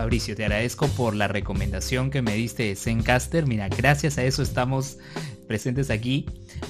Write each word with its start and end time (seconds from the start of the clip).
Fabricio, 0.00 0.34
te 0.34 0.46
agradezco 0.46 0.88
por 0.88 1.14
la 1.14 1.28
recomendación 1.28 2.08
que 2.08 2.22
me 2.22 2.32
diste 2.32 2.62
de 2.62 2.74
Zencaster. 2.74 3.46
Mira, 3.46 3.68
gracias 3.68 4.16
a 4.16 4.24
eso 4.24 4.40
estamos 4.42 4.96
presentes 5.46 5.90
aquí. 5.90 6.24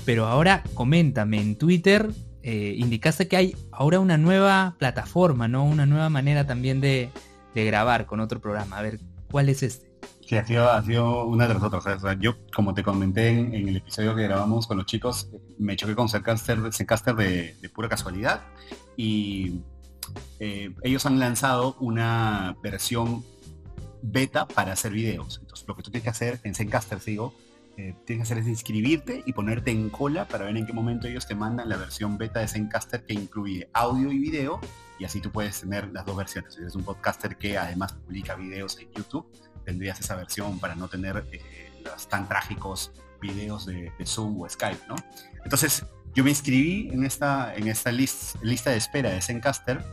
Pero 0.05 0.27
ahora 0.27 0.64
coméntame, 0.75 1.41
en 1.41 1.55
Twitter 1.55 2.11
eh, 2.43 2.75
indicaste 2.77 3.29
que 3.29 3.37
hay 3.37 3.57
ahora 3.71 4.01
una 4.01 4.19
nueva 4.19 4.75
plataforma, 4.81 5.46
¿no? 5.46 5.64
Una 5.64 5.87
nueva 5.87 6.11
manera 6.11 6.45
también 6.45 6.81
de, 6.81 7.11
grabar 7.55 8.07
con 8.07 8.19
otro 8.19 8.41
programa. 8.41 8.79
A 8.79 8.82
ver, 8.82 8.99
¿cuál 9.31 9.49
es 9.49 9.62
este? 9.62 9.93
Sí, 10.27 10.35
ha 10.37 10.45
sido, 10.45 11.25
una 11.27 11.47
de 11.47 11.55
las 11.55 11.62
otras. 11.62 12.03
O 12.03 12.12
yo, 12.15 12.35
como 12.53 12.75
te 12.75 12.83
comenté 12.83 13.29
en, 13.29 13.55
el 13.55 13.77
episodio 13.77 14.17
que 14.17 14.25
grabamos 14.25 14.67
con 14.67 14.77
los 14.77 14.87
chicos, 14.87 15.31
me 15.57 15.76
choqué 15.76 15.95
con 15.95 16.09
Zencaster, 16.09 16.59
Zencaster 16.73 17.15
de, 17.15 17.54
de 17.62 17.68
pura 17.68 17.89
casualidad 17.89 18.40
y 18.96 19.61
eh, 20.39 20.75
ellos 20.82 21.07
han 21.07 21.19
lanzado 21.19 21.77
una 21.81 22.57
versión 22.63 23.25
beta 24.03 24.46
para 24.49 24.73
hacer 24.73 24.93
videos. 24.93 25.39
Entonces, 25.41 25.67
lo 25.68 25.77
que 25.77 25.82
tú 25.82 25.91
tienes 25.91 26.05
que 26.05 26.11
hacer 26.11 26.41
en 26.45 26.55
Zencaster, 26.55 27.01
sigo, 27.01 27.35
eh, 27.77 27.95
tienes 28.05 28.29
que 28.29 28.32
hacer 28.32 28.39
es 28.43 28.49
inscribirte 28.49 29.23
y 29.25 29.32
ponerte 29.32 29.71
en 29.71 29.91
cola 29.91 30.27
para 30.27 30.45
ver 30.45 30.57
en 30.57 30.67
qué 30.67 30.73
momento 30.73 31.09
ellos 31.09 31.27
te 31.27 31.35
mandan 31.35 31.68
la 31.68 31.77
versión 31.77 32.19
beta 32.19 32.41
de 32.41 32.48
Zencaster 32.48 33.05
que 33.05 33.15
incluye 33.15 33.69
audio 33.73 34.11
y 34.12 34.19
video 34.19 34.61
y 34.98 35.05
así 35.05 35.20
tú 35.20 35.31
puedes 35.31 35.61
tener 35.61 35.89
las 35.92 36.05
dos 36.05 36.17
versiones. 36.17 36.55
Si 36.55 36.61
eres 36.61 36.75
un 36.75 36.83
podcaster 36.83 37.37
que 37.37 37.56
además 37.56 37.95
publica 37.95 38.34
videos 38.34 38.79
en 38.79 38.92
YouTube, 38.92 39.27
tendrías 39.65 39.98
esa 39.98 40.15
versión 40.15 40.59
para 40.59 40.75
no 40.75 40.89
tener 40.89 41.27
eh, 41.33 41.70
los 41.84 42.06
tan 42.09 42.29
trágicos 42.29 42.92
videos 43.20 43.67
de, 43.67 43.92
de, 43.98 44.06
Zoom 44.06 44.41
o 44.41 44.48
Skype, 44.48 44.81
¿no? 44.89 44.97
Entonces, 45.42 45.84
yo 46.14 46.25
me 46.25 46.31
inscribí 46.31 46.89
en 46.92 47.05
esta, 47.05 47.55
en 47.55 47.69
esta 47.69 47.93
lista 47.93 48.71
de 48.71 48.77
espera 48.77 49.11
de 49.11 49.21
Zencaster 49.21 49.84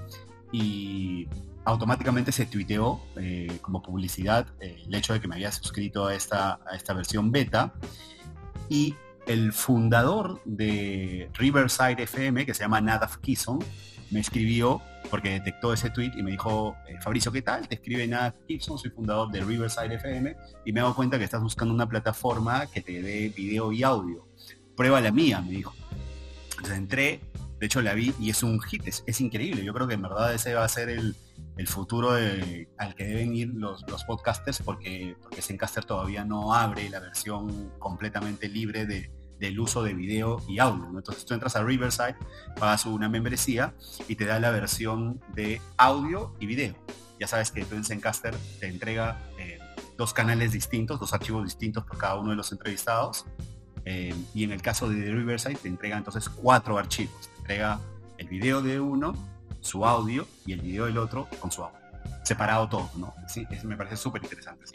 y 0.52 1.28
automáticamente 1.66 2.32
se 2.32 2.46
tuiteó 2.46 3.02
eh, 3.18 3.60
como 3.62 3.82
publicidad 3.82 4.48
eh, 4.62 4.82
el 4.88 4.96
hecho 4.96 5.14
de 5.14 5.20
que 5.20 5.28
me 5.28 5.36
había 5.36 5.52
suscrito 5.52 6.08
a 6.08 6.16
esta, 6.16 6.60
a 6.66 6.76
esta 6.76 6.94
versión 6.94 7.32
beta 7.32 7.74
y 8.70 8.96
el 9.28 9.52
fundador 9.52 10.42
de 10.46 11.30
Riverside 11.34 12.02
FM, 12.04 12.46
que 12.46 12.54
se 12.54 12.62
llama 12.62 12.80
Nadav 12.80 13.20
Kison, 13.20 13.60
me 14.10 14.22
escribió 14.22 14.82
porque 15.10 15.32
detectó 15.32 15.74
ese 15.74 15.90
tweet 15.90 16.12
y 16.18 16.24
me 16.24 16.32
dijo, 16.32 16.76
eh, 16.88 16.96
Fabricio, 17.02 17.32
¿qué 17.32 17.42
tal? 17.42 17.68
Te 17.68 17.76
escribe 17.76 18.08
Nadav 18.08 18.34
Kison, 18.48 18.78
soy 18.78 18.90
fundador 18.90 19.30
de 19.32 19.42
Riverside 19.42 19.96
FM 19.96 20.36
y 20.66 20.72
me 20.72 20.80
hago 20.80 20.96
cuenta 20.96 21.18
que 21.18 21.26
estás 21.26 21.42
buscando 21.42 21.74
una 21.74 21.88
plataforma 21.88 22.66
que 22.68 22.82
te 22.82 23.02
dé 23.02 23.30
video 23.36 23.72
y 23.74 23.84
audio. 23.84 24.28
Prueba 24.76 25.02
la 25.02 25.12
mía, 25.12 25.42
me 25.42 25.52
dijo. 25.52 25.74
Entré, 26.74 27.22
de 27.60 27.66
hecho 27.66 27.82
la 27.82 27.94
vi 27.94 28.14
y 28.20 28.30
es 28.30 28.44
un 28.44 28.60
hit, 28.62 28.88
es, 28.88 29.22
increíble. 29.22 29.64
Yo 29.64 29.74
creo 29.74 29.88
que 29.88 29.96
en 29.96 30.02
verdad 30.02 30.34
ese 30.34 30.54
va 30.54 30.64
a 30.64 30.70
ser 30.70 30.90
el, 30.90 31.16
futuro 31.66 32.12
al 32.12 32.96
que 32.96 33.04
deben 33.04 33.36
ir 33.36 33.50
los, 33.54 33.84
podcasters 34.06 34.62
porque, 34.62 35.16
porque 35.22 35.42
Zencaster 35.42 35.86
todavía 35.86 36.24
no 36.24 36.54
abre 36.54 36.88
la 36.90 37.00
versión 37.00 37.72
completamente 37.80 38.48
libre 38.48 38.86
del 38.86 39.60
uso 39.60 39.84
de 39.84 39.94
video 39.94 40.42
y 40.48 40.60
audio. 40.60 40.86
Entonces 40.96 41.26
tú 41.26 41.34
entras 41.34 41.56
a 41.56 41.64
Riverside, 41.64 42.16
pagas 42.60 42.86
una 42.86 43.10
membresía 43.10 43.74
y 44.08 44.16
te 44.16 44.26
da 44.26 44.40
la 44.40 44.52
versión 44.52 45.20
de 45.34 45.62
audio 45.78 46.36
y 46.40 46.46
video. 46.46 46.76
Ya 47.20 47.28
sabes 47.28 47.50
que 47.50 47.66
tú 47.66 47.76
en 47.76 47.84
Zencaster 47.84 48.36
te 48.60 48.68
entrega 48.68 49.20
eh, 49.40 49.58
dos 49.98 50.14
canales 50.14 50.52
distintos, 50.52 51.00
dos 51.00 51.14
archivos 51.14 51.44
distintos 51.44 51.84
por 51.86 51.98
cada 51.98 52.16
uno 52.20 52.30
de 52.30 52.36
los 52.36 52.52
entrevistados 52.52 53.26
eh, 53.90 54.14
y 54.34 54.44
en 54.44 54.52
el 54.52 54.62
caso 54.62 54.90
de 54.90 54.98
Riverside 55.14 55.56
te 55.56 55.70
entrega 55.70 55.98
entonces 55.98 56.28
cuatro 56.28 56.78
archivos. 56.78 57.30
Te 57.30 57.40
entrega 57.40 57.80
el 58.18 58.28
video 58.28 58.62
de 58.62 58.82
uno, 58.82 59.14
su 59.62 59.86
audio 59.86 60.28
y 60.46 60.52
el 60.52 60.60
video 60.60 60.88
del 60.88 60.98
otro 60.98 61.30
con 61.40 61.54
su 61.54 61.64
audio. 61.64 61.80
Separado 62.24 62.68
todo, 62.68 62.92
¿no? 62.98 63.16
Sí, 63.30 63.48
eso 63.50 63.66
me 63.66 63.78
parece 63.78 63.96
súper 63.96 64.22
interesante. 64.22 64.66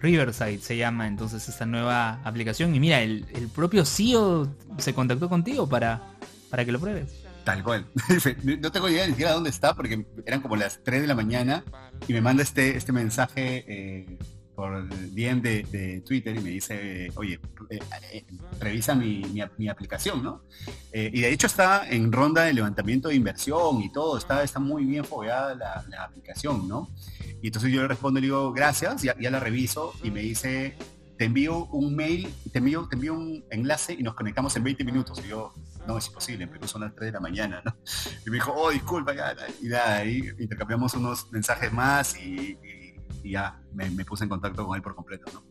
Riverside 0.00 0.60
se 0.60 0.78
llama 0.78 1.06
entonces 1.06 1.46
esta 1.46 1.66
nueva 1.66 2.22
aplicación. 2.24 2.74
Y 2.74 2.80
mira, 2.80 3.02
el, 3.02 3.26
propio 3.54 3.84
CEO 3.84 4.48
se 4.78 4.94
contactó 4.94 5.28
contigo 5.28 5.68
para, 5.68 6.00
para 6.48 6.64
que 6.64 6.72
lo 6.72 6.80
pruebes. 6.80 7.22
Tal 7.44 7.62
cual. 7.62 7.84
no 8.60 8.72
tengo 8.72 8.88
idea 8.88 9.04
ni 9.04 9.10
siquiera 9.10 9.32
dónde 9.32 9.50
está 9.50 9.74
porque 9.74 10.06
eran 10.24 10.40
como 10.40 10.56
las 10.56 10.82
3 10.82 11.02
de 11.02 11.06
la 11.06 11.14
mañana 11.14 11.64
y 12.08 12.14
me 12.14 12.22
manda 12.22 12.42
este, 12.42 12.78
este 12.78 12.92
mensaje 12.92 13.66
eh, 13.68 14.18
por 14.54 14.88
DM 14.88 15.42
de, 15.42 16.02
Twitter 16.06 16.36
y 16.36 16.40
me 16.40 16.50
dice, 16.50 17.10
oye, 17.16 17.40
eh, 17.70 17.78
eh, 18.12 18.24
revisa 18.60 18.94
mi, 18.94 19.40
aplicación, 19.68 20.22
¿no? 20.22 20.42
Eh, 20.92 21.10
y 21.12 21.20
de 21.20 21.32
hecho 21.32 21.46
está 21.46 21.88
en 21.88 22.12
ronda 22.12 22.42
de 22.42 22.52
levantamiento 22.52 23.08
de 23.08 23.14
inversión 23.14 23.82
y 23.82 23.90
todo, 23.92 24.16
está, 24.16 24.42
está 24.42 24.60
muy 24.60 24.84
bien 24.84 25.04
fogueada 25.04 25.54
la, 25.54 26.04
aplicación, 26.04 26.68
¿no? 26.68 26.90
Y 27.42 27.48
entonces 27.48 27.72
yo 27.72 27.82
le 27.82 27.88
respondo 27.88 28.18
y 28.18 28.22
le 28.22 28.26
digo, 28.26 28.52
gracias, 28.52 29.02
ya, 29.02 29.14
la 29.18 29.40
reviso 29.40 29.92
y 30.02 30.10
me 30.10 30.20
dice, 30.20 30.76
te 31.18 31.26
envío 31.26 31.66
un 31.66 31.94
mail, 31.94 32.32
te 32.52 32.58
envío, 32.58 32.86
te 32.88 32.96
envío 32.96 33.14
un 33.14 33.44
enlace 33.50 33.94
y 33.94 34.02
nos 34.02 34.14
conectamos 34.14 34.54
en 34.56 34.64
20 34.64 34.84
minutos. 34.84 35.20
Y 35.24 35.28
yo, 35.28 35.52
no, 35.86 35.98
es 35.98 36.06
imposible, 36.06 36.46
pero 36.46 36.66
son 36.66 36.82
las 36.82 36.94
3 36.94 37.06
de 37.08 37.12
la 37.12 37.20
mañana, 37.20 37.62
¿no? 37.64 37.76
Y 38.26 38.30
me 38.30 38.36
dijo, 38.36 38.52
oh, 38.56 38.70
disculpa, 38.70 39.14
ya, 39.14 39.34
y 39.62 39.66
nada, 39.66 39.96
ahí 39.96 40.22
intercambiamos 40.38 40.94
unos 40.94 41.30
mensajes 41.30 41.72
más 41.72 42.16
y 42.18 42.58
y 42.83 42.83
ya 43.22 43.60
me, 43.72 43.90
puse 44.04 44.24
en 44.24 44.30
contacto 44.30 44.66
con 44.66 44.76
él 44.76 44.82
por 44.82 44.94
completo, 44.94 45.30
¿no? 45.32 45.42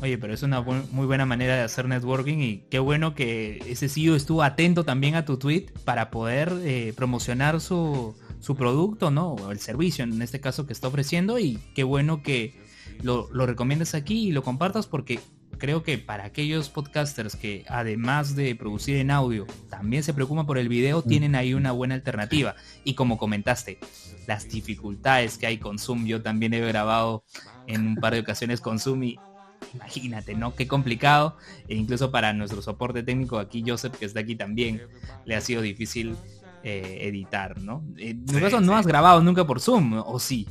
Oye, 0.00 0.16
pero 0.18 0.32
es 0.32 0.42
una 0.42 0.62
muy 0.62 1.06
buena 1.06 1.26
manera 1.26 1.54
de 1.54 1.62
hacer 1.62 1.86
networking 1.86 2.38
y 2.38 2.66
qué 2.70 2.78
bueno 2.78 3.14
que 3.14 3.58
ese 3.66 3.88
CEO 3.88 4.16
estuvo 4.16 4.42
atento 4.42 4.84
también 4.84 5.14
a 5.14 5.24
tu 5.24 5.36
tweet 5.36 5.66
para 5.84 6.10
poder 6.10 6.52
eh, 6.62 6.94
promocionar 6.96 7.60
su, 7.60 8.16
su, 8.40 8.56
producto, 8.56 9.10
¿no? 9.10 9.34
O 9.34 9.50
el 9.50 9.60
servicio 9.60 10.02
en 10.02 10.20
este 10.22 10.40
caso 10.40 10.66
que 10.66 10.72
está 10.72 10.88
ofreciendo 10.88 11.38
y 11.38 11.58
qué 11.74 11.84
bueno 11.84 12.22
que 12.22 12.58
lo, 13.02 13.28
lo 13.32 13.46
recomiendas 13.46 13.94
aquí 13.94 14.28
y 14.28 14.32
lo 14.32 14.42
compartas 14.42 14.86
porque 14.86 15.20
creo 15.62 15.84
que 15.84 15.96
para 15.96 16.24
aquellos 16.24 16.68
podcasters 16.70 17.36
que 17.36 17.64
además 17.68 18.34
de 18.34 18.56
producir 18.56 18.96
en 18.96 19.12
audio 19.12 19.46
también 19.70 20.02
se 20.02 20.12
preocupan 20.12 20.44
por 20.44 20.58
el 20.58 20.68
video, 20.68 21.04
mm. 21.06 21.08
tienen 21.08 21.34
ahí 21.36 21.54
una 21.54 21.70
buena 21.70 21.94
alternativa. 21.94 22.56
Y 22.82 22.94
como 22.94 23.16
comentaste, 23.16 23.78
las 24.26 24.48
dificultades 24.48 25.38
que 25.38 25.46
hay 25.46 25.58
con 25.58 25.78
Zoom, 25.78 26.04
yo 26.04 26.20
también 26.20 26.52
he 26.52 26.58
grabado 26.58 27.22
en 27.68 27.86
un 27.86 27.94
par 27.94 28.12
de 28.12 28.18
ocasiones 28.18 28.60
con 28.60 28.80
Zoom 28.80 29.04
y 29.04 29.20
imagínate, 29.72 30.34
¿no? 30.34 30.56
Qué 30.56 30.66
complicado. 30.66 31.36
E 31.68 31.76
incluso 31.76 32.10
para 32.10 32.32
nuestro 32.32 32.60
soporte 32.60 33.04
técnico 33.04 33.38
aquí, 33.38 33.62
Joseph, 33.64 33.96
que 33.96 34.06
está 34.06 34.18
aquí 34.18 34.34
también, 34.34 34.82
le 35.24 35.36
ha 35.36 35.40
sido 35.40 35.62
difícil 35.62 36.16
eh, 36.64 36.98
editar, 37.02 37.60
¿no? 37.60 37.84
En 37.98 38.26
tu 38.26 38.40
caso 38.40 38.60
no 38.60 38.76
has 38.76 38.84
grabado 38.88 39.22
nunca 39.22 39.46
por 39.46 39.60
Zoom, 39.60 39.92
¿o 40.04 40.18
sí? 40.18 40.48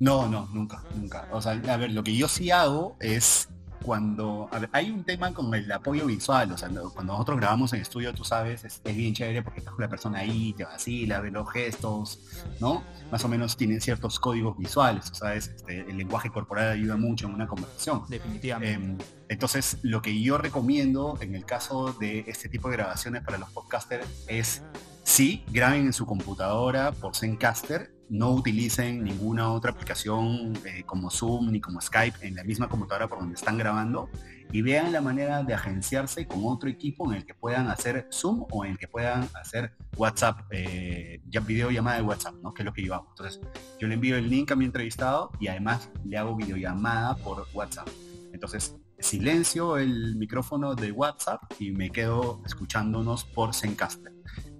No, 0.00 0.26
no, 0.26 0.48
nunca, 0.54 0.82
nunca. 0.96 1.28
O 1.32 1.42
sea, 1.42 1.52
a 1.52 1.76
ver, 1.76 1.92
lo 1.92 2.02
que 2.02 2.16
yo 2.16 2.28
sí 2.28 2.50
hago 2.50 2.96
es 2.98 3.50
cuando 3.84 4.48
hay 4.72 4.90
un 4.90 5.04
tema 5.04 5.32
con 5.34 5.54
el 5.54 5.70
apoyo 5.70 6.06
visual, 6.06 6.50
o 6.52 6.56
sea, 6.56 6.68
cuando 6.68 7.12
nosotros 7.12 7.36
grabamos 7.38 7.72
en 7.74 7.82
estudio, 7.82 8.14
tú 8.14 8.24
sabes, 8.24 8.64
es, 8.64 8.82
bien 8.82 9.12
chévere 9.12 9.42
porque 9.42 9.60
estás 9.60 9.74
con 9.74 9.82
la 9.82 9.90
persona 9.90 10.20
ahí, 10.20 10.54
te 10.54 10.64
vacila, 10.64 11.20
ve 11.20 11.30
los 11.30 11.50
gestos, 11.52 12.20
¿no? 12.60 12.82
Más 13.12 13.22
o 13.24 13.28
menos 13.28 13.58
tienen 13.58 13.82
ciertos 13.82 14.18
códigos 14.18 14.56
visuales, 14.56 15.10
¿sabes? 15.12 15.48
Este, 15.48 15.80
el 15.80 15.98
lenguaje 15.98 16.30
corporal 16.30 16.70
ayuda 16.70 16.96
mucho 16.96 17.26
en 17.26 17.34
una 17.34 17.46
conversación. 17.46 18.04
Definitivamente. 18.08 18.72
Em, 18.72 18.98
entonces, 19.28 19.78
lo 19.82 20.00
que 20.00 20.18
yo 20.18 20.38
recomiendo 20.38 21.18
en 21.20 21.34
el 21.34 21.44
caso 21.44 21.92
de 21.92 22.24
este 22.26 22.48
tipo 22.48 22.70
de 22.70 22.76
grabaciones 22.76 23.22
para 23.22 23.36
los 23.36 23.50
podcasters 23.50 24.06
es 24.28 24.62
sí, 25.02 25.44
graben 25.50 25.86
en 25.86 25.92
su 25.92 26.06
computadora 26.06 26.92
por 26.92 27.14
Zencaster 27.14 27.93
no 28.08 28.30
utilicen 28.30 29.02
ninguna 29.02 29.50
otra 29.50 29.72
aplicación 29.72 30.52
eh, 30.64 30.82
como 30.84 31.10
Zoom 31.10 31.50
ni 31.50 31.60
como 31.60 31.80
Skype 31.80 32.26
en 32.26 32.34
la 32.36 32.44
misma 32.44 32.68
computadora 32.68 33.08
por 33.08 33.18
donde 33.18 33.34
están 33.34 33.58
grabando 33.58 34.08
y 34.52 34.62
vean 34.62 34.92
la 34.92 35.00
manera 35.00 35.42
de 35.42 35.52
agenciarse 35.52 36.28
con 36.28 36.42
otro 36.44 36.68
equipo 36.68 37.10
en 37.10 37.18
el 37.18 37.26
que 37.26 37.34
puedan 37.34 37.68
hacer 37.68 38.06
Zoom 38.12 38.46
o 38.50 38.64
en 38.64 38.72
el 38.72 38.78
que 38.78 38.86
puedan 38.86 39.28
hacer 39.34 39.74
WhatsApp, 39.96 40.42
eh, 40.50 41.20
videollamada 41.44 41.96
de 41.96 42.04
WhatsApp, 42.04 42.34
¿no? 42.40 42.54
que 42.54 42.62
es 42.62 42.66
lo 42.66 42.72
que 42.72 42.84
yo 42.84 42.94
hago. 42.94 43.08
Entonces, 43.10 43.40
yo 43.80 43.88
le 43.88 43.94
envío 43.94 44.16
el 44.16 44.30
link 44.30 44.52
a 44.52 44.56
mi 44.56 44.64
entrevistado 44.64 45.32
y 45.40 45.48
además 45.48 45.90
le 46.04 46.18
hago 46.18 46.36
videollamada 46.36 47.16
por 47.16 47.48
WhatsApp. 47.52 47.88
Entonces, 48.32 48.76
silencio 49.00 49.76
el 49.76 50.14
micrófono 50.16 50.76
de 50.76 50.92
WhatsApp 50.92 51.42
y 51.58 51.72
me 51.72 51.90
quedo 51.90 52.40
escuchándonos 52.46 53.24
por 53.24 53.54
Zencaster. 53.54 54.13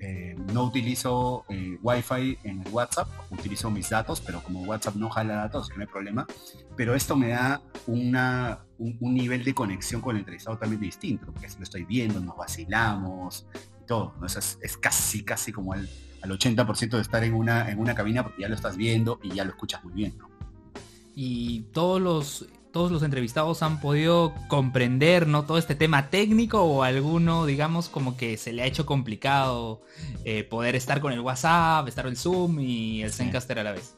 Eh, 0.07 0.37
no 0.53 0.65
utilizo 0.65 1.47
eh, 1.49 1.79
Wi-Fi 1.83 2.39
en 2.45 2.63
WhatsApp, 2.71 3.09
utilizo 3.31 3.71
mis 3.71 3.89
datos, 3.89 4.21
pero 4.21 4.43
como 4.43 4.61
WhatsApp 4.65 4.97
no 4.97 5.09
jala 5.09 5.37
datos, 5.37 5.71
no 5.75 5.81
hay 5.81 5.87
problema. 5.87 6.27
Pero 6.77 6.95
esto 6.95 7.17
me 7.17 7.29
da 7.29 7.63
una, 7.87 8.67
un, 8.79 9.15
nivel 9.15 9.45
de 9.45 9.55
conexión 9.55 10.03
con 10.03 10.17
el 10.17 10.21
entrevistado 10.21 10.57
totalmente 10.57 10.85
distinto, 10.85 11.25
porque 11.33 11.49
si 11.49 11.57
lo 11.57 11.63
estoy 11.63 11.85
viendo, 11.85 12.21
nos 12.21 12.37
vacilamos 12.37 13.47
y 13.83 13.87
todo. 13.87 14.15
¿no? 14.21 14.27
es, 14.27 14.77
casi, 14.79 15.25
casi 15.25 15.53
como 15.53 15.73
al, 15.73 15.89
al 16.21 16.31
80% 16.31 16.91
de 16.91 17.01
estar 17.01 17.25
en 17.25 17.33
una, 17.33 17.71
en 17.71 17.79
una 17.79 17.95
cabina 17.95 18.23
porque 18.23 18.43
ya 18.43 18.49
lo 18.51 18.57
estás 18.57 18.77
viendo 18.77 19.19
y 19.23 19.31
ya 19.31 19.45
lo 19.45 19.53
escuchas 19.53 19.83
muy 19.85 19.95
bien. 19.95 20.19
Y 21.15 21.63
todos 21.73 22.03
los 22.03 22.47
todos 22.75 22.91
los 22.91 23.05
entrevistados 23.05 23.63
han 23.63 23.81
podido 23.81 24.35
comprender 24.49 25.29
no 25.29 25.45
todo 25.45 25.59
este 25.59 25.77
tema 25.77 26.11
técnico 26.11 26.63
o 26.65 26.83
alguno 26.83 27.47
digamos 27.47 27.89
como 27.89 28.17
que 28.17 28.37
se 28.37 28.53
le 28.53 28.63
ha 28.63 28.67
hecho 28.67 28.85
complicado 28.85 29.81
eh, 30.25 30.43
poder 30.43 30.75
estar 30.75 31.01
con 31.01 31.13
el 31.13 31.21
WhatsApp, 31.21 31.87
estar 31.87 32.07
el 32.09 32.17
Zoom 32.17 32.59
y 32.59 33.03
el 33.03 33.13
Zencaster 33.13 33.61
a 33.61 33.63
la 33.63 33.73
vez. 33.73 33.97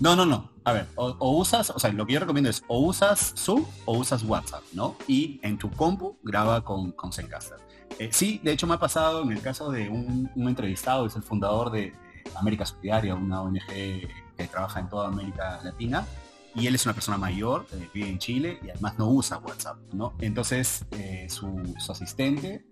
No, 0.00 0.14
no, 0.14 0.26
no. 0.26 0.50
A 0.64 0.72
ver, 0.72 0.86
o, 0.96 1.30
usas, 1.30 1.70
o 1.70 1.78
sea, 1.78 1.90
lo 1.92 2.06
que 2.06 2.12
yo 2.12 2.20
recomiendo 2.20 2.50
es 2.50 2.62
o 2.68 2.80
usas 2.80 3.32
Zoom 3.36 3.64
o 3.86 3.96
usas 3.96 4.22
WhatsApp, 4.22 4.62
¿no? 4.74 4.96
Y 5.08 5.40
en 5.42 5.56
tu 5.56 5.70
compu 5.70 6.18
graba 6.22 6.62
con, 6.62 6.92
con 6.92 7.12
Zencaster. 7.12 7.56
Eh, 7.98 8.10
sí, 8.12 8.38
de 8.44 8.52
hecho 8.52 8.66
me 8.66 8.74
ha 8.74 8.78
pasado 8.78 9.22
en 9.22 9.32
el 9.32 9.40
caso 9.40 9.70
de 9.70 9.88
un, 9.88 10.30
entrevistado, 10.36 11.06
es 11.06 11.16
el 11.16 11.22
fundador 11.22 11.70
de, 11.70 11.94
América 12.36 12.66
Solidaria, 12.66 13.14
una 13.14 13.42
ONG 13.42 13.66
que 13.66 14.48
trabaja 14.50 14.78
en 14.78 14.88
toda 14.88 15.08
América 15.08 15.58
Latina, 15.64 16.06
y 16.54 16.66
él 16.66 16.74
es 16.74 16.84
una 16.84 16.94
persona 16.94 17.16
mayor, 17.16 17.66
eh, 17.72 17.88
vive 17.92 18.08
en 18.08 18.18
Chile 18.18 18.58
y 18.62 18.70
además 18.70 18.98
no 18.98 19.08
usa 19.08 19.38
WhatsApp, 19.38 19.78
¿no? 19.92 20.14
Entonces 20.20 20.84
eh, 20.92 21.26
su, 21.28 21.74
asistente 21.88 22.64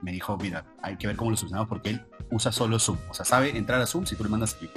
me 0.00 0.12
dijo, 0.12 0.36
mira, 0.36 0.64
hay 0.80 0.96
que 0.96 1.08
ver 1.08 1.16
cómo 1.16 1.32
lo 1.32 1.36
solucionamos 1.36 1.68
porque 1.68 1.90
él 1.90 2.02
usa 2.30 2.52
solo 2.52 2.78
Zoom, 2.78 2.98
o 3.10 3.14
sea, 3.14 3.24
sabe 3.24 3.56
entrar 3.56 3.80
a 3.80 3.86
Zoom 3.86 4.06
si 4.06 4.14
tú 4.14 4.22
le 4.22 4.30
mandas 4.30 4.54
clic. 4.54 4.70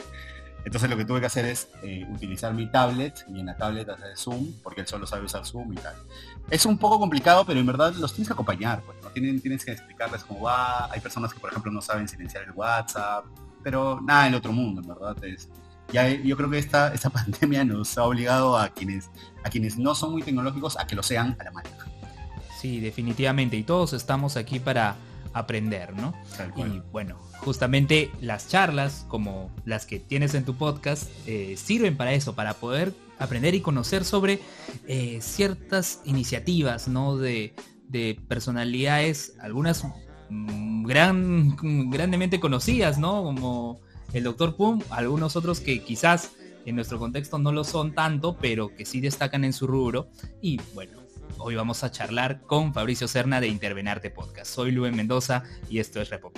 Entonces 0.66 0.90
lo 0.90 0.96
que 0.96 1.06
tuve 1.06 1.20
que 1.20 1.26
hacer 1.26 1.46
es 1.46 1.68
eh, 1.84 2.08
utilizar 2.14 2.54
mi 2.54 2.68
tablet 2.68 3.26
y 3.28 3.40
en 3.40 3.48
la 3.48 3.58
tablet 3.58 3.90
hacer 3.90 4.18
Zoom, 4.18 4.54
porque 4.64 4.82
él 4.82 4.88
solo 4.88 5.06
sabe 5.06 5.26
usar 5.26 5.46
Zoom 5.46 5.74
y 5.74 5.76
tal. 5.76 5.96
Es 6.50 6.66
un 6.66 6.78
poco 6.78 7.00
complicado, 7.00 7.46
pero 7.46 7.60
en 7.60 7.66
verdad 7.66 7.94
los 7.96 8.14
tienes 8.14 8.30
que 8.30 8.34
acompañar, 8.34 8.82
pues, 8.84 8.98
¿no? 9.04 9.10
Tienen, 9.10 9.42
tienes 9.42 9.66
que 9.66 9.72
explicarles 9.72 10.24
cómo 10.24 10.42
va. 10.42 10.92
Hay 10.92 11.02
personas 11.02 11.34
que, 11.34 11.40
por 11.40 11.50
ejemplo, 11.50 11.72
no 11.72 11.82
saben 11.82 12.08
silenciar 12.08 12.44
el 12.44 12.52
WhatsApp, 12.52 13.26
pero 13.62 14.00
nada 14.02 14.28
en 14.28 14.36
otro 14.36 14.54
mundo, 14.54 14.82
en 14.82 14.88
verdad. 14.88 15.22
Es, 15.26 15.50
ya, 15.94 16.10
yo 16.10 16.36
creo 16.36 16.50
que 16.50 16.58
esta, 16.58 16.94
esta 16.94 17.10
pandemia 17.12 17.64
nos 17.64 17.98
ha 17.98 18.04
obligado 18.04 18.58
a 18.58 18.70
quienes, 18.70 19.10
a 19.44 19.50
quienes 19.50 19.78
no 19.78 19.96
son 19.96 20.12
muy 20.12 20.24
tecnológicos 20.24 20.78
a 20.78 20.86
que 20.86 20.96
lo 20.96 21.04
sean 21.04 21.38
a 21.40 21.44
la 21.46 21.52
mano. 21.52 21.70
Sí, 22.60 22.80
definitivamente. 22.80 23.56
Y 23.56 23.64
todos 23.64 23.94
estamos 23.94 24.36
aquí 24.36 24.60
para 24.60 24.96
aprender, 25.34 25.94
¿no? 25.96 26.14
Y 26.56 26.82
bueno, 26.92 27.20
justamente 27.38 28.12
las 28.22 28.48
charlas 28.48 29.06
como 29.10 29.52
las 29.66 29.86
que 29.86 30.00
tienes 30.00 30.34
en 30.34 30.46
tu 30.46 30.56
podcast 30.56 31.10
eh, 31.26 31.56
sirven 31.58 31.98
para 31.98 32.14
eso, 32.14 32.36
para 32.36 32.54
poder 32.54 32.94
aprender 33.20 33.56
y 33.56 33.62
conocer 33.62 34.06
sobre 34.06 34.40
eh, 34.88 35.20
ciertas 35.22 36.02
iniciativas, 36.06 36.88
¿no? 36.88 37.18
De, 37.18 37.54
personalidades, 38.28 39.36
algunas 39.40 39.86
mm, 40.30 40.86
gran, 40.86 41.56
grandemente 41.92 42.40
conocidas, 42.40 42.98
¿no? 42.98 43.24
Como 43.24 43.82
el 44.14 44.24
doctor 44.24 44.56
Pum, 44.56 44.82
algunos 44.90 45.36
otros 45.36 45.60
que 45.60 45.84
quizás 45.84 46.32
en 46.66 46.76
nuestro 46.76 47.00
contexto 47.00 47.40
no 47.40 47.52
lo 47.52 47.64
son 47.64 47.94
tanto, 47.94 48.38
pero 48.40 48.74
que 48.76 48.86
sí 48.86 49.02
destacan 49.02 49.44
en 49.44 49.54
su 49.54 49.68
rubro. 49.68 50.08
Y 50.42 50.60
bueno, 50.74 51.04
Hoy 51.38 51.56
vamos 51.56 51.84
a 51.84 51.92
charlar 51.92 52.42
con 52.42 52.74
Fabricio 52.74 53.08
Cerna 53.08 53.42
de 53.42 53.48
Intervenarte 53.48 54.10
Podcast. 54.10 54.54
Soy 54.54 54.72
Luis 54.72 54.96
Mendoza 54.96 55.44
y 55.70 55.80
esto 55.80 56.00
es 56.00 56.10
Repop. 56.10 56.38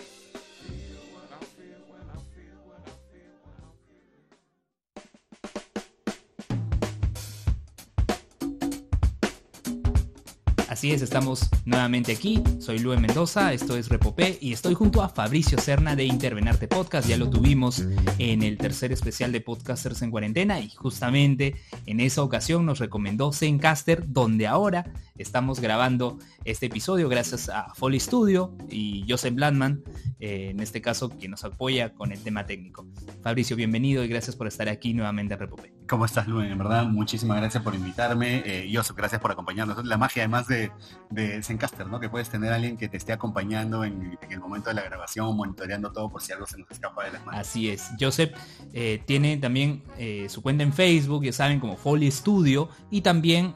Así 10.76 10.92
es, 10.92 11.02
estamos 11.02 11.50
nuevamente 11.64 12.12
aquí. 12.12 12.44
Soy 12.60 12.80
Luis 12.80 13.00
Mendoza, 13.00 13.54
esto 13.54 13.78
es 13.78 13.88
Repopé 13.88 14.38
y 14.42 14.52
estoy 14.52 14.74
junto 14.74 15.02
a 15.02 15.08
Fabricio 15.08 15.58
Cerna 15.58 15.96
de 15.96 16.04
Intervenarte 16.04 16.68
Podcast. 16.68 17.08
Ya 17.08 17.16
lo 17.16 17.30
tuvimos 17.30 17.86
en 18.18 18.44
el 18.44 18.58
tercer 18.58 18.92
especial 18.92 19.32
de 19.32 19.40
Podcasters 19.40 20.02
en 20.02 20.12
Cuarentena 20.12 20.60
y 20.60 20.70
justamente 20.72 21.56
en 21.86 22.02
esa 22.02 22.24
ocasión 22.24 22.66
nos 22.66 22.80
recomendó 22.80 23.32
Zencaster, 23.32 24.04
donde 24.06 24.48
ahora 24.48 24.92
estamos 25.18 25.62
grabando 25.62 26.20
este 26.44 26.66
episodio 26.66 27.08
gracias 27.08 27.48
a 27.48 27.74
Foley 27.74 28.02
Studio 28.02 28.54
y 28.70 29.06
Joseph 29.08 29.34
Blandman, 29.34 29.82
eh, 30.20 30.50
en 30.50 30.60
este 30.60 30.82
caso, 30.82 31.10
quien 31.10 31.32
nos 31.32 31.46
apoya 31.46 31.94
con 31.94 32.12
el 32.12 32.22
tema 32.22 32.46
técnico. 32.46 32.86
Fabricio, 33.24 33.56
bienvenido 33.56 34.04
y 34.04 34.10
gracias 34.10 34.36
por 34.36 34.48
estar 34.48 34.68
aquí 34.68 34.94
nuevamente 34.94 35.36
en 35.36 35.40
Repopé. 35.40 35.74
¿Cómo 35.88 36.04
estás, 36.04 36.28
Luis? 36.28 36.52
En 36.52 36.58
verdad, 36.58 36.86
muchísimas 36.86 37.38
gracias 37.38 37.64
por 37.64 37.76
invitarme. 37.76 38.44
Eh, 38.46 38.74
gracias 38.96 39.22
por 39.22 39.32
acompañarnos. 39.32 39.86
La 39.86 39.98
magia 39.98 40.24
además 40.24 40.48
de 40.48 40.72
de, 41.10 41.42
Zencaster, 41.44 41.88
¿no? 41.88 42.00
Que 42.00 42.10
puedes 42.10 42.30
tener 42.30 42.52
a 42.52 42.56
alguien 42.56 42.78
que 42.78 42.88
te 42.88 42.98
esté 42.98 43.14
acompañando 43.14 43.84
en, 43.84 44.18
el 44.30 44.40
momento 44.40 44.70
de 44.70 44.76
la 44.76 44.84
grabación, 44.84 45.36
monitoreando 45.36 45.92
todo 45.92 46.10
por 46.10 46.22
si 46.22 46.32
algo 46.34 46.46
se 46.46 46.58
nos 46.58 46.70
escapa 46.72 47.06
de 47.06 47.12
las 47.14 47.26
manos. 47.26 47.42
Así 47.42 47.70
es. 47.70 47.92
Joseph 48.00 48.32
eh, 48.74 49.02
tiene 49.06 49.38
también 49.38 49.84
eh, 49.98 50.28
su 50.30 50.42
cuenta 50.42 50.64
en 50.64 50.74
Facebook, 50.74 51.24
ya 51.24 51.34
saben, 51.34 51.60
como 51.60 51.78
Foley 51.78 52.12
Studio, 52.12 52.70
y 52.90 53.02
también 53.02 53.56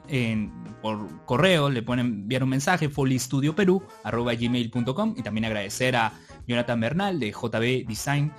por 0.82 1.26
correo 1.26 1.70
le 1.70 1.82
pueden 1.82 2.06
enviar 2.06 2.44
un 2.44 2.50
mensaje, 2.50 2.88
gmail.com 4.40 5.16
y 5.18 5.24
también 5.24 5.46
agradecer 5.46 5.96
a 5.96 6.14
Jonathan 6.48 6.80
Bernal 6.80 7.20
de 7.20 7.32
JB 7.32 7.88
Design 7.88 8.32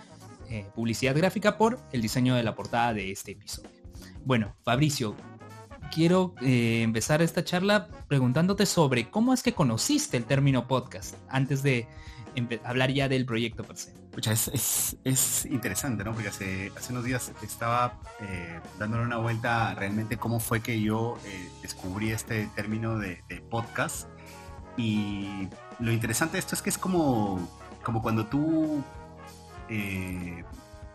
eh, 0.49 0.67
Publicidad 0.75 1.17
Gráfica 1.17 1.57
por 1.57 1.79
el 1.93 2.03
diseño 2.03 2.35
de 2.35 2.43
la 2.43 2.57
portada 2.57 2.93
de 2.93 3.13
este 3.13 3.33
episodio. 3.33 3.71
Bueno, 4.25 4.57
Fabricio, 4.65 5.15
quiero 5.91 6.35
eh, 6.41 6.83
empezar 6.83 7.23
esta 7.23 7.45
charla 7.45 7.89
preguntándote 8.09 8.67
sobre 8.67 9.11
cómo 9.11 9.35
es 9.35 9.43
que 9.43 9.53
conociste 9.53 10.17
el 10.17 10.25
término 10.25 10.67
podcast 10.67 11.15
antes 11.29 11.63
de 11.63 11.89
hablar 12.65 12.93
ya 12.93 13.09
del 13.09 13.27
proyecto 13.27 13.65
per 13.65 13.77
se. 13.77 13.93
es, 15.05 15.47
interesante, 15.47 16.05
¿no? 16.05 16.13
Porque 16.13 16.29
hace, 16.29 16.71
unos 16.91 17.05
días 17.05 17.33
estaba 17.43 17.99
eh, 18.21 18.61
dándole 18.79 19.05
una 19.05 19.19
vuelta 19.19 19.75
realmente 19.75 20.17
cómo 20.17 20.41
fue 20.41 20.61
que 20.61 20.81
yo 20.81 21.19
eh, 21.27 21.51
descubrí 21.63 22.11
este 22.11 22.49
término 22.55 22.99
de, 22.99 23.23
podcast. 23.51 24.09
Y 24.77 25.49
lo 25.81 25.93
interesante 25.93 26.35
de 26.35 26.39
esto 26.39 26.55
es 26.55 26.63
que 26.63 26.71
es 26.71 26.79
como, 26.79 27.49
como 27.83 28.01
cuando 28.01 28.27
tú 28.27 28.83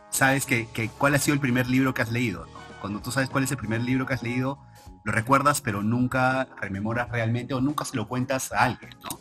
sabes 0.10 0.46
que, 0.46 0.68
cuál 0.98 1.16
ha 1.16 1.20
sido 1.20 1.34
el 1.34 1.40
primer 1.40 1.68
libro 1.68 1.94
que 1.94 2.02
has 2.02 2.12
leído. 2.12 2.48
Cuando 2.82 3.02
tú 3.02 3.12
sabes 3.12 3.30
cuál 3.30 3.44
es 3.44 3.52
el 3.52 3.58
primer 3.58 3.82
libro 3.82 4.06
que 4.06 4.14
has 4.14 4.24
leído, 4.24 4.60
lo 5.06 5.12
recuerdas, 5.12 5.62
pero 5.62 5.84
nunca 5.84 6.48
rememoras 6.60 7.10
realmente 7.10 7.54
o 7.54 7.62
nunca 7.62 7.86
se 7.86 7.96
lo 7.96 8.08
cuentas 8.08 8.52
a 8.52 8.64
alguien, 8.64 8.90
¿no? 9.04 9.20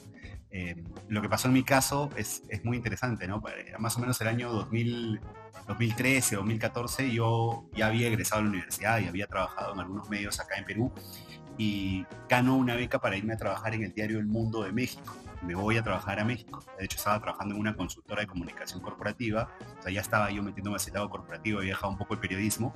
Eh, 0.50 0.82
lo 1.08 1.20
que 1.20 1.28
pasó 1.28 1.48
en 1.48 1.54
mi 1.54 1.62
caso 1.62 2.08
es, 2.16 2.42
muy 2.64 2.78
interesante, 2.78 3.28
¿no? 3.28 3.42
Más 3.78 3.96
o 3.96 4.00
menos 4.00 4.18
el 4.22 4.28
año 4.28 4.50
2000, 4.50 5.20
2013, 5.68 6.36
2014, 6.36 7.10
yo 7.12 7.66
ya 7.74 7.88
había 7.88 8.08
egresado 8.08 8.40
a 8.40 8.44
la 8.44 8.50
universidad 8.50 8.98
y 9.00 9.08
había 9.08 9.26
trabajado 9.26 9.74
en 9.74 9.80
algunos 9.80 10.08
medios 10.08 10.40
acá 10.40 10.56
en 10.56 10.64
Perú 10.64 10.90
y 11.58 12.06
ganó 12.30 12.56
una 12.56 12.76
beca 12.76 12.98
para 13.00 13.16
irme 13.16 13.34
a 13.34 13.36
trabajar 13.36 13.74
en 13.74 13.82
el 13.82 13.92
diario 13.92 14.18
El 14.18 14.26
Mundo 14.26 14.62
de 14.62 14.72
México. 14.72 15.14
Me 15.44 15.54
voy 15.54 15.76
a 15.76 15.82
trabajar 15.82 16.18
a 16.20 16.24
México. 16.24 16.64
De 16.78 16.86
hecho, 16.86 16.96
estaba 16.96 17.20
trabajando 17.20 17.54
en 17.54 17.60
una 17.60 17.76
consultora 17.76 18.22
de 18.22 18.26
comunicación 18.26 18.80
corporativa. 18.80 19.50
O 19.78 19.82
sea, 19.82 19.92
ya 19.92 20.00
estaba 20.00 20.30
yo 20.30 20.42
metiéndome 20.42 20.76
hacia 20.76 20.90
el 20.90 20.94
lado 20.94 21.10
corporativo, 21.10 21.58
había 21.58 21.72
dejado 21.72 21.92
un 21.92 21.98
poco 21.98 22.14
el 22.14 22.20
periodismo. 22.20 22.74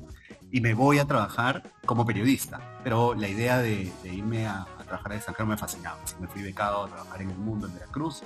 Y 0.51 0.61
me 0.61 0.75
voy 0.75 0.99
a 0.99 1.07
trabajar 1.07 1.63
como 1.87 2.05
periodista. 2.05 2.61
Pero 2.85 3.15
la 3.15 3.29
idea 3.29 3.59
de, 3.59 3.91
irme 4.05 4.47
a, 4.47 4.67
trabajar 4.85 5.13
a 5.13 5.17
extranjero 5.17 5.47
me 5.47 5.57
fascinaba. 5.57 5.99
me 6.21 6.29
fui 6.29 6.43
becado 6.43 6.85
a 6.85 6.89
trabajar 6.89 7.23
en 7.23 7.31
El 7.31 7.39
Mundo, 7.39 7.67
en 7.67 7.75
Veracruz. 7.75 8.23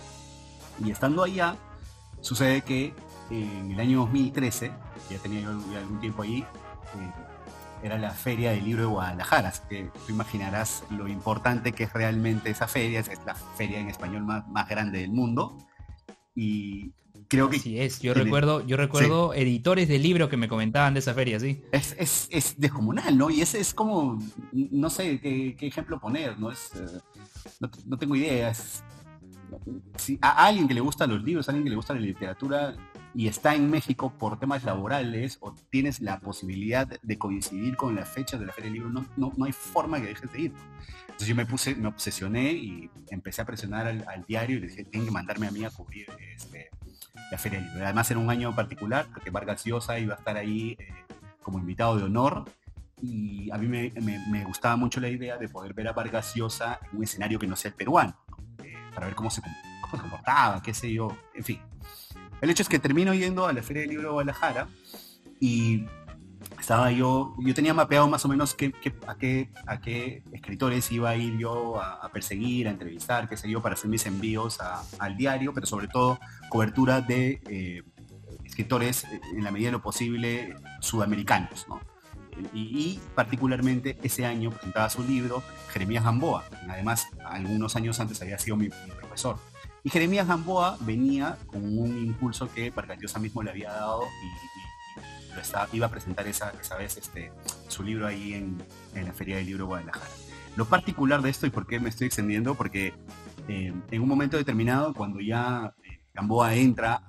Y 0.84 0.90
estando 0.90 1.22
allá, 1.22 1.56
sucede 2.20 2.62
que 2.62 2.94
en 3.30 3.70
el 3.70 3.80
año 3.80 4.00
2013, 4.00 4.72
ya 5.08 5.18
tenía 5.18 5.42
yo 5.42 5.50
algún 5.50 6.00
tiempo 6.00 6.22
allí, 6.22 6.40
eh, 6.40 7.12
era 7.82 7.98
la 7.98 8.10
Feria 8.10 8.52
del 8.52 8.64
Libro 8.64 8.82
de 8.82 8.88
Guadalajara, 8.88 9.48
así 9.48 9.62
que 9.68 9.90
tú 10.06 10.12
imaginarás 10.12 10.84
lo 10.90 11.08
importante 11.08 11.72
que 11.72 11.84
es 11.84 11.92
realmente 11.92 12.50
esa 12.50 12.68
feria, 12.68 13.00
es 13.00 13.08
la 13.26 13.34
feria 13.34 13.80
en 13.80 13.88
español 13.88 14.24
más, 14.24 14.46
más 14.48 14.68
grande 14.68 15.00
del 15.00 15.10
mundo. 15.10 15.58
Y 16.34 16.92
creo 17.28 17.50
que... 17.50 17.58
Sí, 17.58 17.80
es, 17.80 18.00
yo 18.00 18.14
recuerdo, 18.14 18.64
yo 18.66 18.76
recuerdo 18.76 19.34
editores 19.34 19.88
de 19.88 19.98
libros 19.98 20.28
que 20.28 20.36
me 20.36 20.48
comentaban 20.48 20.94
de 20.94 21.00
esa 21.00 21.14
feria, 21.14 21.40
sí. 21.40 21.62
Es, 21.72 21.96
es, 21.98 22.28
es 22.30 22.58
descomunal, 22.58 23.16
¿no? 23.16 23.30
Y 23.30 23.40
ese 23.40 23.60
es 23.60 23.74
como, 23.74 24.18
no 24.52 24.90
sé 24.90 25.20
qué, 25.20 25.56
ejemplo 25.60 25.98
poner, 25.98 26.38
¿no? 26.38 26.50
Es, 26.50 26.70
eh, 26.74 27.00
no, 27.86 27.98
tengo 27.98 28.14
idea, 28.16 28.52
si 29.96 30.18
a 30.22 30.46
alguien 30.46 30.68
que 30.68 30.74
le 30.74 30.80
gustan 30.80 31.10
los 31.10 31.22
libros, 31.22 31.48
a 31.48 31.52
alguien 31.52 31.64
que 31.64 31.70
le 31.70 31.76
gusta 31.76 31.94
la 31.94 32.00
literatura, 32.00 32.74
y 33.14 33.28
está 33.28 33.54
en 33.54 33.70
México 33.70 34.12
por 34.18 34.38
temas 34.38 34.64
laborales 34.64 35.38
o 35.40 35.54
tienes 35.70 36.00
la 36.00 36.18
posibilidad 36.18 36.88
de 37.02 37.18
coincidir 37.18 37.76
con 37.76 37.94
las 37.94 38.08
fechas 38.08 38.40
de 38.40 38.46
la 38.46 38.52
Feria 38.52 38.70
del 38.70 38.74
Libro, 38.74 38.90
no, 38.90 39.06
no, 39.16 39.32
no 39.36 39.44
hay 39.44 39.52
forma 39.52 40.00
que 40.00 40.06
dejes 40.06 40.32
de 40.32 40.40
ir. 40.40 40.52
Entonces 41.02 41.28
yo 41.28 41.34
me 41.34 41.46
puse, 41.46 41.74
me 41.74 41.88
obsesioné 41.88 42.52
y 42.52 42.90
empecé 43.10 43.42
a 43.42 43.44
presionar 43.44 43.86
al, 43.86 44.24
diario 44.26 44.56
y 44.56 44.60
le 44.60 44.66
dije, 44.68 44.84
tienen 44.84 45.06
que 45.06 45.12
mandarme 45.12 45.46
a 45.46 45.50
mí 45.50 45.64
a 45.64 45.70
cubrir 45.70 46.06
este, 46.34 46.70
la 47.30 47.38
Feria 47.38 47.58
del 47.58 47.68
Libro. 47.68 47.84
Además 47.84 48.10
era 48.10 48.18
un 48.18 48.30
año 48.30 48.54
particular, 48.54 49.06
porque 49.12 49.30
Vargas 49.30 49.64
Llosa 49.64 49.98
iba 49.98 50.14
a 50.14 50.18
estar 50.18 50.36
ahí 50.36 50.76
eh, 50.78 50.88
como 51.42 51.58
invitado 51.58 51.98
de 51.98 52.04
honor 52.04 52.44
y 53.02 53.50
a 53.50 53.58
mí 53.58 53.66
me, 53.66 54.44
gustaba 54.44 54.76
mucho 54.76 55.00
la 55.00 55.08
idea 55.08 55.36
de 55.36 55.48
poder 55.48 55.74
ver 55.74 55.88
a 55.88 55.92
Vargas 55.92 56.34
Llosa 56.34 56.78
en 56.90 56.98
un 56.98 57.04
escenario 57.04 57.38
que 57.38 57.46
no 57.46 57.56
sea 57.56 57.70
el 57.70 57.74
peruano, 57.74 58.16
eh, 58.62 58.74
para 58.94 59.06
ver 59.06 59.14
cómo 59.16 59.28
se, 59.28 59.42
cómo 59.42 59.96
se 59.96 60.00
comportaba, 60.00 60.62
qué 60.62 60.72
sé 60.72 60.92
yo, 60.92 61.16
en 61.34 61.44
fin. 61.44 61.71
El 62.42 62.50
hecho 62.50 62.62
es 62.62 62.68
que 62.68 62.78
termino 62.78 63.14
yendo 63.14 63.46
a 63.46 63.52
la 63.52 63.62
Feria 63.62 63.82
del 63.82 63.90
Libro 63.90 64.08
de 64.08 64.12
Guadalajara 64.12 64.68
y 65.40 65.86
estaba 66.58 66.90
yo, 66.90 67.34
yo 67.38 67.54
tenía 67.54 67.72
mapeado 67.72 68.08
más 68.08 68.24
o 68.24 68.28
menos 68.28 68.54
a, 68.54 69.16
qué, 69.16 69.50
a 69.66 69.80
qué 69.80 70.22
escritores 70.32 70.90
iba 70.92 71.10
a 71.10 71.16
ir 71.16 71.38
yo 71.38 71.80
a, 71.80 72.10
perseguir, 72.12 72.66
a 72.66 72.70
entrevistar, 72.70 73.28
qué 73.28 73.36
sé 73.36 73.48
yo, 73.48 73.62
para 73.62 73.74
hacer 73.74 73.88
mis 73.88 74.06
envíos 74.06 74.58
al 74.98 75.16
diario, 75.16 75.54
pero 75.54 75.66
sobre 75.66 75.86
todo 75.88 76.18
cobertura 76.48 77.00
de 77.00 77.40
eh, 77.48 77.82
escritores 78.44 79.06
en 79.34 79.44
la 79.44 79.50
medida 79.50 79.68
de 79.68 79.72
lo 79.72 79.82
posible 79.82 80.56
sudamericanos, 80.80 81.66
¿no? 81.68 81.80
Y, 82.54 82.98
particularmente 83.14 83.98
ese 84.02 84.24
año 84.24 84.50
presentaba 84.50 84.88
su 84.90 85.04
libro 85.04 85.42
Jeremías 85.68 86.02
Gamboa, 86.02 86.44
además 86.68 87.06
algunos 87.24 87.76
años 87.76 88.00
antes 88.00 88.20
había 88.22 88.38
sido 88.38 88.56
mi, 88.56 88.68
profesor. 88.68 89.38
Y 89.84 89.90
Jeremías 89.90 90.28
Gamboa 90.28 90.76
venía 90.80 91.36
con 91.46 91.64
un 91.78 91.98
impulso 91.98 92.52
que 92.52 92.70
Vargas 92.70 93.18
mismo 93.20 93.42
le 93.42 93.50
había 93.50 93.72
dado 93.72 94.04
y, 94.04 94.62
iba 95.72 95.86
a 95.86 95.90
presentar 95.90 96.26
esa, 96.26 96.52
esa 96.60 96.76
vez 96.76 96.96
este, 96.98 97.32
su 97.68 97.82
libro 97.82 98.06
ahí 98.06 98.34
en, 98.34 98.62
en 98.94 99.06
la 99.06 99.12
Feria 99.12 99.36
del 99.36 99.46
Libro 99.46 99.66
Guadalajara. 99.66 100.06
Lo 100.56 100.66
particular 100.66 101.22
de 101.22 101.30
esto 101.30 101.46
y 101.46 101.50
por 101.50 101.66
qué 101.66 101.80
me 101.80 101.88
estoy 101.88 102.06
extendiendo, 102.06 102.54
porque 102.54 102.92
eh, 103.48 103.72
en 103.90 104.02
un 104.02 104.08
momento 104.08 104.36
determinado, 104.36 104.92
cuando 104.92 105.20
ya 105.20 105.74
eh, 105.82 106.00
Gamboa 106.12 106.54
entra 106.54 107.02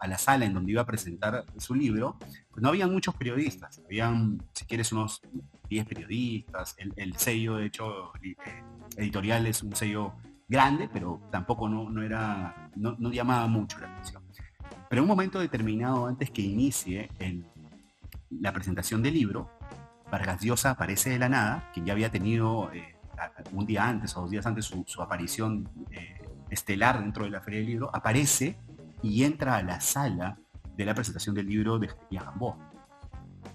a, 0.00 0.06
la 0.06 0.16
sala 0.16 0.46
en 0.46 0.54
donde 0.54 0.72
iba 0.72 0.82
a 0.82 0.86
presentar 0.86 1.44
su 1.58 1.74
libro, 1.74 2.16
pues 2.50 2.62
no 2.62 2.68
habían 2.68 2.92
muchos 2.92 3.14
periodistas, 3.16 3.82
habían, 3.84 4.42
si 4.52 4.64
quieres, 4.64 4.92
unos 4.92 5.20
10 5.68 5.86
periodistas, 5.86 6.76
el, 6.78 7.16
sello, 7.16 7.56
de 7.56 7.66
hecho, 7.66 8.12
eh, 8.22 8.36
editorial 8.96 9.46
es 9.46 9.62
un 9.62 9.74
sello 9.74 10.14
grande, 10.48 10.88
pero 10.90 11.20
tampoco 11.30 11.68
no, 11.68 12.02
era, 12.02 12.70
no, 12.76 13.12
llamaba 13.12 13.46
mucho 13.46 13.78
la 13.78 13.88
atención. 13.88 14.22
Pero 14.88 15.00
en 15.00 15.04
un 15.04 15.08
momento 15.08 15.38
determinado, 15.38 16.06
antes 16.06 16.30
que 16.30 16.42
inicie 16.42 17.10
la 18.30 18.52
presentación 18.52 19.02
del 19.02 19.14
libro, 19.14 19.50
Vargas 20.10 20.40
Llosa 20.40 20.70
aparece 20.70 21.10
de 21.10 21.18
la 21.18 21.28
nada, 21.28 21.70
quien 21.74 21.84
ya 21.84 21.92
había 21.92 22.10
tenido 22.10 22.72
eh, 22.72 22.96
un 23.52 23.66
día 23.66 23.86
antes 23.86 24.16
o 24.16 24.22
dos 24.22 24.30
días 24.30 24.46
antes 24.46 24.64
su, 24.64 25.02
aparición 25.02 25.68
eh, 25.90 26.26
estelar 26.48 27.00
dentro 27.00 27.24
de 27.24 27.30
la 27.30 27.42
Feria 27.42 27.60
del 27.60 27.68
Libro, 27.68 27.90
aparece 27.92 28.56
y 29.02 29.24
entra 29.24 29.56
a 29.56 29.62
la 29.62 29.80
sala 29.80 30.38
de 30.76 30.84
la 30.86 30.94
presentación 30.94 31.34
del 31.34 31.46
libro 31.46 31.78
de 31.78 31.88
Jeremías 31.88 32.24
Gamboa. 32.24 32.56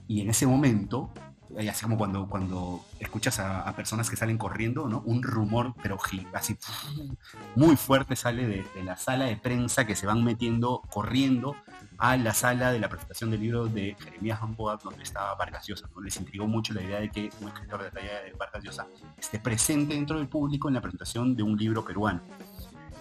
Y 0.08 0.22
en 0.22 0.30
ese 0.30 0.46
momento, 0.46 1.12
así 1.58 1.84
como 1.84 1.98
cuando, 1.98 2.28
cuando 2.28 2.86
escuchas 3.14 3.38
a, 3.40 3.72
personas 3.76 4.10
que 4.10 4.16
salen 4.16 4.40
corriendo, 4.40 4.90
¿no? 4.90 5.04
Un 5.06 5.22
rumor, 5.22 5.76
pero 5.84 6.00
así 6.34 6.58
muy 7.56 7.76
fuerte 7.76 8.16
sale 8.16 8.48
de, 8.48 8.66
la 8.84 8.98
sala 8.98 9.26
de 9.26 9.38
prensa 9.38 9.86
que 9.86 9.96
se 9.96 10.08
van 10.08 10.24
metiendo 10.24 10.82
corriendo 10.90 11.56
a 12.00 12.18
la 12.18 12.34
sala 12.34 12.72
de 12.72 12.80
la 12.80 12.90
presentación 12.90 13.30
del 13.30 13.42
libro 13.42 13.68
de 13.68 13.96
Jeremías 14.00 14.42
Gamboa, 14.42 14.80
donde 14.84 15.04
estaba 15.04 15.36
Vargas 15.36 15.68
Llosa. 15.68 15.88
¿no? 15.94 16.02
Les 16.02 16.18
intrigó 16.18 16.48
mucho 16.48 16.74
la 16.74 16.82
idea 16.82 17.02
de 17.02 17.12
que 17.12 17.30
un 17.40 17.50
escritor 17.50 17.84
de 17.84 17.92
talla 17.92 18.24
de 18.24 18.32
Vargas 18.34 18.64
Llosa 18.64 18.88
esté 19.16 19.38
presente 19.38 19.94
dentro 19.94 20.18
del 20.18 20.28
público 20.28 20.68
en 20.68 20.74
la 20.74 20.82
presentación 20.82 21.36
de 21.36 21.44
un 21.44 21.56
libro 21.56 21.86
peruano. 21.86 22.22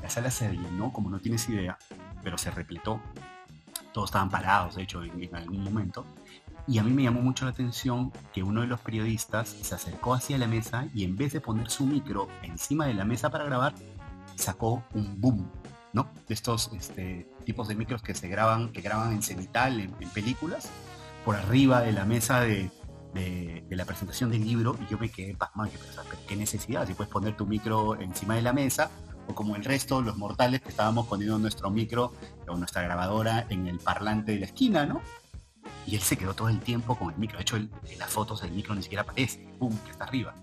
La 0.02 0.10
sala 0.10 0.30
se 0.30 0.52
llenó, 0.52 0.92
como 0.92 1.08
no 1.08 1.20
tienes 1.20 1.48
idea, 1.48 1.78
pero 2.22 2.36
se 2.36 2.50
repletó. 2.50 3.00
Todos 3.94 4.10
estaban 4.10 4.28
parados, 4.28 4.74
de 4.74 4.82
hecho, 4.82 5.02
en, 5.02 5.34
algún 5.34 5.64
momento. 5.64 6.04
Y 6.66 6.78
a 6.78 6.84
mí 6.84 6.92
me 6.92 7.02
llamó 7.02 7.20
mucho 7.20 7.44
la 7.44 7.50
atención 7.50 8.12
que 8.32 8.42
uno 8.42 8.60
de 8.60 8.68
los 8.68 8.80
periodistas 8.80 9.48
se 9.48 9.74
acercó 9.74 10.14
hacia 10.14 10.38
la 10.38 10.46
mesa 10.46 10.86
y 10.94 11.04
en 11.04 11.16
vez 11.16 11.32
de 11.32 11.40
poner 11.40 11.70
su 11.70 11.86
micro 11.86 12.28
encima 12.42 12.86
de 12.86 12.94
la 12.94 13.04
mesa 13.04 13.30
para 13.30 13.44
grabar, 13.44 13.74
sacó 14.36 14.84
un 14.94 15.20
boom, 15.20 15.50
¿no? 15.92 16.08
De 16.28 16.34
estos 16.34 16.70
este, 16.72 17.28
tipos 17.44 17.66
de 17.66 17.74
micros 17.74 18.02
que 18.02 18.14
se 18.14 18.28
graban, 18.28 18.70
que 18.70 18.80
graban 18.80 19.12
en 19.12 19.22
cenital, 19.22 19.80
en, 19.80 20.10
películas, 20.10 20.70
por 21.24 21.34
arriba 21.34 21.80
de 21.80 21.92
la 21.92 22.04
mesa 22.04 22.40
de, 22.40 22.70
la 23.68 23.84
presentación 23.84 24.30
del 24.30 24.44
libro 24.44 24.76
y 24.80 24.90
yo 24.90 24.98
me 24.98 25.10
quedé 25.10 25.34
pasmado, 25.34 25.70
pero 25.72 26.18
qué 26.26 26.36
necesidad, 26.36 26.86
si 26.86 26.94
puedes 26.94 27.12
poner 27.12 27.36
tu 27.36 27.46
micro 27.46 28.00
encima 28.00 28.36
de 28.36 28.42
la 28.42 28.52
mesa 28.52 28.90
o 29.28 29.34
como 29.34 29.56
el 29.56 29.64
resto, 29.64 30.00
los 30.00 30.16
mortales 30.16 30.62
que 30.62 30.68
estábamos 30.68 31.06
poniendo 31.06 31.38
nuestro 31.38 31.70
micro 31.70 32.12
o 32.48 32.56
nuestra 32.56 32.82
grabadora 32.82 33.46
en 33.50 33.66
el 33.66 33.78
parlante 33.78 34.32
de 34.32 34.40
la 34.40 34.46
esquina, 34.46 34.86
¿no? 34.86 35.02
Y 35.86 35.96
él 35.96 36.00
se 36.00 36.16
quedó 36.16 36.34
todo 36.34 36.48
el 36.48 36.60
tiempo 36.60 36.96
con 36.96 37.12
el 37.12 37.18
micro. 37.18 37.38
De 37.38 37.42
hecho, 37.42 37.58
las 37.98 38.10
fotos 38.10 38.42
el 38.42 38.52
micro 38.52 38.74
ni 38.74 38.82
siquiera 38.82 39.02
aparece, 39.02 39.46
¡pum!, 39.58 39.76
está 39.90 40.04
arriba. 40.04 40.34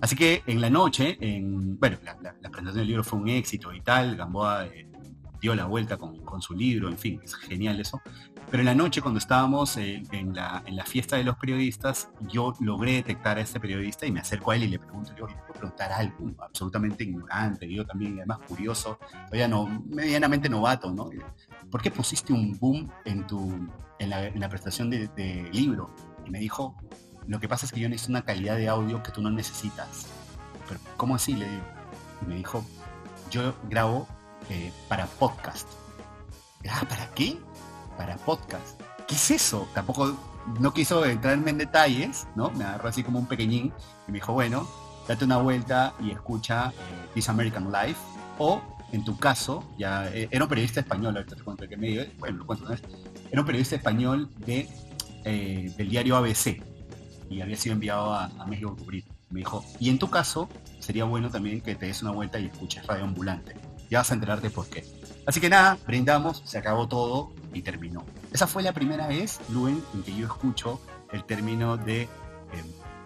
Así 0.00 0.14
que 0.14 0.42
en 0.46 0.60
la 0.60 0.70
noche, 0.70 1.16
en, 1.20 1.78
bueno, 1.78 1.98
la, 2.04 2.16
presentación 2.16 2.74
del 2.74 2.86
libro 2.86 3.04
fue 3.04 3.18
un 3.18 3.28
éxito 3.28 3.72
y 3.72 3.80
tal, 3.80 4.16
Gamboa 4.16 4.66
eh, 4.66 4.87
dio 5.40 5.54
la 5.54 5.66
vuelta 5.66 5.96
con, 5.96 6.18
con, 6.24 6.42
su 6.42 6.54
libro, 6.54 6.88
en 6.88 6.98
fin, 6.98 7.20
es 7.22 7.34
genial 7.34 7.80
eso. 7.80 8.00
Pero 8.50 8.62
en 8.62 8.66
la 8.66 8.74
noche, 8.74 9.02
cuando 9.02 9.18
estábamos 9.18 9.76
eh, 9.76 10.02
en, 10.10 10.34
la, 10.34 10.62
en, 10.64 10.76
la, 10.76 10.84
fiesta 10.84 11.16
de 11.16 11.24
los 11.24 11.36
periodistas, 11.36 12.08
yo 12.28 12.54
logré 12.60 12.92
detectar 12.92 13.36
a 13.36 13.40
este 13.42 13.60
periodista 13.60 14.06
y 14.06 14.12
me 14.12 14.20
acerco 14.20 14.50
a 14.50 14.56
él 14.56 14.64
y 14.64 14.68
le 14.68 14.78
pregunto, 14.78 15.14
yo, 15.16 15.26
¿puedo 15.26 15.52
preguntar 15.52 15.92
algo? 15.92 16.30
Absolutamente 16.38 17.04
ignorante, 17.04 17.70
yo 17.70 17.84
también, 17.84 18.16
además 18.18 18.38
curioso, 18.48 18.98
todavía 19.26 19.48
no, 19.48 19.82
medianamente 19.88 20.48
novato, 20.48 20.90
¿no? 20.92 21.10
¿Por 21.70 21.82
qué 21.82 21.90
pusiste 21.90 22.32
un 22.32 22.58
boom 22.58 22.90
en, 23.04 23.26
tu, 23.26 23.68
en, 23.98 24.10
la, 24.10 24.26
en 24.26 24.40
la 24.40 24.48
presentación 24.48 24.88
de, 24.88 25.08
de 25.08 25.48
libro? 25.52 25.90
Y 26.26 26.30
me 26.30 26.38
dijo, 26.38 26.74
lo 27.26 27.38
que 27.38 27.48
pasa 27.48 27.66
es 27.66 27.72
que 27.72 27.80
yo 27.80 27.88
necesito 27.90 28.12
una 28.12 28.22
calidad 28.22 28.56
de 28.56 28.68
audio 28.68 29.02
que 29.02 29.12
tú 29.12 29.20
no 29.20 29.30
necesitas. 29.30 30.06
Pero, 30.66 30.80
¿cómo 30.96 31.14
así? 31.14 31.34
Le 31.34 31.48
digo. 31.48 31.62
Y 32.22 32.26
me 32.26 32.34
dijo, 32.36 32.64
yo 33.30 33.54
grabo 33.68 34.08
eh, 34.50 34.72
para 34.88 35.06
podcast. 35.06 35.68
Ah, 36.68 36.84
¿para 36.88 37.08
qué? 37.14 37.38
Para 37.96 38.16
podcast. 38.16 38.80
¿Qué 39.06 39.14
es 39.14 39.30
eso? 39.30 39.68
Tampoco 39.74 40.16
no 40.60 40.72
quiso 40.72 41.04
entrarme 41.04 41.50
en 41.50 41.58
detalles, 41.58 42.26
¿no? 42.34 42.50
Me 42.52 42.64
agarró 42.64 42.88
así 42.88 43.02
como 43.02 43.18
un 43.18 43.26
pequeñín 43.26 43.72
y 44.06 44.12
me 44.12 44.18
dijo, 44.18 44.32
bueno, 44.32 44.66
date 45.06 45.24
una 45.24 45.36
vuelta 45.38 45.94
y 46.00 46.10
escucha 46.10 46.68
eh, 46.68 47.08
This 47.14 47.28
American 47.28 47.70
Life. 47.70 48.00
O, 48.38 48.62
en 48.92 49.04
tu 49.04 49.18
caso, 49.18 49.64
ya 49.78 50.08
eh, 50.08 50.28
era 50.30 50.44
un 50.44 50.48
periodista 50.48 50.80
español, 50.80 51.16
ahorita 51.16 51.36
te 51.36 51.42
cuento 51.42 51.68
que 51.68 51.76
medio, 51.76 52.06
bueno, 52.18 52.38
lo 52.38 52.46
cuento 52.46 52.64
una 52.64 52.76
era 53.30 53.40
un 53.40 53.46
periodista 53.46 53.76
español 53.76 54.30
de, 54.38 54.66
del 55.24 55.90
diario 55.90 56.16
ABC 56.16 56.62
y 57.28 57.42
había 57.42 57.56
sido 57.56 57.74
enviado 57.74 58.14
a, 58.14 58.28
México 58.46 58.70
a 58.70 58.76
cubrir. 58.82 59.04
Me 59.28 59.40
dijo, 59.40 59.62
y 59.78 59.90
en 59.90 59.98
tu 59.98 60.08
caso, 60.08 60.48
sería 60.78 61.04
bueno 61.04 61.28
también 61.28 61.60
que 61.60 61.74
te 61.74 61.84
des 61.84 62.00
una 62.00 62.12
vuelta 62.12 62.38
y 62.38 62.46
escuches 62.46 62.86
Radio 62.86 63.04
Ambulante 63.04 63.67
ya 63.90 63.98
vas 63.98 64.10
a 64.10 64.14
enterarte 64.14 64.50
por 64.50 64.66
qué. 64.68 64.84
Así 65.26 65.40
que 65.40 65.48
nada, 65.48 65.78
brindamos, 65.86 66.42
se 66.44 66.58
acabó 66.58 66.88
todo 66.88 67.32
y 67.52 67.62
terminó. 67.62 68.04
Esa 68.32 68.46
fue 68.46 68.62
la 68.62 68.72
primera 68.72 69.06
vez, 69.06 69.40
Luen, 69.50 69.82
en 69.94 70.02
que 70.02 70.14
yo 70.14 70.26
escucho 70.26 70.80
el 71.12 71.24
término 71.24 71.76
de 71.76 72.02
eh, 72.02 72.08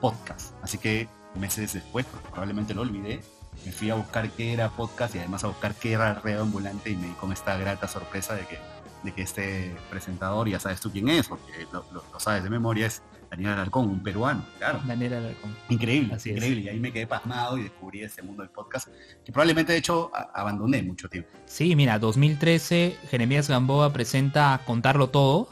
podcast. 0.00 0.54
Así 0.62 0.78
que 0.78 1.08
meses 1.34 1.72
después, 1.72 2.06
probablemente 2.30 2.74
lo 2.74 2.82
olvidé, 2.82 3.22
me 3.64 3.72
fui 3.72 3.90
a 3.90 3.94
buscar 3.94 4.28
qué 4.30 4.52
era 4.52 4.70
podcast 4.70 5.14
y 5.14 5.18
además 5.18 5.44
a 5.44 5.48
buscar 5.48 5.74
qué 5.74 5.92
era 5.92 6.14
red 6.14 6.38
ambulante 6.38 6.90
y 6.90 6.96
me 6.96 7.08
di 7.08 7.12
con 7.14 7.32
esta 7.32 7.56
grata 7.56 7.88
sorpresa 7.88 8.34
de 8.34 8.46
que, 8.46 8.58
de 9.02 9.12
que 9.12 9.22
este 9.22 9.76
presentador, 9.90 10.48
ya 10.48 10.60
sabes 10.60 10.80
tú 10.80 10.90
quién 10.90 11.08
es, 11.08 11.28
porque 11.28 11.66
lo, 11.72 11.84
lo 11.92 12.20
sabes 12.20 12.42
de 12.42 12.50
memoria, 12.50 12.86
es 12.86 13.02
Daniel 13.32 13.54
Alarcón, 13.54 13.88
un 13.88 14.02
peruano, 14.02 14.44
claro. 14.58 14.82
Daniel 14.84 15.14
Alarcón. 15.14 15.56
Increíble, 15.70 16.12
Así 16.12 16.32
increíble. 16.32 16.60
Y 16.64 16.68
ahí 16.68 16.78
me 16.78 16.92
quedé 16.92 17.06
pasmado 17.06 17.56
y 17.56 17.62
descubrí 17.62 18.02
este 18.02 18.20
mundo 18.20 18.42
del 18.42 18.50
podcast, 18.50 18.88
que 19.24 19.32
probablemente 19.32 19.72
de 19.72 19.78
hecho 19.78 20.10
abandoné 20.34 20.82
mucho 20.82 21.08
tiempo. 21.08 21.30
Sí, 21.46 21.74
mira, 21.74 21.98
2013, 21.98 22.94
Jeremías 23.10 23.48
Gamboa 23.48 23.90
presenta 23.90 24.60
Contarlo 24.66 25.08
Todo. 25.08 25.48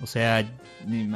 O 0.00 0.06
sea, 0.08 0.52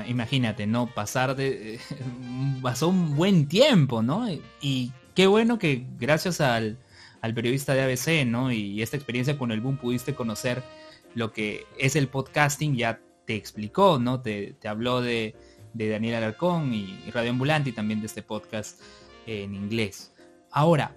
imagínate, 0.06 0.68
¿no? 0.68 0.86
Pasar 0.86 1.34
de... 1.34 1.80
pasó 2.62 2.86
un 2.86 3.16
buen 3.16 3.48
tiempo, 3.48 4.00
¿no? 4.00 4.28
Y 4.60 4.92
qué 5.16 5.26
bueno 5.26 5.58
que 5.58 5.84
gracias 5.98 6.40
al, 6.40 6.78
periodista 7.34 7.74
de 7.74 7.82
ABC, 7.82 8.24
¿no? 8.28 8.52
Y 8.52 8.80
esta 8.80 8.96
experiencia 8.96 9.36
con 9.36 9.50
el 9.50 9.60
boom 9.60 9.76
pudiste 9.76 10.14
conocer 10.14 10.62
lo 11.16 11.32
que 11.32 11.66
es 11.78 11.96
el 11.96 12.06
podcasting, 12.06 12.76
ya 12.76 13.00
te 13.26 13.34
explicó, 13.34 13.98
¿no? 13.98 14.20
te 14.20 14.56
habló 14.68 15.00
de 15.00 15.34
de 15.72 15.88
Daniel 15.88 16.16
Alarcón 16.16 16.72
y, 16.74 17.10
Radio 17.10 17.30
Ambulante 17.30 17.70
y 17.70 17.72
también 17.72 18.00
de 18.00 18.06
este 18.06 18.22
podcast 18.22 18.80
en 19.26 19.54
inglés. 19.54 20.12
Ahora, 20.50 20.96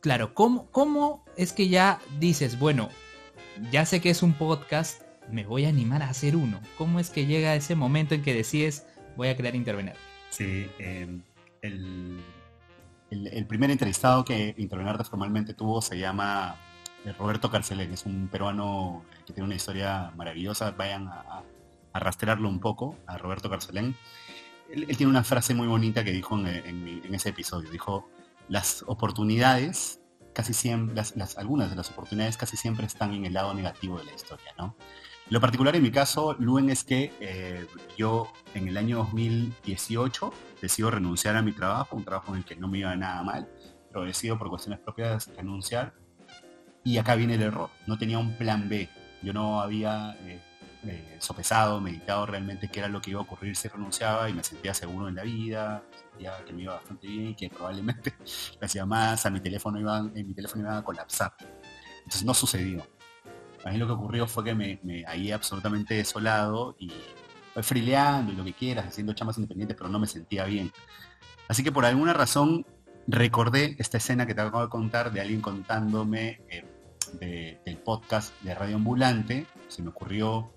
claro, 0.00 0.34
¿cómo, 0.34 0.70
¿cómo 0.70 1.24
es 1.36 1.52
que 1.52 1.68
ya 1.68 2.00
dices, 2.18 2.58
bueno, 2.58 2.88
ya 3.70 3.84
sé 3.86 4.00
que 4.00 4.10
es 4.10 4.22
un 4.22 4.34
podcast, 4.34 5.02
me 5.30 5.44
voy 5.44 5.64
a 5.64 5.68
animar 5.68 6.02
a 6.02 6.10
hacer 6.10 6.36
uno? 6.36 6.60
¿Cómo 6.78 7.00
es 7.00 7.10
que 7.10 7.26
llega 7.26 7.54
ese 7.54 7.74
momento 7.74 8.14
en 8.14 8.22
que 8.22 8.34
decides, 8.34 8.86
voy 9.16 9.28
a 9.28 9.36
crear 9.36 9.54
Intervenir? 9.54 9.94
Sí, 10.30 10.66
em, 10.78 11.22
el, 11.62 12.20
el, 13.10 13.46
primer 13.46 13.70
entrevistado 13.70 14.24
que 14.24 14.54
Intervenir 14.58 15.04
formalmente 15.04 15.54
tuvo 15.54 15.80
se 15.80 15.98
llama 15.98 16.56
eh, 17.04 17.12
Roberto 17.12 17.50
Carcelén, 17.50 17.92
es 17.92 18.06
un 18.06 18.28
peruano 18.28 19.04
que 19.26 19.32
tiene 19.32 19.46
una 19.46 19.54
historia 19.54 20.12
maravillosa, 20.16 20.70
vayan 20.72 21.08
a 21.08 21.42
rastrearlo 22.00 22.48
un 22.48 22.60
poco, 22.60 22.96
a 23.06 23.18
Roberto 23.18 23.48
Carcelén. 23.50 23.96
Él, 24.70 24.86
tiene 24.96 25.10
una 25.10 25.24
frase 25.24 25.54
muy 25.54 25.66
bonita 25.66 26.04
que 26.04 26.12
dijo 26.12 26.38
en, 26.38 27.14
ese 27.14 27.30
episodio. 27.30 27.70
Dijo, 27.70 28.08
las 28.48 28.84
oportunidades, 28.86 30.00
casi 30.32 30.54
siempre, 30.54 30.94
las, 30.94 31.38
algunas 31.38 31.70
de 31.70 31.76
las 31.76 31.90
oportunidades 31.90 32.36
casi 32.36 32.56
siempre 32.56 32.86
están 32.86 33.14
en 33.14 33.24
el 33.24 33.34
lado 33.34 33.54
negativo 33.54 33.98
de 33.98 34.04
la 34.04 34.14
historia, 34.14 34.52
¿no? 34.58 34.76
Lo 35.30 35.40
particular 35.40 35.74
en 35.74 35.82
mi 35.82 35.90
caso, 35.90 36.34
Luen, 36.38 36.68
es 36.68 36.84
que 36.84 37.10
eh, 37.20 37.66
yo 37.96 38.30
en 38.54 38.68
el 38.68 38.76
año 38.76 38.98
2018 38.98 40.32
decido 40.60 40.90
renunciar 40.90 41.36
a 41.36 41.42
mi 41.42 41.52
trabajo, 41.52 41.96
un 41.96 42.04
trabajo 42.04 42.32
en 42.32 42.38
el 42.38 42.44
que 42.44 42.56
no 42.56 42.68
me 42.68 42.78
iba 42.78 42.94
nada 42.94 43.22
mal, 43.22 43.48
pero 43.90 44.04
decido 44.04 44.38
por 44.38 44.50
cuestiones 44.50 44.80
propias 44.80 45.28
renunciar. 45.34 45.94
Y 46.84 46.98
acá 46.98 47.14
viene 47.14 47.36
el 47.36 47.42
error, 47.42 47.70
no 47.86 47.96
tenía 47.96 48.18
un 48.18 48.36
plan 48.36 48.68
B. 48.68 48.90
Yo 49.22 49.32
no 49.32 49.62
había... 49.62 50.14
Eh, 50.20 50.42
eh, 50.86 51.16
sopesado, 51.18 51.80
meditado 51.80 52.26
realmente 52.26 52.68
qué 52.68 52.80
era 52.80 52.88
lo 52.88 53.00
que 53.00 53.10
iba 53.10 53.20
a 53.20 53.22
ocurrir 53.22 53.56
si 53.56 53.68
renunciaba 53.68 54.28
y 54.28 54.32
me 54.34 54.44
sentía 54.44 54.74
seguro 54.74 55.08
en 55.08 55.14
la 55.14 55.22
vida, 55.22 55.82
sentía 56.10 56.44
que 56.44 56.52
me 56.52 56.62
iba 56.62 56.74
bastante 56.74 57.06
bien 57.06 57.28
y 57.28 57.34
que 57.34 57.48
probablemente 57.48 58.14
las 58.60 58.72
llamadas 58.72 59.26
a 59.26 59.30
mi 59.30 59.40
teléfono 59.40 59.78
iban, 59.80 60.12
en 60.14 60.28
mi 60.28 60.34
teléfono 60.34 60.62
iban 60.62 60.76
a 60.76 60.82
colapsar. 60.82 61.34
Entonces 61.98 62.24
no 62.24 62.34
sucedió. 62.34 62.86
A 63.64 63.70
mí 63.70 63.78
lo 63.78 63.86
que 63.86 63.92
ocurrió 63.92 64.26
fue 64.26 64.44
que 64.44 64.54
me, 64.54 64.78
me 64.82 65.04
ahí 65.06 65.32
absolutamente 65.32 65.94
desolado 65.94 66.76
y 66.78 66.92
frileando 67.62 68.32
y 68.32 68.36
lo 68.36 68.44
que 68.44 68.52
quieras, 68.52 68.86
haciendo 68.86 69.12
chamas 69.12 69.36
independientes, 69.38 69.76
pero 69.76 69.88
no 69.88 69.98
me 69.98 70.06
sentía 70.06 70.44
bien. 70.44 70.72
Así 71.48 71.62
que 71.62 71.72
por 71.72 71.84
alguna 71.84 72.12
razón 72.12 72.66
recordé 73.06 73.76
esta 73.78 73.98
escena 73.98 74.26
que 74.26 74.34
te 74.34 74.40
acabo 74.40 74.62
de 74.62 74.68
contar 74.68 75.12
de 75.12 75.20
alguien 75.20 75.40
contándome 75.40 76.40
eh, 76.48 77.60
del 77.64 77.78
podcast 77.78 78.34
de 78.42 78.54
Radio 78.54 78.76
Ambulante. 78.76 79.46
Se 79.68 79.82
me 79.82 79.90
ocurrió 79.90 80.52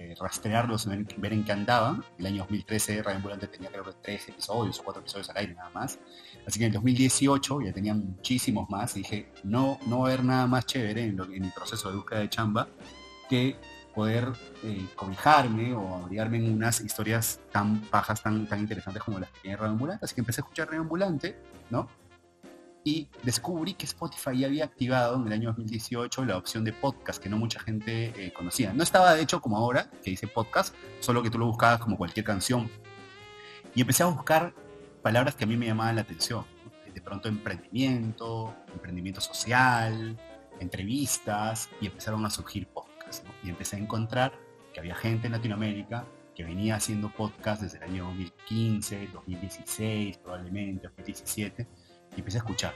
eh, 0.00 0.14
rastrearlos, 0.18 0.86
ver, 0.86 1.32
en 1.32 1.44
qué 1.44 1.52
andaban. 1.52 2.02
El 2.18 2.26
año 2.26 2.38
2013 2.38 3.02
Radio 3.02 3.20
tenía 3.48 3.70
creo 3.70 3.84
que 3.84 3.92
tres 4.00 4.26
episodios 4.30 4.80
o 4.80 4.82
cuatro 4.82 5.02
episodios 5.02 5.28
al 5.28 5.36
aire 5.36 5.54
nada 5.54 5.68
más. 5.74 5.98
Así 6.46 6.58
que 6.58 6.64
en 6.64 6.70
el 6.70 6.74
2018 6.74 7.60
ya 7.60 7.72
tenían 7.74 7.98
muchísimos 8.06 8.70
más 8.70 8.94
dije, 8.94 9.30
no, 9.44 9.78
no 9.86 10.00
va 10.00 10.16
nada 10.16 10.46
más 10.46 10.64
chévere 10.64 11.04
en, 11.04 11.20
en 11.20 11.44
el 11.44 11.52
proceso 11.52 11.90
de 11.90 11.96
búsqueda 11.96 12.20
de 12.20 12.30
chamba 12.30 12.66
que 13.28 13.56
poder 13.94 14.32
eh, 14.62 14.86
cobijarme 14.96 15.74
o 15.74 15.96
abrigarme 15.96 16.38
en 16.38 16.54
unas 16.54 16.80
historias 16.80 17.38
tan 17.52 17.86
bajas, 17.90 18.22
tan, 18.22 18.46
tan 18.46 18.60
interesantes 18.60 19.02
como 19.02 19.18
las 19.18 19.30
que 19.32 19.40
tiene 19.40 19.58
Radio. 19.58 19.98
Así 20.00 20.14
que 20.14 20.22
empecé 20.22 20.40
a 20.40 20.44
escuchar 20.44 20.68
Radio 20.68 20.88
¿no? 21.68 21.88
Y 22.82 23.08
descubrí 23.22 23.74
que 23.74 23.84
Spotify 23.84 24.44
había 24.44 24.64
activado 24.64 25.16
en 25.16 25.26
el 25.26 25.32
año 25.32 25.48
2018 25.48 26.24
la 26.24 26.38
opción 26.38 26.64
de 26.64 26.72
podcast 26.72 27.22
que 27.22 27.28
no 27.28 27.36
mucha 27.36 27.60
gente 27.60 28.12
eh, 28.16 28.32
conocía. 28.32 28.72
No 28.72 28.82
estaba 28.82 29.14
de 29.14 29.22
hecho 29.22 29.40
como 29.40 29.58
ahora, 29.58 29.90
que 30.02 30.10
dice 30.10 30.26
podcast, 30.26 30.74
solo 31.00 31.22
que 31.22 31.30
tú 31.30 31.38
lo 31.38 31.46
buscabas 31.46 31.80
como 31.80 31.98
cualquier 31.98 32.24
canción. 32.24 32.70
Y 33.74 33.82
empecé 33.82 34.02
a 34.02 34.06
buscar 34.06 34.54
palabras 35.02 35.34
que 35.34 35.44
a 35.44 35.46
mí 35.46 35.56
me 35.56 35.66
llamaban 35.66 35.96
la 35.96 36.02
atención. 36.02 36.44
De 36.92 37.00
pronto 37.00 37.28
emprendimiento, 37.28 38.54
emprendimiento 38.72 39.20
social, 39.20 40.18
entrevistas, 40.58 41.68
y 41.80 41.86
empezaron 41.86 42.24
a 42.26 42.30
surgir 42.30 42.66
podcasts 42.66 43.22
y 43.44 43.50
empecé 43.50 43.76
a 43.76 43.78
encontrar 43.78 44.32
que 44.72 44.80
había 44.80 44.94
gente 44.94 45.26
en 45.26 45.32
Latinoamérica 45.32 46.06
que 46.34 46.44
venía 46.44 46.76
haciendo 46.76 47.10
podcast 47.10 47.62
desde 47.62 47.78
el 47.78 47.84
año 47.84 48.04
2015, 48.06 49.08
2016 49.12 50.18
probablemente, 50.18 50.86
2017, 50.88 51.66
y 52.16 52.20
empecé 52.20 52.38
a 52.38 52.40
escuchar. 52.40 52.74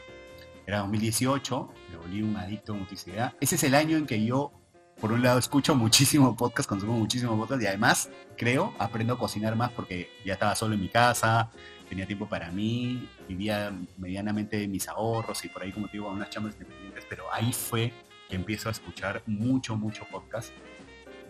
Era 0.67 0.79
2018, 0.79 1.69
me 1.91 1.97
volví 1.97 2.23
un 2.23 2.37
adicto 2.37 2.73
a 2.73 2.77
multicidad. 2.77 3.35
Ese 3.41 3.57
es 3.57 3.65
el 3.65 3.75
año 3.75 3.99
en 3.99 4.07
que 4.07 4.25
yo, 4.25 4.53
por 5.01 5.13
un 5.13 5.23
lado, 5.23 5.39
escucho 5.39 5.75
muchísimo 5.75 6.37
podcast, 6.37 6.69
consumo 6.69 6.95
muchísimo 6.95 7.37
podcast 7.37 7.63
y 7.63 7.67
además, 7.67 8.11
creo, 8.37 8.75
aprendo 8.79 9.15
a 9.15 9.19
cocinar 9.19 9.57
más 9.57 9.71
porque 9.73 10.09
ya 10.25 10.35
estaba 10.35 10.55
solo 10.55 10.75
en 10.75 10.81
mi 10.81 10.89
casa, 10.89 11.51
tenía 11.89 12.07
tiempo 12.07 12.27
para 12.27 12.51
mí, 12.51 13.09
vivía 13.29 13.77
medianamente 13.99 14.67
mis 14.69 14.89
ahorros 14.89 15.45
y 15.45 15.49
por 15.49 15.63
ahí, 15.63 15.73
como 15.73 15.87
te 15.87 15.93
digo, 15.93 16.09
unas 16.09 16.31
chambas 16.31 16.55
independientes, 16.55 17.05
pero 17.11 17.25
ahí 17.33 17.53
fue 17.53 17.93
que 18.29 18.37
empiezo 18.37 18.69
a 18.71 18.73
escuchar 18.73 19.23
mucho, 19.27 19.77
mucho 19.77 20.07
podcast. 20.11 20.51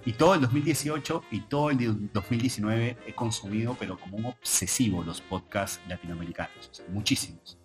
Y 0.06 0.12
todo 0.12 0.34
el 0.34 0.42
2018 0.42 1.24
y 1.30 1.40
todo 1.40 1.70
el 1.70 2.12
2019 2.12 2.98
he 3.06 3.14
consumido, 3.14 3.74
pero 3.80 3.98
como 3.98 4.18
un 4.18 4.26
obsesivo, 4.26 5.02
los 5.02 5.20
podcasts 5.22 5.80
latinoamericanos, 5.88 6.82
muchísimos. 6.88 7.58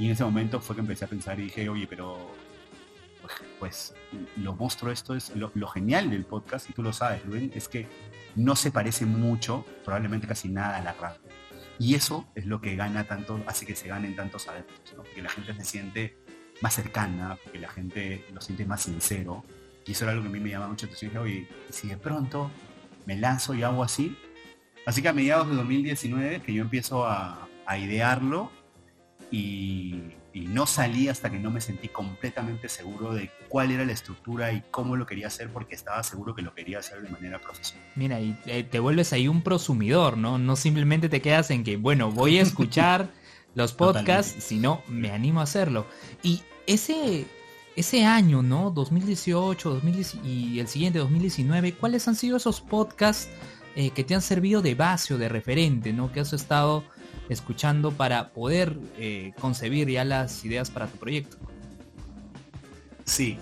Y 0.00 0.06
en 0.06 0.12
ese 0.12 0.24
momento 0.24 0.60
fue 0.60 0.74
que 0.74 0.80
empecé 0.80 1.04
a 1.04 1.08
pensar 1.08 1.38
y 1.38 1.44
dije, 1.44 1.68
oye, 1.68 1.86
pero 1.86 2.34
pues, 3.58 3.94
lo 4.36 4.54
monstruo 4.54 4.90
esto 4.90 5.14
es 5.14 5.30
lo, 5.36 5.68
genial 5.68 6.08
del 6.08 6.24
podcast, 6.24 6.68
y 6.70 6.72
tú 6.72 6.82
lo 6.82 6.92
sabes, 6.92 7.24
Rubén, 7.24 7.52
es 7.54 7.68
que 7.68 7.86
no 8.34 8.56
se 8.56 8.70
parece 8.70 9.04
mucho, 9.04 9.66
probablemente 9.84 10.26
casi 10.26 10.48
nada 10.48 10.78
a 10.78 10.82
la 10.82 10.94
radio. 10.94 11.20
Y 11.78 11.94
eso 11.94 12.26
es 12.34 12.46
lo 12.46 12.62
que 12.62 12.76
gana 12.76 13.04
tanto, 13.04 13.42
hace 13.46 13.66
que 13.66 13.76
se 13.76 13.88
ganen 13.88 14.16
tantos 14.16 14.48
adeptos, 14.48 14.94
¿no? 14.96 15.02
que 15.02 15.20
la 15.20 15.28
gente 15.28 15.54
se 15.54 15.64
siente 15.64 16.16
más 16.62 16.74
cercana, 16.74 17.36
porque 17.44 17.58
la 17.58 17.68
gente 17.68 18.24
lo 18.32 18.40
siente 18.40 18.64
más 18.64 18.82
sincero. 18.82 19.44
Y 19.86 19.92
eso 19.92 20.04
era 20.04 20.12
algo 20.12 20.22
que 20.22 20.28
a 20.28 20.32
mí 20.32 20.40
me 20.40 20.50
llama 20.50 20.68
mucho 20.68 20.86
atención. 20.86 21.10
Dije, 21.10 21.18
oye, 21.18 21.48
si 21.68 21.88
de 21.88 21.96
pronto 21.96 22.50
me 23.06 23.16
lanzo 23.16 23.54
y 23.54 23.62
hago 23.62 23.82
así. 23.82 24.16
Así 24.86 25.02
que 25.02 25.08
a 25.08 25.12
mediados 25.12 25.48
de 25.48 25.56
2019 25.56 26.40
que 26.40 26.52
yo 26.52 26.62
empiezo 26.62 27.06
a, 27.06 27.46
idearlo 27.78 28.50
y, 29.30 30.14
no 30.34 30.66
salí 30.66 31.08
hasta 31.08 31.30
que 31.30 31.38
no 31.38 31.50
me 31.50 31.60
sentí 31.60 31.88
completamente 31.88 32.68
seguro 32.68 33.14
de 33.14 33.30
cuál 33.48 33.70
era 33.70 33.84
la 33.84 33.92
estructura 33.92 34.52
y 34.52 34.64
cómo 34.72 34.96
lo 34.96 35.06
quería 35.06 35.28
hacer 35.28 35.48
porque 35.52 35.76
estaba 35.76 36.02
seguro 36.02 36.34
que 36.34 36.42
lo 36.42 36.54
quería 36.54 36.80
hacer 36.80 37.02
de 37.02 37.08
manera 37.08 37.40
profesional. 37.40 37.86
Mira, 37.94 38.20
y 38.20 38.34
te 38.68 38.80
vuelves 38.80 39.12
ahí 39.12 39.28
un 39.28 39.42
prosumidor, 39.42 40.16
¿no? 40.16 40.38
No 40.38 40.56
simplemente 40.56 41.08
te 41.08 41.22
quedas 41.22 41.50
en 41.52 41.62
que, 41.62 41.76
bueno, 41.76 42.10
voy 42.10 42.38
a 42.38 42.42
escuchar 42.42 43.10
los 43.54 43.72
podcasts, 43.72 44.42
sino 44.42 44.82
me 44.88 45.12
animo 45.12 45.40
a 45.40 45.44
hacerlo. 45.44 45.86
Y 46.22 46.42
ese, 46.66 47.26
ese 47.76 48.04
año, 48.04 48.42
¿no? 48.42 48.70
2018 48.70 49.82
y 50.24 50.58
el 50.58 50.66
siguiente, 50.66 50.98
2019, 50.98 51.74
¿cuáles 51.74 52.08
han 52.08 52.16
sido 52.16 52.38
esos 52.38 52.60
podcasts 52.60 53.28
eh, 53.76 53.90
que 53.90 54.02
te 54.02 54.14
han 54.14 54.22
servido 54.22 54.62
de 54.62 54.74
base 54.74 55.14
o 55.14 55.18
de 55.18 55.28
referente, 55.28 55.92
¿no? 55.92 56.10
Que 56.10 56.20
has 56.20 56.32
estado 56.32 56.82
escuchando 57.30 57.92
para 57.92 58.32
poder 58.32 58.76
eh, 58.98 59.32
concebir 59.40 59.88
ya 59.88 60.04
las 60.04 60.44
ideas 60.44 60.70
para 60.70 60.86
tu 60.86 60.98
proyecto. 60.98 61.38
Sí, 63.04 63.38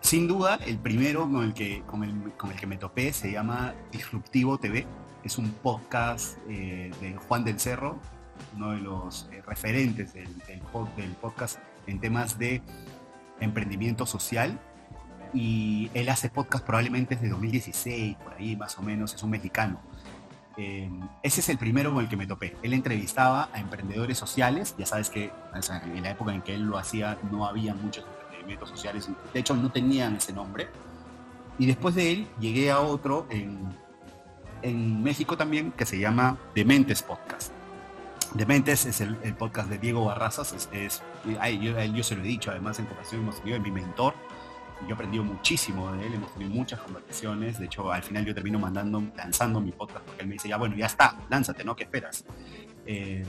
sin 0.00 0.28
duda, 0.28 0.58
el 0.66 0.78
primero 0.78 1.28
con 1.28 1.42
el, 1.42 1.54
que, 1.54 1.82
con 1.86 2.04
el, 2.04 2.32
que 2.56 2.66
me 2.66 2.76
topé 2.76 3.12
se 3.12 3.32
llama 3.32 3.74
Disruptivo 3.90 4.58
TV. 4.58 4.86
Es 5.24 5.38
un 5.38 5.50
podcast 5.50 6.38
eh, 6.48 6.90
de 7.00 7.14
Juan 7.14 7.44
del 7.44 7.58
Cerro, 7.58 7.98
uno 8.54 8.72
de 8.72 8.80
los 8.80 9.28
referentes 9.46 10.14
del, 10.14 10.28
del, 10.46 11.10
podcast 11.20 11.58
en 11.86 12.00
temas 12.00 12.38
de 12.38 12.62
emprendimiento 13.40 14.06
social 14.06 14.60
y 15.32 15.90
él 15.94 16.08
hace 16.08 16.28
podcast 16.30 16.64
probablemente 16.64 17.16
desde 17.16 17.30
2016, 17.30 18.16
por 18.16 18.34
ahí 18.34 18.56
más 18.56 18.78
o 18.78 18.82
menos, 18.82 19.14
es 19.14 19.22
un 19.22 19.30
mexicano. 19.30 19.80
Eh, 20.56 20.88
ese 21.22 21.40
es 21.40 21.48
el 21.48 21.58
primero 21.58 21.92
con 21.92 22.02
el 22.02 22.08
que 22.08 22.16
me 22.16 22.26
topé. 22.26 22.56
Él 22.62 22.72
entrevistaba 22.72 23.48
a 23.52 23.60
emprendedores 23.60 24.18
sociales, 24.18 24.74
ya 24.78 24.86
sabes 24.86 25.10
que 25.10 25.32
en 25.52 26.02
la 26.02 26.10
época 26.10 26.32
en 26.32 26.42
que 26.42 26.54
él 26.54 26.62
lo 26.62 26.78
hacía 26.78 27.18
no 27.30 27.46
había 27.46 27.74
muchos 27.74 28.04
emprendimientos 28.22 28.68
sociales, 28.68 29.08
de 29.32 29.40
hecho 29.40 29.54
no 29.54 29.70
tenían 29.70 30.16
ese 30.16 30.32
nombre. 30.32 30.68
Y 31.58 31.66
después 31.66 31.94
de 31.94 32.12
él 32.12 32.28
llegué 32.40 32.70
a 32.70 32.80
otro 32.80 33.26
en, 33.30 33.58
en 34.62 35.02
México 35.02 35.36
también 35.36 35.72
que 35.72 35.86
se 35.86 35.98
llama 35.98 36.38
Dementes 36.54 37.02
Podcast. 37.02 37.52
Dementes 38.34 38.84
es 38.84 39.00
el, 39.00 39.16
podcast 39.36 39.68
de 39.68 39.78
Diego 39.78 40.06
Barrazas, 40.06 40.68
es, 40.72 41.02
yo, 41.24 42.02
se 42.02 42.16
lo 42.16 42.22
he 42.22 42.26
dicho, 42.26 42.50
además 42.50 42.80
en 42.80 42.86
comparación 42.86 43.22
hemos 43.22 43.38
tenido, 43.38 43.60
mi 43.60 43.70
mentor, 43.70 44.14
yo 44.82 44.90
he 44.90 44.92
aprendido 44.92 45.24
muchísimo 45.24 45.92
de 45.92 46.06
él, 46.06 46.14
hemos 46.14 46.32
tenido 46.32 46.50
muchas 46.50 46.80
conversaciones, 46.80 47.58
de 47.58 47.66
hecho 47.66 47.90
al 47.90 48.02
final 48.02 48.24
yo 48.24 48.34
termino 48.34 48.58
mandando, 48.58 49.02
lanzando 49.16 49.60
mi 49.60 49.72
podcast 49.72 50.04
porque 50.04 50.22
él 50.22 50.28
me 50.28 50.34
dice, 50.34 50.48
ya 50.48 50.56
bueno, 50.56 50.76
ya 50.76 50.86
está, 50.86 51.16
lánzate, 51.30 51.64
¿no? 51.64 51.74
¿Qué 51.74 51.84
esperas? 51.84 52.24
Eh, 52.86 53.24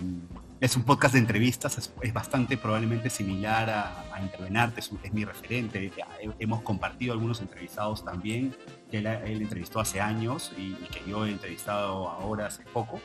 es 0.60 0.76
un 0.76 0.84
podcast 0.84 1.14
de 1.14 1.20
entrevistas, 1.20 1.78
es, 1.78 2.14
bastante 2.14 2.58
probablemente 2.58 3.10
similar 3.10 3.70
a, 3.70 4.14
a 4.14 4.22
Intervenarte, 4.22 4.80
es, 4.80 5.14
mi 5.14 5.26
referente, 5.26 5.92
hemos 6.40 6.62
compartido 6.62 7.14
algunos 7.14 7.42
entrevistados 7.42 8.04
también, 8.04 8.56
que 8.90 9.00
él, 9.00 9.06
entrevistó 9.06 9.80
hace 9.80 10.00
años 10.00 10.54
y 10.58 10.74
que 10.74 11.10
yo 11.10 11.26
he 11.26 11.32
entrevistado 11.32 12.10
ahora 12.10 12.48
hace 12.48 12.64
poco. 12.64 13.02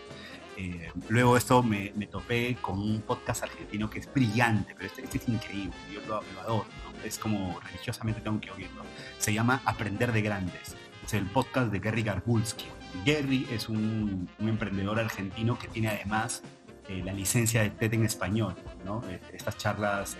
Eh, 0.57 0.91
luego 1.09 1.37
esto 1.37 1.63
me, 1.63 1.91
topé 2.11 2.57
con 2.61 2.79
un 2.79 3.01
podcast 3.01 3.45
argentino 3.45 3.89
que 3.89 4.01
es 4.01 4.13
brillante, 4.13 4.75
pero 4.75 4.87
este, 4.87 5.03
este 5.03 5.19
es 5.19 5.29
increíble, 5.29 5.73
yo 5.93 6.01
lo, 6.07 6.23
adoro, 6.43 6.67
es 7.05 7.19
como 7.19 7.59
religiosamente 7.61 8.21
tengo 8.21 8.41
que 8.41 8.51
oírlo. 8.51 8.83
Se 9.19 9.33
llama 9.33 9.63
Aprender 9.65 10.13
de 10.13 10.23
Grandes, 10.23 10.77
es 11.05 11.15
el 11.15 11.27
podcast 11.27 11.73
de 11.73 11.79
Gary 11.79 12.03
Garbulski. 12.03 12.67
Gary 13.07 13.47
es 13.51 13.69
un, 13.69 14.29
emprendedor 14.41 14.99
argentino 14.99 15.59
que 15.59 15.69
tiene 15.69 15.89
además 15.89 16.43
eh, 16.89 17.03
la 17.05 17.13
licencia 17.13 17.63
de 17.63 17.71
TED 17.71 17.95
en 17.95 18.05
español, 18.05 18.55
eh, 19.09 19.21
estas 19.33 19.57
charlas 19.57 20.17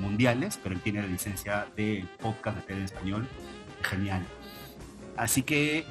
mundiales, 0.00 0.58
pero 0.62 0.74
él 0.74 0.80
tiene 0.80 1.02
la 1.02 1.08
licencia 1.08 1.66
de 1.76 2.04
podcast 2.20 2.58
de 2.58 2.62
TED 2.62 2.76
en 2.76 2.84
español, 2.84 3.28
genial. 3.82 4.26
Así 5.16 5.42
que 5.42 5.84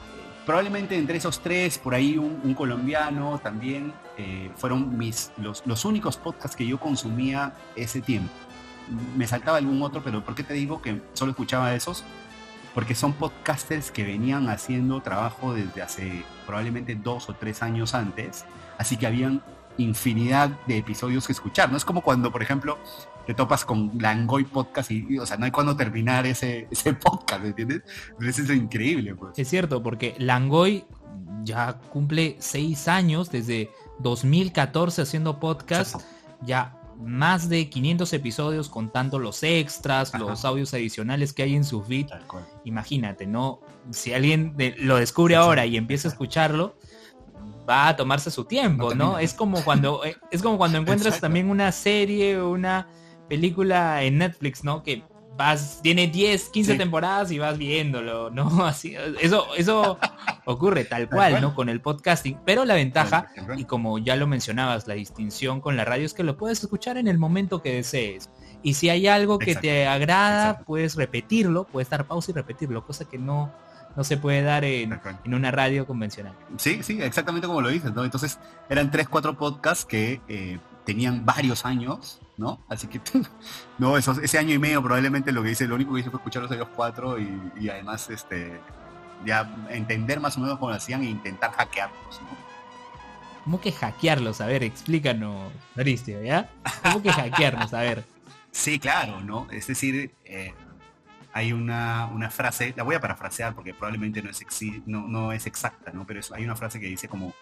probablemente 0.50 0.98
entre 0.98 1.20
esos 1.20 1.42
tres, 1.42 1.78
por 1.78 1.94
ahí 1.94 2.18
un, 2.18 2.56
colombiano 2.56 3.38
también, 3.38 3.94
eh, 4.18 4.50
fueron 4.56 4.98
mis, 4.98 5.32
los, 5.38 5.62
los, 5.68 5.86
únicos 5.86 6.18
podcasts 6.18 6.58
que 6.58 6.66
yo 6.66 6.80
consumía 6.80 7.54
ese 7.76 8.02
tiempo. 8.02 8.32
Me 9.16 9.28
saltaba 9.28 9.60
algún 9.60 9.80
otro, 9.84 10.02
pero 10.04 10.26
¿por 10.26 10.34
qué 10.34 10.42
te 10.42 10.56
digo 10.56 10.82
que 10.82 11.04
solo 11.14 11.34
escuchaba 11.34 11.76
esos? 11.76 12.04
Porque 12.74 12.96
son 12.96 13.14
podcasters 13.14 13.92
que 13.92 14.04
venían 14.04 14.50
haciendo 14.50 15.04
trabajo 15.04 15.54
desde 15.54 15.84
hace 15.84 16.24
probablemente 16.48 16.96
dos 16.96 17.30
o 17.30 17.36
tres 17.36 17.62
años 17.62 17.94
antes, 17.94 18.44
así 18.80 18.98
que 18.98 19.06
habían 19.06 19.44
infinidad 19.80 20.50
de 20.68 20.78
episodios 20.78 21.26
que 21.26 21.34
escuchar. 21.34 21.72
No 21.72 21.78
es 21.78 21.86
como 21.86 22.02
cuando, 22.02 22.32
por 22.32 22.44
ejemplo, 22.44 22.78
te 23.26 23.34
topas 23.34 23.66
con 23.66 23.92
Langoy 24.00 24.44
Podcast 24.44 24.92
y, 24.92 25.18
o 25.18 25.26
sea, 25.26 25.38
no 25.38 25.46
hay 25.46 25.52
cuando 25.52 25.76
terminar 25.76 26.26
ese, 26.26 26.68
ese 26.72 26.94
podcast, 26.94 27.46
¿entiendes? 27.46 27.84
Eso 28.20 28.42
es 28.44 28.50
increíble, 28.50 29.16
pues. 29.16 29.38
Es 29.38 29.48
cierto, 29.48 29.82
porque 29.82 30.16
Langoy 30.20 30.86
ya 31.44 31.80
cumple 31.92 32.36
seis 32.40 32.88
años 32.88 33.32
desde 33.32 33.72
2014 34.00 35.02
haciendo 35.02 35.40
podcast, 35.40 35.96
ya 36.42 36.76
más 37.00 37.48
de 37.48 37.70
500 37.70 38.12
episodios 38.14 38.70
contando 38.70 39.20
los 39.20 39.44
extras, 39.44 40.14
los 40.20 40.44
audios 40.44 40.74
adicionales 40.74 41.32
que 41.32 41.44
hay 41.44 41.56
en 41.56 41.64
su 41.64 41.82
feed. 41.82 42.08
Imagínate, 42.66 43.26
¿no? 43.26 43.62
Si 43.92 44.14
alguien 44.14 44.56
lo 44.80 44.98
descubre 44.98 45.36
ahora 45.36 45.66
y 45.66 45.78
empieza 45.78 46.10
a 46.10 46.12
escucharlo, 46.12 46.76
va 47.70 47.90
a 47.90 47.96
tomarse 47.96 48.32
su 48.32 48.46
tiempo, 48.46 48.96
¿no? 48.96 49.20
Es 49.20 49.34
como 49.34 49.64
cuando 49.64 50.04
eh, 50.06 50.18
es 50.32 50.42
como 50.42 50.58
cuando 50.58 50.80
encuentras 50.80 51.20
también 51.22 51.50
una 51.50 51.72
serie 51.72 52.40
o 52.40 52.50
una 52.50 52.88
película 53.28 54.02
en 54.04 54.18
Netflix, 54.18 54.64
¿no? 54.64 54.82
Que 54.82 55.04
vas, 55.38 55.80
tiene 55.82 56.08
10, 56.08 56.50
15 56.50 56.76
temporadas 56.76 57.32
y 57.32 57.40
vas 57.40 57.58
viéndolo, 57.58 58.30
¿no? 58.30 58.66
Así, 58.66 58.96
eso, 59.22 59.48
eso 59.56 60.00
ocurre 60.46 60.84
tal 60.84 61.08
cual, 61.08 61.40
¿no? 61.40 61.54
Con 61.54 61.70
el 61.70 61.80
podcasting. 61.80 62.40
Pero 62.46 62.66
la 62.66 62.74
ventaja, 62.74 63.28
y 63.56 63.66
como 63.66 64.00
ya 64.00 64.16
lo 64.16 64.28
mencionabas, 64.28 64.88
la 64.88 64.96
distinción 64.96 65.62
con 65.62 65.78
la 65.78 65.86
radio 65.86 66.06
es 66.06 66.14
que 66.14 66.24
lo 66.24 66.38
puedes 66.38 66.62
escuchar 66.62 66.98
en 66.98 67.08
el 67.08 67.20
momento 67.20 67.62
que 67.62 67.76
desees. 67.76 68.30
Y 68.62 68.74
si 68.74 68.90
hay 68.90 69.08
algo 69.08 69.40
que 69.40 69.56
te 69.56 69.88
agrada, 69.88 70.60
puedes 70.66 70.96
repetirlo, 70.96 71.66
puedes 71.66 71.90
dar 71.90 72.06
pausa 72.06 72.32
y 72.32 72.34
repetirlo, 72.34 72.84
cosa 72.84 73.06
que 73.06 73.18
no, 73.18 73.54
no 73.96 74.04
se 74.04 74.18
puede 74.18 74.42
dar 74.42 74.64
en, 74.64 75.00
una 75.26 75.52
radio 75.52 75.86
convencional. 75.86 76.34
Sí, 76.58 76.84
sí, 76.84 77.02
exactamente 77.02 77.48
como 77.48 77.62
lo 77.62 77.70
dices, 77.70 77.94
¿no? 77.94 78.04
Entonces 78.04 78.40
eran 78.70 78.92
tres, 78.92 79.10
cuatro 79.10 79.38
podcasts 79.38 79.86
que 79.86 80.22
eh, 80.28 80.60
tenían 80.86 81.26
varios 81.26 81.66
años, 81.66 82.20
¿no? 82.38 82.64
Así 82.70 82.88
que, 82.88 83.02
no, 83.78 83.98
esos, 83.98 84.18
ese 84.20 84.38
año 84.38 84.54
y 84.54 84.60
medio 84.60 84.82
probablemente 84.82 85.32
lo 85.32 85.44
que 85.44 85.52
hice, 85.52 85.68
lo 85.68 85.76
único 85.76 85.94
que 85.94 86.02
hice 86.02 86.10
fue 86.10 86.20
escuchar 86.20 86.44
los 86.44 86.52
ellos 86.52 86.70
cuatro 86.76 87.18
y, 87.20 87.70
además, 87.70 88.10
este, 88.10 88.60
ya 89.26 89.68
entender 89.70 90.20
más 90.20 90.38
o 90.38 90.42
menos 90.42 90.58
cómo 90.58 90.70
lo 90.70 90.78
hacían 90.78 91.04
e 91.04 91.10
intentar 91.10 91.52
hackearlos, 91.52 92.22
¿no? 92.22 92.50
¿Cómo 93.44 93.62
que 93.62 93.72
hackearlos? 93.72 94.42
A 94.42 94.46
ver, 94.46 94.64
explícanos, 94.64 95.52
Maristio, 95.76 96.22
¿ya? 96.22 96.50
¿Cómo 96.84 97.02
que 97.02 97.12
hackearlos? 97.12 97.74
A 97.74 97.82
ver. 97.82 98.04
Sí, 98.52 98.80
claro, 98.80 99.22
¿no? 99.22 99.48
Es 99.52 99.68
decir, 99.68 100.12
eh, 100.26 100.56
hay 101.34 101.54
una, 101.54 102.08
una, 102.08 102.30
frase, 102.30 102.74
la 102.76 102.84
voy 102.84 102.96
a 102.96 103.02
parafrasear 103.02 103.54
porque 103.54 103.74
probablemente 103.74 104.22
no 104.22 104.30
es, 104.30 104.46
no, 104.86 105.08
no 105.08 105.32
es 105.32 105.46
exacta, 105.46 105.92
¿no? 105.92 106.06
Pero 106.06 106.22
hay 106.34 106.44
una 106.44 106.56
frase 106.56 106.80
que 106.80 106.88
dice 106.88 107.08
como 107.08 107.34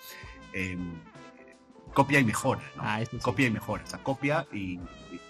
em, 0.53 0.95
copia 1.93 2.19
y 2.19 2.25
mejora, 2.25 2.61
¿no? 2.75 2.83
Ah, 2.83 2.99
copia 3.21 3.47
y 3.47 3.51
mejora, 3.51 3.83
o 3.83 3.87
sea, 3.87 3.99
copia 3.99 4.45
y, 4.51 4.79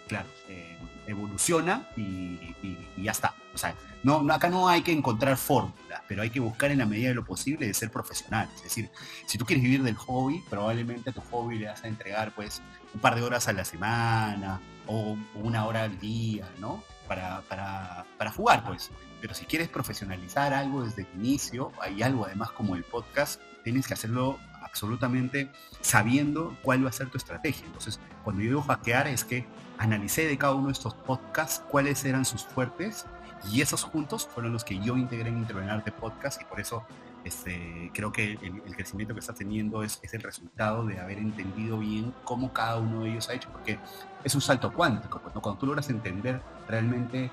claro, 0.07 0.27
eh, 0.49 0.77
evoluciona 1.07 1.87
y, 1.95 2.55
ya 2.97 3.11
está. 3.11 3.35
O 3.53 3.57
sea, 3.57 3.75
no, 4.03 4.31
acá 4.33 4.49
no 4.49 4.67
hay 4.67 4.81
que 4.81 4.91
encontrar 4.91 5.37
fórmulas, 5.37 6.01
pero 6.07 6.21
hay 6.21 6.29
que 6.29 6.39
buscar 6.39 6.71
en 6.71 6.79
la 6.79 6.85
medida 6.85 7.09
de 7.09 7.15
lo 7.15 7.25
posible 7.25 7.67
de 7.67 7.73
ser 7.73 7.91
profesional. 7.91 8.49
Es 8.55 8.63
decir, 8.63 8.89
si 9.25 9.37
tú 9.37 9.45
quieres 9.45 9.63
vivir 9.63 9.83
del 9.83 9.95
hobby, 9.95 10.43
probablemente 10.49 11.09
a 11.09 11.13
tu 11.13 11.21
hobby 11.21 11.59
le 11.59 11.67
vas 11.67 11.83
a 11.83 11.87
entregar 11.87 12.31
pues 12.33 12.61
un 12.93 12.99
par 12.99 13.15
de 13.15 13.21
horas 13.21 13.47
a 13.47 13.53
la 13.53 13.65
semana 13.65 14.59
o 14.87 15.17
una 15.35 15.65
hora 15.65 15.83
al 15.83 15.99
día, 15.99 16.47
¿no? 16.59 16.83
para, 17.07 17.41
para, 17.41 18.05
para 18.17 18.31
jugar, 18.31 18.63
pues. 18.65 18.91
Pero 19.21 19.33
si 19.33 19.45
quieres 19.45 19.69
profesionalizar 19.69 20.53
algo 20.53 20.83
desde 20.83 21.03
el 21.03 21.07
inicio, 21.15 21.71
hay 21.81 22.03
algo 22.03 22.25
además 22.25 22.51
como 22.51 22.75
el 22.75 22.83
podcast, 22.83 23.41
tienes 23.63 23.87
que 23.87 23.95
hacerlo 23.95 24.37
absolutamente 24.61 25.49
sabiendo 25.81 26.55
cuál 26.61 26.85
va 26.85 26.89
a 26.89 26.93
ser 26.93 27.09
tu 27.09 27.17
estrategia. 27.17 27.65
Entonces, 27.65 27.99
cuando 28.23 28.43
yo 28.43 28.49
digo 28.49 28.61
hackear 28.61 29.07
es 29.07 29.23
que 29.23 29.47
analicé 29.77 30.27
de 30.27 30.37
cada 30.37 30.53
uno 30.53 30.67
de 30.67 30.73
estos 30.73 30.93
podcasts 30.93 31.63
cuáles 31.69 32.03
eran 32.05 32.25
sus 32.25 32.43
fuertes 32.43 33.05
y 33.51 33.61
esos 33.61 33.83
juntos 33.83 34.27
fueron 34.27 34.53
los 34.53 34.63
que 34.63 34.79
yo 34.79 34.97
integré 34.97 35.29
en 35.29 35.45
de 35.45 35.91
Podcast 35.91 36.41
y 36.41 36.45
por 36.45 36.59
eso 36.59 36.85
este, 37.27 37.91
creo 37.93 38.11
que 38.11 38.33
el, 38.41 38.75
crecimiento 38.75 39.13
que 39.13 39.19
está 39.19 39.33
teniendo 39.33 39.83
es, 39.83 39.99
el 40.11 40.21
resultado 40.21 40.85
de 40.85 40.99
haber 40.99 41.17
entendido 41.17 41.77
bien 41.77 42.13
cómo 42.23 42.53
cada 42.53 42.77
uno 42.77 43.01
de 43.01 43.11
ellos 43.11 43.29
ha 43.29 43.33
hecho, 43.33 43.49
porque 43.51 43.79
es 44.23 44.35
un 44.35 44.41
salto 44.41 44.71
cuántico. 44.73 45.19
Cuando 45.19 45.59
tú 45.59 45.65
logras 45.65 45.89
entender 45.89 46.41
realmente 46.67 47.29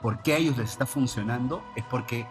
por 0.00 0.22
qué 0.22 0.34
a 0.34 0.36
ellos 0.38 0.56
les 0.56 0.70
está 0.70 0.86
funcionando, 0.86 1.62
es 1.76 1.84
porque 1.84 2.26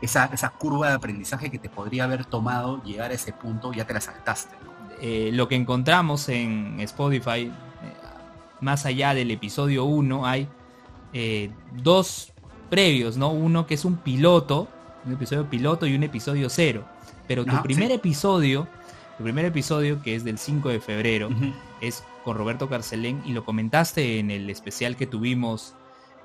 esa, 0.00 0.26
esa 0.26 0.50
curva 0.50 0.88
de 0.88 0.94
aprendizaje 0.94 1.50
que 1.50 1.58
te 1.58 1.68
podría 1.68 2.04
haber 2.04 2.24
tomado 2.24 2.82
llegar 2.82 3.10
a 3.10 3.14
ese 3.14 3.32
punto, 3.32 3.72
ya 3.72 3.86
te 3.86 3.94
la 3.94 4.00
saltaste. 4.00 4.54
Eh, 5.00 5.30
lo 5.32 5.48
que 5.48 5.56
encontramos 5.56 6.28
en 6.28 6.80
Spotify, 6.80 7.42
eh, 7.42 7.52
más 8.60 8.86
allá 8.86 9.14
del 9.14 9.30
episodio 9.30 9.84
1, 9.84 10.26
hay 10.26 10.48
eh, 11.12 11.50
dos 11.72 12.32
previos, 12.70 13.16
¿no? 13.16 13.30
Uno 13.30 13.66
que 13.66 13.74
es 13.74 13.84
un 13.84 13.96
piloto, 13.96 14.68
un 15.06 15.12
episodio 15.12 15.48
piloto 15.48 15.86
y 15.86 15.94
un 15.94 16.02
episodio 16.02 16.48
cero. 16.48 16.84
Pero 17.26 17.44
tu 17.44 17.62
primer 17.62 17.90
episodio, 17.90 18.68
tu 19.16 19.24
primer 19.24 19.44
episodio, 19.44 20.02
que 20.02 20.14
es 20.14 20.24
del 20.24 20.38
5 20.38 20.68
de 20.68 20.80
febrero, 20.80 21.30
es 21.80 22.04
con 22.22 22.36
Roberto 22.36 22.68
Carcelén 22.68 23.22
y 23.24 23.32
lo 23.32 23.44
comentaste 23.44 24.18
en 24.18 24.30
el 24.30 24.50
especial 24.50 24.96
que 24.96 25.06
tuvimos 25.06 25.74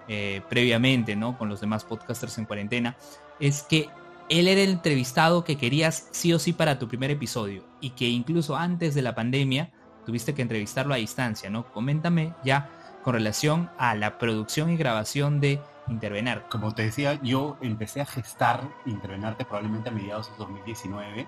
eh, 0.07 0.41
previamente, 0.49 1.15
¿no? 1.15 1.37
Con 1.37 1.49
los 1.49 1.61
demás 1.61 1.83
podcasters 1.83 2.37
en 2.37 2.45
cuarentena, 2.45 2.97
es 3.39 3.63
que 3.63 3.89
él 4.29 4.47
era 4.47 4.61
el 4.61 4.71
entrevistado 4.71 5.43
que 5.43 5.57
querías 5.57 6.07
sí 6.11 6.33
o 6.33 6.39
sí 6.39 6.53
para 6.53 6.79
tu 6.79 6.87
primer 6.87 7.11
episodio 7.11 7.63
y 7.81 7.91
que 7.91 8.07
incluso 8.07 8.55
antes 8.55 8.93
de 8.93 9.01
la 9.01 9.15
pandemia 9.15 9.71
tuviste 10.05 10.33
que 10.33 10.41
entrevistarlo 10.41 10.93
a 10.93 10.97
distancia, 10.97 11.49
¿no? 11.49 11.71
Coméntame 11.71 12.33
ya 12.43 12.69
con 13.03 13.13
relación 13.13 13.69
a 13.77 13.95
la 13.95 14.17
producción 14.17 14.69
y 14.69 14.77
grabación 14.77 15.39
de 15.39 15.59
Intervenar. 15.89 16.47
Como 16.49 16.73
te 16.73 16.83
decía, 16.83 17.19
yo 17.21 17.57
empecé 17.61 18.01
a 18.01 18.05
gestar 18.05 18.69
Intervenarte 18.85 19.45
probablemente 19.45 19.89
a 19.89 19.91
mediados 19.91 20.31
de 20.31 20.37
2019 20.37 21.27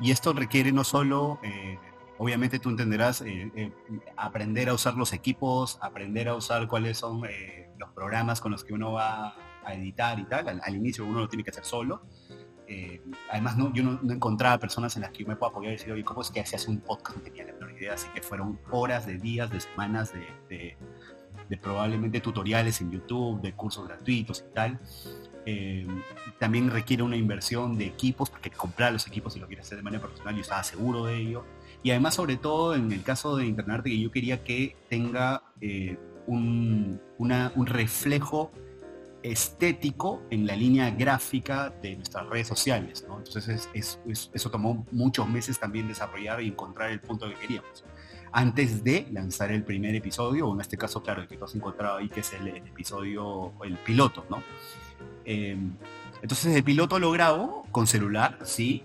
y 0.00 0.10
esto 0.10 0.32
requiere 0.32 0.72
no 0.72 0.82
solo 0.82 1.38
eh, 1.42 1.78
obviamente 2.18 2.58
tú 2.58 2.70
entenderás 2.70 3.20
eh, 3.20 3.50
eh, 3.54 3.72
aprender 4.16 4.68
a 4.68 4.74
usar 4.74 4.94
los 4.94 5.12
equipos, 5.12 5.78
aprender 5.80 6.28
a 6.28 6.34
usar 6.34 6.66
cuáles 6.68 6.98
son 6.98 7.22
los 7.78 7.90
programas 7.90 8.40
con 8.40 8.52
los 8.52 8.64
que 8.64 8.72
uno 8.72 8.92
va 8.92 9.34
a 9.64 9.74
editar 9.74 10.18
y 10.18 10.24
tal. 10.24 10.60
Al, 10.62 10.74
inicio 10.74 11.04
uno 11.04 11.20
lo 11.20 11.28
tiene 11.28 11.44
que 11.44 11.50
hacer 11.50 11.64
solo. 11.64 12.02
además, 13.30 13.56
no, 13.56 13.72
yo 13.72 13.82
no, 13.82 14.12
encontraba 14.12 14.58
personas 14.58 14.96
en 14.96 15.02
las 15.02 15.10
que 15.12 15.24
yo 15.24 15.28
me 15.28 15.36
pueda 15.36 15.50
apoyar 15.50 15.72
y 15.72 15.76
decir, 15.76 15.92
oye, 15.92 16.04
¿cómo 16.04 16.22
es 16.22 16.30
que 16.30 16.44
se 16.46 16.56
hace 16.56 16.70
un 16.70 16.80
podcast? 16.80 17.18
No 17.18 17.24
tenía 17.24 17.44
la 17.44 17.52
menor 17.52 17.72
idea, 17.72 17.94
así 17.94 18.08
que 18.14 18.22
fueron 18.22 18.58
horas 18.70 19.06
de 19.06 19.18
días, 19.18 19.50
de 19.50 19.60
semanas 19.60 20.12
de 20.12 20.76
probablemente 21.56 22.20
tutoriales 22.20 22.80
en 22.80 22.90
YouTube, 22.90 23.40
de 23.40 23.52
cursos 23.52 23.86
gratuitos 23.86 24.44
y 24.48 24.54
tal. 24.54 24.78
también 26.38 26.70
requiere 26.70 27.02
una 27.02 27.16
inversión 27.16 27.76
de 27.76 27.86
equipos, 27.86 28.30
porque 28.30 28.50
comprar 28.50 28.92
los 28.92 29.06
equipos 29.06 29.32
si 29.32 29.40
lo 29.40 29.46
quieres 29.46 29.66
hacer 29.66 29.78
de 29.78 29.82
manera 29.82 30.00
profesional, 30.00 30.34
yo 30.34 30.42
estaba 30.42 30.62
seguro 30.62 31.04
de 31.04 31.16
ello. 31.16 31.44
Y 31.82 31.90
además, 31.90 32.14
sobre 32.14 32.36
todo 32.36 32.74
en 32.74 32.92
el 32.92 33.02
caso 33.02 33.36
de 33.36 33.46
Internet, 33.46 33.82
que 33.82 33.98
yo 33.98 34.10
quería 34.10 34.44
que 34.44 34.76
tenga 34.88 35.42
eh, 35.60 35.96
un, 36.26 37.00
reflejo 37.66 38.52
estético 39.22 40.22
en 40.30 40.46
la 40.46 40.56
línea 40.56 40.90
gráfica 40.90 41.70
de 41.82 41.96
nuestras 41.96 42.26
redes 42.28 42.48
sociales. 42.48 43.04
Entonces 43.24 43.68
eso 43.74 44.50
tomó 44.50 44.86
muchos 44.92 45.28
meses 45.28 45.58
también 45.58 45.88
desarrollar 45.88 46.42
y 46.42 46.48
encontrar 46.48 46.90
el 46.90 47.00
punto 47.00 47.28
que 47.28 47.34
queríamos. 47.34 47.84
Antes 48.32 48.84
de 48.84 49.08
lanzar 49.10 49.50
el 49.50 49.64
primer 49.64 49.94
episodio, 49.94 50.48
o 50.48 50.54
en 50.54 50.60
este 50.60 50.76
caso, 50.76 51.02
claro, 51.02 51.22
el 51.22 51.28
que 51.28 51.36
tú 51.36 51.44
has 51.44 51.54
encontrado 51.54 51.98
ahí, 51.98 52.08
que 52.08 52.20
es 52.20 52.32
el, 52.32 52.48
episodio, 52.48 53.52
el 53.64 53.76
piloto, 53.78 54.24
¿no? 54.30 54.42
Eh, 55.24 55.56
entonces 56.22 56.54
el 56.54 56.62
piloto 56.62 56.98
lo 56.98 57.10
grabo 57.10 57.66
con 57.72 57.86
celular, 57.86 58.38
sí, 58.44 58.84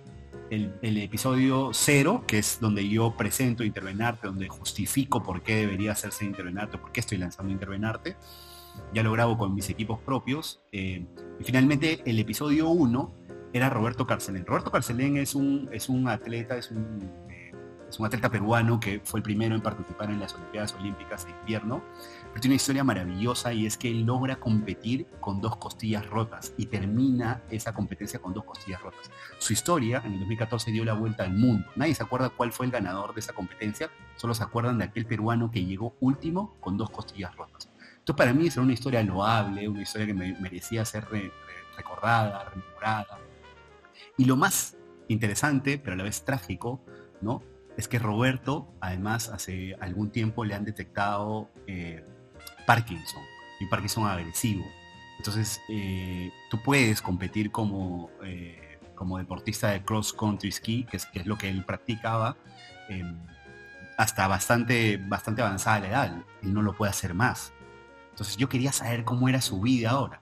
el, 0.50 0.98
episodio 0.98 1.72
cero, 1.74 2.24
que 2.28 2.40
es 2.40 2.60
donde 2.60 2.88
yo 2.88 3.16
presento 3.16 3.64
Intervenarte, 3.64 4.28
donde 4.28 4.48
justifico 4.48 5.24
por 5.24 5.42
qué 5.42 5.56
debería 5.58 5.92
hacerse 5.92 6.26
Intervenarte, 6.26 6.78
por 6.78 6.92
qué 6.92 7.00
estoy 7.00 7.18
lanzando 7.18 7.52
Intervenarte. 7.52 8.16
Ya 8.94 9.04
lo 9.04 9.12
grabo 9.12 9.38
con 9.38 9.54
mis 9.54 9.70
equipos 9.70 10.00
propios. 10.00 10.62
Eh, 10.72 11.06
y 11.40 11.44
finalmente 11.44 12.02
el 12.06 12.20
episodio 12.20 12.70
1 12.70 13.14
era 13.54 13.70
Roberto 13.70 14.06
Carcelén. 14.06 14.46
Roberto 14.46 14.72
Carcelén 14.72 15.18
es 15.18 15.36
un, 15.36 15.70
es 15.72 15.90
un 15.90 16.08
atleta, 16.08 16.58
es 16.58 16.72
un, 16.72 17.02
eh, 17.30 17.52
es 17.90 18.00
un 18.00 18.06
atleta 18.06 18.30
peruano 18.30 18.80
que 18.80 19.02
fue 19.04 19.20
el 19.20 19.24
primero 19.24 19.56
en 19.56 19.62
participar 19.62 20.10
en 20.10 20.20
las 20.20 20.34
Olimpiadas 20.36 20.74
Olímpicas 20.74 21.26
de 21.26 21.32
invierno 21.32 21.82
tiene 22.42 22.54
una 22.54 22.58
historia 22.58 22.84
maravillosa 22.84 23.54
y 23.54 23.66
es 23.66 23.78
que 23.78 23.92
logra 23.92 24.36
competir 24.38 25.08
con 25.20 25.40
dos 25.40 25.56
costillas 25.56 26.06
rotas 26.08 26.54
y 26.58 26.66
termina 26.66 27.42
esa 27.50 27.74
competencia 27.74 28.20
con 28.20 28.34
dos 28.34 28.44
costillas 28.44 28.82
rotas. 28.82 29.10
Su 29.38 29.54
historia 29.54 30.02
en 30.06 30.14
el 30.14 30.20
2014 30.20 30.72
dio 30.72 30.84
la 30.84 30.94
vuelta 30.94 31.24
al 31.24 31.34
mundo. 31.34 31.66
Nadie 31.76 31.96
se 31.96 32.04
acuerda 32.04 32.30
cuál 32.30 32.52
fue 32.52 32.66
el 32.66 32.72
ganador 32.72 33.14
de 33.14 33.22
esa 33.22 33.34
competencia, 33.34 33.90
solo 34.18 34.34
se 34.34 34.44
acuerdan 34.44 34.78
de 34.78 34.86
aquel 34.86 35.06
peruano 35.06 35.50
que 35.50 35.66
llegó 35.66 35.96
último 36.02 36.56
con 36.60 36.78
dos 36.78 36.90
costillas 36.90 37.36
rotas. 37.36 37.70
Entonces 38.06 38.18
para 38.18 38.34
mí 38.34 38.46
es 38.46 38.58
una 38.58 38.72
historia 38.72 39.02
loable, 39.02 39.68
una 39.68 39.82
historia 39.82 40.06
que 40.06 40.14
me 40.14 40.40
merecía 40.40 40.86
ser 40.86 41.08
recordada, 41.76 42.44
rememorada. 42.50 43.18
Y 44.16 44.26
lo 44.26 44.36
más 44.36 44.78
interesante, 45.08 45.80
pero 45.80 45.94
a 45.94 45.96
la 45.98 46.04
vez 46.04 46.24
trágico, 46.24 46.86
¿no? 47.22 47.42
es 47.78 47.88
que 47.88 47.98
Roberto, 47.98 48.74
además, 48.80 49.30
hace 49.30 49.76
algún 49.82 50.12
tiempo 50.12 50.46
le 50.46 50.56
han 50.56 50.66
detectado 50.66 51.50
eh, 51.68 52.06
Parkinson, 52.66 53.24
y 53.60 53.66
Parkinson 53.66 54.06
agresivo. 54.06 54.64
Entonces, 55.18 55.60
eh, 55.70 56.32
tú 56.50 56.62
puedes 56.64 57.02
competir 57.02 57.52
como, 57.52 58.12
eh, 58.24 58.80
como 58.96 59.18
deportista 59.18 59.70
de 59.70 59.84
cross 59.84 60.14
country 60.14 60.52
ski, 60.52 60.84
que 60.86 60.98
es, 60.98 61.06
que 61.08 61.20
es 61.20 61.26
lo 61.26 61.38
que 61.38 61.50
él 61.50 61.66
practicaba, 61.66 62.38
em, 62.88 63.18
hasta 63.98 64.28
bastante, 64.28 64.98
bastante 64.98 65.42
avanzada 65.42 65.80
la 65.80 65.88
edad. 65.88 66.24
Él 66.44 66.54
no 66.54 66.62
lo 66.62 66.76
puede 66.76 66.92
hacer 66.92 67.14
más. 67.14 67.52
Entonces, 68.16 68.38
yo 68.38 68.48
quería 68.48 68.72
saber 68.72 69.04
cómo 69.04 69.28
era 69.28 69.42
su 69.42 69.60
vida 69.60 69.90
ahora. 69.90 70.22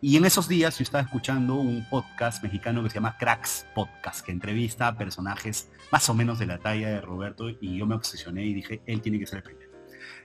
Y 0.00 0.16
en 0.16 0.24
esos 0.24 0.46
días 0.46 0.78
yo 0.78 0.84
estaba 0.84 1.02
escuchando 1.02 1.56
un 1.56 1.84
podcast 1.90 2.40
mexicano 2.40 2.84
que 2.84 2.88
se 2.88 2.94
llama 2.94 3.16
Cracks 3.18 3.66
Podcast, 3.74 4.24
que 4.24 4.30
entrevista 4.30 4.86
a 4.86 4.96
personajes 4.96 5.72
más 5.90 6.08
o 6.08 6.14
menos 6.14 6.38
de 6.38 6.46
la 6.46 6.58
talla 6.58 6.88
de 6.88 7.00
Roberto 7.00 7.50
y 7.50 7.78
yo 7.78 7.84
me 7.84 7.96
obsesioné 7.96 8.44
y 8.44 8.54
dije, 8.54 8.80
él 8.86 9.00
tiene 9.02 9.18
que 9.18 9.26
ser 9.26 9.38
el 9.38 9.42
primero. 9.42 9.72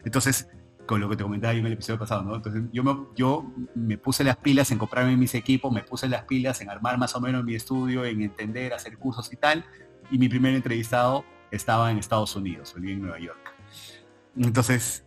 Entonces, 0.03 0.47
con 0.85 1.01
lo 1.01 1.09
que 1.09 1.15
te 1.15 1.23
comentaba 1.23 1.53
en 1.53 1.65
el 1.65 1.73
episodio 1.73 1.97
pasado, 1.97 2.21
¿no? 2.21 2.35
Entonces 2.35 2.65
yo 2.71 2.83
me, 2.83 2.95
yo 3.15 3.51
me 3.73 3.97
puse 3.97 4.23
las 4.23 4.37
pilas 4.37 4.69
en 4.69 4.77
comprarme 4.77 5.17
mis 5.17 5.33
equipos, 5.33 5.73
me 5.73 5.81
puse 5.81 6.07
las 6.07 6.25
pilas 6.25 6.61
en 6.61 6.69
armar 6.69 6.99
más 6.99 7.15
o 7.15 7.19
menos 7.19 7.43
mi 7.43 7.55
estudio, 7.55 8.05
en 8.05 8.21
entender, 8.21 8.75
hacer 8.75 8.99
cursos 8.99 9.33
y 9.33 9.37
tal. 9.37 9.65
Y 10.11 10.19
mi 10.19 10.29
primer 10.29 10.53
entrevistado 10.53 11.25
estaba 11.49 11.89
en 11.89 11.97
Estados 11.97 12.35
Unidos, 12.35 12.75
en 12.77 13.01
Nueva 13.01 13.17
York. 13.17 13.55
Entonces, 14.37 15.04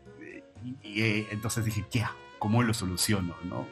y, 0.83 1.03
eh, 1.03 1.27
entonces 1.31 1.64
dije, 1.64 1.85
¿qué 1.90 2.05
¿Cómo 2.38 2.62
lo 2.62 2.73
soluciono? 2.73 3.35
¿no? 3.44 3.66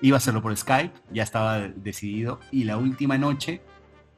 Iba 0.00 0.16
a 0.16 0.18
hacerlo 0.18 0.42
por 0.42 0.56
Skype, 0.56 0.92
ya 1.12 1.22
estaba 1.22 1.60
decidido. 1.60 2.40
Y 2.50 2.64
la 2.64 2.76
última 2.76 3.16
noche, 3.16 3.62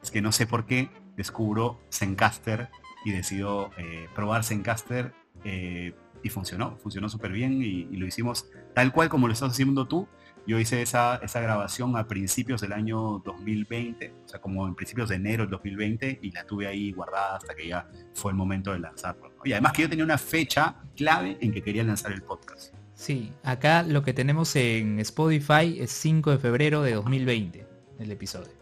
es 0.01 0.11
que 0.11 0.21
no 0.21 0.31
sé 0.31 0.47
por 0.47 0.65
qué, 0.65 0.89
descubro 1.15 1.79
Zencaster 1.91 2.69
y 3.05 3.11
decido 3.11 3.71
eh, 3.77 4.07
probar 4.15 4.43
Zencaster 4.43 5.13
eh, 5.43 5.93
y 6.23 6.29
funcionó, 6.29 6.77
funcionó 6.77 7.09
súper 7.09 7.31
bien 7.31 7.61
y, 7.61 7.85
lo 7.95 8.05
hicimos 8.05 8.47
tal 8.73 8.91
cual 8.91 9.09
como 9.09 9.27
lo 9.27 9.33
estás 9.33 9.51
haciendo 9.51 9.87
tú. 9.87 10.07
Yo 10.49 10.57
hice 10.57 10.81
esa, 10.81 11.17
esa 11.17 11.41
grabación 11.41 11.95
a 11.95 12.07
principios 12.07 12.61
del 12.61 12.73
año 12.73 13.21
2020, 13.23 14.11
o 14.25 14.27
sea, 14.27 14.41
como 14.41 14.67
en 14.67 14.73
principios 14.73 15.07
de 15.09 15.17
enero 15.17 15.43
del 15.43 15.51
2020 15.51 16.21
y 16.23 16.31
la 16.31 16.43
tuve 16.43 16.65
ahí 16.65 16.91
guardada 16.91 17.35
hasta 17.35 17.53
que 17.53 17.67
ya 17.67 17.87
fue 18.15 18.31
el 18.31 18.35
momento 18.35 18.71
de 18.71 18.79
lanzarlo. 18.79 19.31
Y 19.45 19.51
además 19.51 19.73
que 19.73 19.83
yo 19.83 19.89
tenía 19.89 20.03
una 20.03 20.17
fecha 20.17 20.77
clave 20.97 21.37
en 21.39 21.51
que 21.51 21.61
quería 21.61 21.83
lanzar 21.83 22.13
el 22.13 22.23
podcast. 22.23 22.73
Sí, 22.95 23.31
acá 23.43 23.83
lo 23.83 24.01
que 24.01 24.11
tenemos 24.11 24.55
en 24.55 24.99
Spotify 25.01 25.77
es 25.79 25.91
5 25.91 26.31
de 26.31 26.39
febrero 26.39 26.81
de 26.81 26.93
2020, 26.93 27.67
el 27.99 28.11
episodio. 28.11 28.53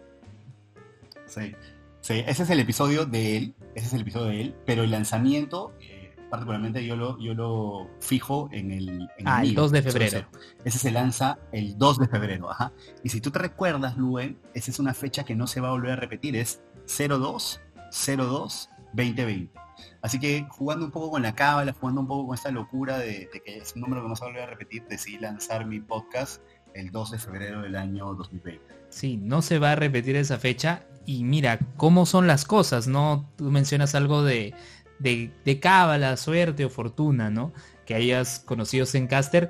Sí, 1.26 1.56
sí, 2.02 2.22
ese 2.28 2.44
es 2.44 2.50
el 2.50 2.60
episodio 2.60 3.06
de 3.06 3.38
él, 3.38 3.56
ese 3.76 3.88
es 3.88 3.94
el 3.94 4.02
episodio 4.02 4.26
de 4.26 4.42
él, 4.42 4.56
pero 4.66 4.84
el 4.84 4.92
lanzamiento, 4.92 5.74
eh, 5.80 5.97
particularmente 6.30 6.86
yo 6.86 6.96
lo, 6.96 7.20
yo 7.20 7.34
lo 7.34 7.90
fijo 8.00 8.50
en 8.52 8.72
el... 8.72 9.10
ah, 9.26 9.44
el 9.44 9.56
2 9.56 9.72
de 9.72 9.82
febrero. 9.82 10.26
Ese 10.64 10.78
se 10.78 10.92
lanza 10.92 11.40
el 11.52 11.78
2 11.78 12.00
de 12.00 12.08
febrero, 12.08 12.50
ajá. 12.50 12.72
Y 13.04 13.10
si 13.10 13.22
tú 13.22 13.32
te 13.32 13.40
recuerdas, 13.40 13.98
Luen, 13.98 14.38
esa 14.54 14.72
es 14.72 14.80
una 14.80 14.94
fecha 14.94 15.24
que 15.24 15.36
no 15.36 15.48
se 15.48 15.62
va 15.62 15.70
a 15.70 15.72
volver 15.72 15.92
a 15.92 15.96
repetir, 15.96 16.36
es 16.36 16.62
02 16.86 17.62
02 17.92 18.70
2020. 18.94 19.68
Así 20.02 20.20
que 20.20 20.46
jugando 20.50 20.86
un 20.86 20.92
poco 20.92 21.12
con 21.12 21.22
la 21.22 21.36
cábala, 21.36 21.74
jugando 21.74 22.02
un 22.02 22.08
poco 22.08 22.28
con 22.28 22.36
esta 22.36 22.52
locura 22.52 22.98
de, 22.98 23.30
que 23.46 23.58
es 23.58 23.76
un 23.76 23.82
número 23.82 24.02
que 24.02 24.10
no 24.10 24.16
se 24.16 24.22
va 24.22 24.28
a 24.28 24.32
volver 24.32 24.48
a 24.48 24.52
repetir, 24.52 24.84
decidí 24.88 25.20
lanzar 25.20 25.66
mi 25.66 25.80
podcast 25.80 26.42
el 26.74 26.92
2 26.92 27.12
de 27.12 27.20
febrero 27.20 27.62
del 27.62 27.76
año 27.76 28.14
2020. 28.14 28.62
Sí, 28.90 29.18
no 29.18 29.42
se 29.42 29.60
va 29.60 29.74
a 29.74 29.76
repetir 29.76 30.16
esa 30.16 30.38
fecha. 30.38 30.84
Y 31.06 31.24
mira, 31.24 31.58
cómo 31.78 32.06
son 32.06 32.28
las 32.28 32.44
cosas, 32.44 32.88
¿no? 32.88 33.30
Tú 33.38 33.46
mencionas 33.46 33.96
algo 33.96 34.24
de, 34.24 34.54
de, 35.00 35.60
cábala, 35.62 36.18
suerte 36.18 36.66
o 36.66 36.70
fortuna, 36.70 37.30
¿no? 37.30 37.54
Que 37.86 37.96
hayas 37.96 38.40
conocido 38.40 38.86
Zencaster. 38.86 39.50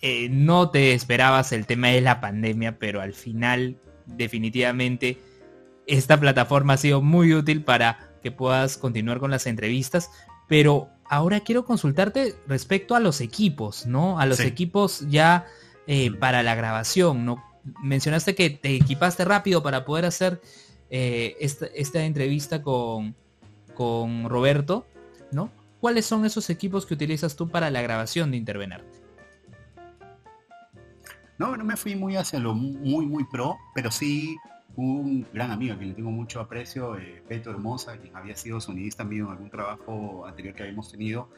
Eh, 0.00 0.28
no 0.30 0.70
te 0.70 0.92
esperabas 0.94 1.52
el 1.52 1.66
tema 1.66 1.88
de 1.88 2.00
la 2.00 2.20
pandemia, 2.20 2.78
pero 2.78 3.00
al 3.00 3.12
final, 3.14 3.76
definitivamente, 4.06 5.18
esta 5.86 6.18
plataforma 6.18 6.74
ha 6.74 6.78
sido 6.78 7.02
muy 7.02 7.34
útil 7.34 7.62
para 7.62 8.10
que 8.22 8.30
puedas 8.30 8.76
continuar 8.78 9.20
con 9.20 9.30
las 9.30 9.46
entrevistas. 9.46 10.10
Pero 10.48 10.88
ahora 11.04 11.40
quiero 11.40 11.64
consultarte 11.64 12.34
respecto 12.46 12.94
a 12.94 13.00
los 13.00 13.20
equipos, 13.20 13.86
¿no? 13.86 14.18
A 14.18 14.26
los 14.26 14.40
equipos 14.40 15.06
ya 15.08 15.46
eh, 15.86 16.10
para 16.12 16.42
la 16.42 16.54
grabación, 16.54 17.24
¿no? 17.24 17.42
Mencionaste 17.82 18.34
que 18.34 18.50
te 18.50 18.74
equipaste 18.74 19.24
rápido 19.24 19.62
para 19.62 19.84
poder 19.84 20.04
hacer 20.04 20.40
eh, 20.94 21.36
esta, 21.40 22.04
entrevista 22.04 22.62
con, 22.62 23.14
con 23.74 24.28
Roberto, 24.28 24.86
¿no? 25.30 25.50
¿Cuáles 25.80 26.06
son 26.06 26.24
esos 26.24 26.48
equipos 26.50 26.86
que 26.86 26.94
utilizas 26.94 27.36
tú 27.36 27.48
para 27.48 27.70
la 27.70 27.82
grabación 27.82 28.30
de 28.30 28.36
Intervenarte? 28.36 29.02
No, 31.38 31.56
no 31.56 31.64
me 31.64 31.76
fui 31.76 31.96
muy 31.96 32.16
hacia 32.16 32.38
lo 32.38 32.54
muy, 32.54 33.06
muy 33.06 33.24
pro, 33.24 33.56
pero 33.74 33.90
sí 33.90 34.36
un 34.76 35.26
gran 35.32 35.50
amigo 35.50 35.74
a 35.74 35.76
quien 35.76 35.90
le 35.90 35.94
tengo 35.94 36.10
mucho 36.10 36.40
aprecio, 36.40 36.96
eh, 36.96 37.22
Beto 37.28 37.50
Hermosa, 37.50 37.98
quien 37.98 38.16
había 38.16 38.36
sido 38.36 38.60
sonidista 38.60 39.04
mío 39.04 39.26
en 39.26 39.32
algún 39.32 39.50
trabajo 39.50 40.26
anterior 40.26 40.54
que 40.54 40.62
habíamos 40.62 40.90
tenido. 40.90 41.28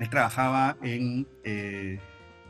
Él 0.00 0.10
trabajaba 0.10 0.76
en 0.82 1.26
eh, 1.44 1.98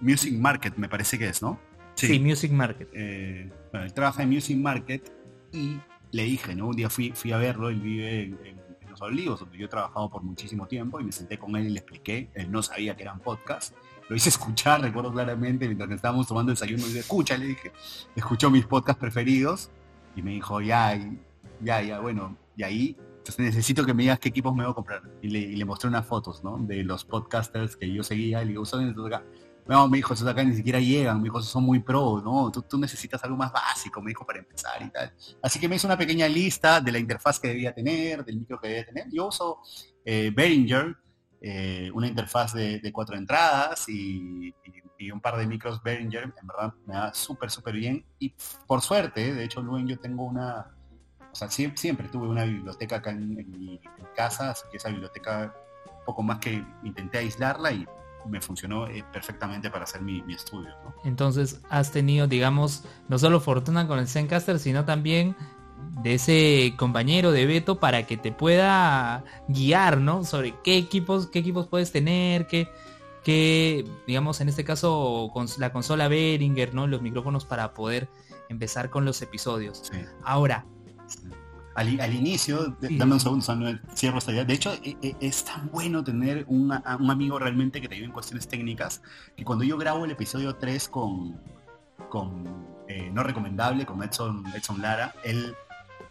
Music 0.00 0.34
Market, 0.38 0.76
me 0.76 0.88
parece 0.88 1.18
que 1.18 1.28
es, 1.28 1.42
¿no? 1.42 1.58
Sí, 1.94 2.18
Music 2.20 2.52
Market. 2.52 2.88
Eh, 2.92 3.50
bueno, 3.72 3.86
él 3.86 3.92
trabaja 3.92 4.22
en 4.22 4.30
Music 4.30 4.56
Market 4.56 5.12
y 5.52 5.78
le 6.12 6.24
dije, 6.24 6.54
¿no? 6.54 6.68
Un 6.68 6.76
día 6.76 6.90
fui, 6.90 7.12
fui 7.12 7.32
a 7.32 7.38
verlo, 7.38 7.68
él 7.68 7.80
vive 7.80 8.22
en, 8.22 8.38
Los 8.96 9.02
Olivos, 9.02 9.40
donde 9.40 9.59
yo 9.59 9.66
he 9.66 9.68
trabajado 9.68 10.09
por 10.09 10.22
muchísimo 10.22 10.66
tiempo, 10.66 10.98
y 11.00 11.04
me 11.04 11.12
senté 11.12 11.38
con 11.38 11.54
él 11.54 11.66
y 11.66 11.70
le 11.70 11.80
expliqué, 11.80 12.30
él 12.35 12.50
no 12.50 12.62
sabía 12.62 12.96
que 12.96 13.02
eran 13.02 13.20
podcasts, 13.20 13.74
lo 14.09 14.16
hice 14.16 14.28
escuchar, 14.30 14.80
recuerdo 14.80 15.12
claramente, 15.12 15.66
mientras 15.66 15.90
estábamos 15.90 16.26
tomando 16.26 16.50
desayuno, 16.50 16.82
y 16.85 16.87
dije, 16.87 17.00
escucha, 17.00 17.37
le 17.37 17.46
dije, 17.46 17.72
escuchó 18.14 18.50
mis 18.50 18.64
podcasts 18.64 18.98
preferidos, 19.00 19.70
y 20.14 20.22
me 20.22 20.30
dijo, 20.30 20.62
ya, 20.62 20.98
ya, 21.61 21.82
ya, 21.82 22.00
bueno, 22.00 22.38
y 22.56 22.62
ahí, 22.62 22.96
entonces 23.18 23.38
necesito 23.38 23.85
que 23.85 23.92
me 23.92 24.04
digas 24.04 24.18
qué 24.18 24.30
equipos 24.30 24.54
me 24.54 24.62
voy 24.62 24.70
a 24.70 24.74
comprar. 24.74 25.02
Y 25.20 25.28
le, 25.56 25.64
mostré 25.64 25.88
unas 25.88 26.06
fotos, 26.06 26.44
¿no? 26.44 26.59
De 26.59 26.85
los 26.85 27.04
podcasters 27.04 27.76
que 27.76 27.92
yo 27.92 28.02
seguía, 28.02 28.40
y 28.40 28.44
le 28.46 28.50
digo, 28.52 28.62
¿usan 28.62 28.88
estos 28.88 29.04
acá? 29.06 29.24
No, 29.68 29.88
me 29.88 29.98
dijo, 29.98 30.14
esos 30.14 30.26
acá 30.29 30.44
ni 30.44 30.55
siquiera 30.55 30.79
llegan, 30.79 31.18
me 31.18 31.24
dijo, 31.24 31.42
son 31.42 31.64
muy 31.64 31.81
pro, 31.81 32.22
¿no? 32.24 32.50
Tú, 32.52 32.62
tú 32.62 32.79
necesitas 32.79 33.22
algo 33.24 33.37
más 33.37 33.52
básico, 33.52 34.00
me 34.00 34.11
dijo, 34.11 34.24
para 34.24 34.38
empezar 34.38 34.81
y 34.81 34.90
tal. 34.90 35.12
Así 35.42 35.59
que 35.59 35.68
me 35.68 35.76
hizo 35.76 35.88
una 35.88 35.98
pequeña 35.98 36.29
lista 36.29 36.81
de 36.81 36.92
la 36.92 36.98
interfaz 36.98 37.40
que 37.40 37.48
debía 37.48 37.74
tener, 37.74 38.24
del 38.24 38.38
micro 38.38 38.61
que 38.61 38.68
debía 38.68 38.87
tener. 38.87 39.07
Yo 39.11 39.26
uso 39.26 39.59
eh, 40.05 40.31
Behringer, 40.33 40.96
eh, 41.40 41.90
una 41.92 42.07
interfaz 42.07 42.55
de, 42.55 42.90
cuatro 42.92 43.16
entradas 43.16 43.88
y, 43.88 44.55
un 45.12 45.20
par 45.20 45.37
de 45.37 45.46
micros 45.46 45.83
Behringer, 45.83 46.22
en 46.24 46.46
verdad 46.46 46.72
me 46.87 46.94
da 46.94 47.12
súper, 47.12 47.50
súper 47.50 47.74
bien. 47.74 48.05
Y 48.18 48.35
por 48.66 48.81
suerte, 48.81 49.35
de 49.35 49.44
hecho, 49.44 49.61
Luen, 49.61 49.87
yo 49.87 49.98
tengo 49.98 50.24
una, 50.24 50.74
o 51.31 51.35
sea, 51.35 51.50
siempre, 51.50 52.09
tuve 52.09 52.29
una 52.29 52.44
biblioteca 52.44 52.96
acá 52.96 53.11
en, 53.11 53.50
mi, 53.50 53.81
casa, 54.14 54.50
así 54.50 54.62
que 54.70 54.79
esa 54.79 54.88
biblioteca, 54.88 55.55
poco 56.07 56.22
más 56.22 56.38
que 56.38 56.64
intenté 56.83 57.18
aislarla 57.18 57.72
y 57.72 57.87
me 58.28 58.40
funcionó 58.40 58.86
eh, 58.86 59.04
perfectamente 59.12 59.70
para 59.70 59.84
hacer 59.84 60.02
mi, 60.02 60.22
estudio. 60.32 60.74
Entonces 61.04 61.60
has 61.68 61.92
tenido, 61.92 62.26
digamos, 62.26 62.84
no 63.08 63.18
solo 63.18 63.40
fortuna 63.40 63.86
con 63.86 63.98
el 63.98 64.08
Zencaster, 64.08 64.58
sino 64.58 64.84
también 64.84 65.36
de 66.02 66.14
ese 66.14 66.74
compañero 66.76 67.32
de 67.32 67.46
Beto 67.46 67.78
para 67.80 68.06
que 68.06 68.16
te 68.16 68.32
pueda 68.32 69.24
guiar, 69.48 69.98
¿no? 69.98 70.24
Sobre 70.24 70.54
qué 70.62 70.76
equipos, 70.76 71.28
qué 71.28 71.38
equipos 71.40 71.66
puedes 71.66 71.92
tener, 71.92 72.46
qué, 72.46 72.68
qué 73.24 73.84
digamos, 74.06 74.40
en 74.40 74.48
este 74.48 74.64
caso, 74.64 75.30
con 75.32 75.46
la 75.58 75.72
consola 75.72 76.08
Behringer, 76.08 76.74
¿no? 76.74 76.86
Los 76.86 77.02
micrófonos 77.02 77.44
para 77.44 77.72
poder 77.72 78.08
empezar 78.48 78.90
con 78.90 79.04
los 79.04 79.22
episodios. 79.22 79.90
Ahora. 80.22 80.66
Al, 81.76 82.14
inicio, 82.14 82.76
dame 82.80 83.14
un 83.14 83.20
segundo, 83.20 83.44
cierro 83.94 84.18
esta 84.18 84.32
idea. 84.32 84.44
De 84.44 84.54
hecho, 84.54 84.72
e, 84.82 84.96
e, 85.02 85.16
es, 85.20 85.44
tan 85.44 85.70
bueno 85.70 86.02
tener 86.02 86.44
un 86.48 86.72
amigo 86.72 87.38
realmente 87.38 87.80
que 87.80 87.88
te 87.88 87.94
ayude 87.94 88.06
en 88.06 88.12
cuestiones 88.12 88.48
técnicas, 88.48 89.02
que 89.36 89.44
cuando 89.44 89.64
yo 89.64 89.76
grabo 89.76 90.04
el 90.04 90.10
episodio 90.10 90.56
3 90.56 90.88
con, 90.88 91.38
con 92.08 92.66
eh, 92.88 93.10
No 93.12 93.22
Recomendable, 93.22 93.84
con 93.84 94.02
Edson, 94.02 94.44
Edson 94.54 94.80
Lara, 94.80 95.14
él 95.22 95.54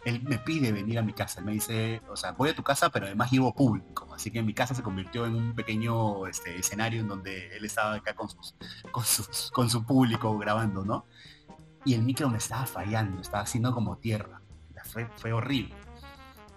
él 0.06 0.22
me 0.22 0.38
pide 0.38 0.70
venir 0.70 1.00
a 1.00 1.02
mi 1.02 1.12
casa. 1.12 1.40
Él 1.40 1.46
me 1.46 1.52
dice, 1.52 2.00
o 2.08 2.16
sea, 2.16 2.30
voy 2.30 2.50
a 2.50 2.54
tu 2.54 2.62
casa, 2.62 2.90
pero 2.90 3.06
además 3.06 3.32
llevo 3.32 3.52
público. 3.52 4.06
Así 4.14 4.30
que 4.30 4.40
mi 4.40 4.54
casa 4.54 4.72
se 4.72 4.82
convirtió 4.82 5.26
en 5.26 5.34
un 5.34 5.54
pequeño 5.54 6.28
este, 6.28 6.56
escenario 6.56 7.00
en 7.00 7.08
donde 7.08 7.56
él 7.56 7.64
estaba 7.64 7.94
acá 7.94 8.14
con, 8.14 8.28
sus, 8.28 9.50
con, 9.50 9.68
su 9.68 9.84
público 9.84 10.38
grabando, 10.38 10.84
¿no? 10.84 11.06
Y 11.84 11.94
el 11.94 12.02
micro 12.02 12.30
me 12.30 12.38
estaba 12.38 12.66
fallando, 12.66 13.20
estaba 13.20 13.42
haciendo 13.42 13.74
como 13.74 13.98
tierra. 13.98 14.40
Fue, 15.16 15.32
horrible. 15.32 15.74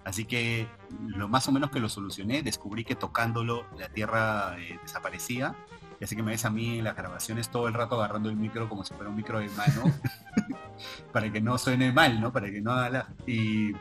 Así 0.05 0.25
que 0.25 0.67
lo 1.07 1.27
más 1.27 1.47
o 1.47 1.51
menos 1.51 1.71
que 1.71 1.79
lo 1.79 1.89
solucioné, 1.89 2.41
descubrí 2.41 2.83
que 2.83 2.95
tocándolo 2.95 3.65
la 3.77 3.89
tierra 3.89 4.55
eh, 4.57 4.79
desaparecía 4.81 5.55
y 5.99 6.03
así 6.05 6.15
que 6.15 6.23
me 6.23 6.31
ves 6.31 6.45
a 6.45 6.49
mí 6.49 6.79
en 6.79 6.85
las 6.85 6.95
grabaciones 6.95 7.49
todo 7.49 7.67
el 7.67 7.73
rato 7.73 7.95
agarrando 7.95 8.29
el 8.29 8.37
micro 8.37 8.69
como 8.69 8.85
si 8.85 8.93
fuera 8.93 9.09
un 9.09 9.17
micro 9.17 9.39
de 9.39 9.49
mano, 9.49 9.83
para 11.11 11.31
que 11.31 11.41
no 11.41 11.57
suene 11.57 11.91
mal, 11.91 12.21
¿no? 12.21 12.31
Para 12.31 12.49
que 12.49 12.61
no 12.61 12.71
haga 12.71 12.89
la... 12.89 13.09
Y, 13.27 13.73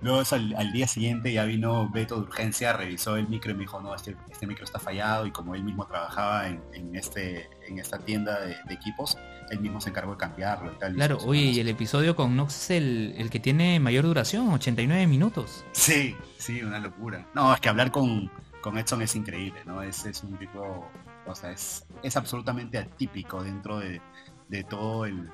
Luego 0.00 0.22
al, 0.30 0.72
día 0.72 0.86
siguiente 0.86 1.32
ya 1.32 1.44
vino 1.44 1.88
Beto 1.88 2.16
de 2.16 2.20
urgencia, 2.22 2.72
revisó 2.72 3.16
el 3.16 3.28
micro 3.28 3.50
y 3.50 3.54
me 3.54 3.60
dijo, 3.60 3.80
no, 3.80 3.94
este, 3.94 4.16
este 4.30 4.46
micro 4.46 4.64
está 4.64 4.78
fallado 4.78 5.26
y 5.26 5.32
como 5.32 5.56
él 5.56 5.64
mismo 5.64 5.86
trabajaba 5.86 6.46
en, 6.46 6.94
este, 6.94 7.50
en 7.66 7.80
esta 7.80 7.98
tienda 7.98 8.38
de, 8.40 8.56
equipos, 8.70 9.18
él 9.50 9.60
mismo 9.60 9.80
se 9.80 9.90
encargó 9.90 10.12
de 10.12 10.18
cambiarlo 10.18 10.72
y 10.72 10.78
tal. 10.78 10.94
Claro, 10.94 11.18
oye, 11.24 11.42
y 11.42 11.60
el 11.60 11.68
episodio 11.68 12.16
con 12.16 12.36
Nox 12.36 12.70
es 12.70 12.70
el, 12.70 13.28
que 13.30 13.40
tiene 13.40 13.80
mayor 13.80 14.04
duración, 14.04 14.48
89 14.48 15.06
minutos. 15.06 15.64
Sí, 15.72 16.16
sí, 16.38 16.62
una 16.62 16.78
locura. 16.78 17.26
No, 17.34 17.52
es 17.52 17.60
que 17.60 17.68
hablar 17.68 17.90
con, 17.90 18.30
con 18.60 18.78
Edson 18.78 19.02
es 19.02 19.14
increíble, 19.16 19.60
¿no? 19.66 19.82
Es, 19.82 20.04
es 20.06 20.22
un 20.22 20.36
tipo, 20.38 20.86
o 21.26 21.34
sea, 21.34 21.50
es, 21.52 21.86
es 22.02 22.16
absolutamente 22.16 22.78
atípico 22.78 23.42
dentro 23.42 23.78
de, 23.78 24.00
de 24.48 24.64
todo 24.64 25.06
el, 25.06 25.30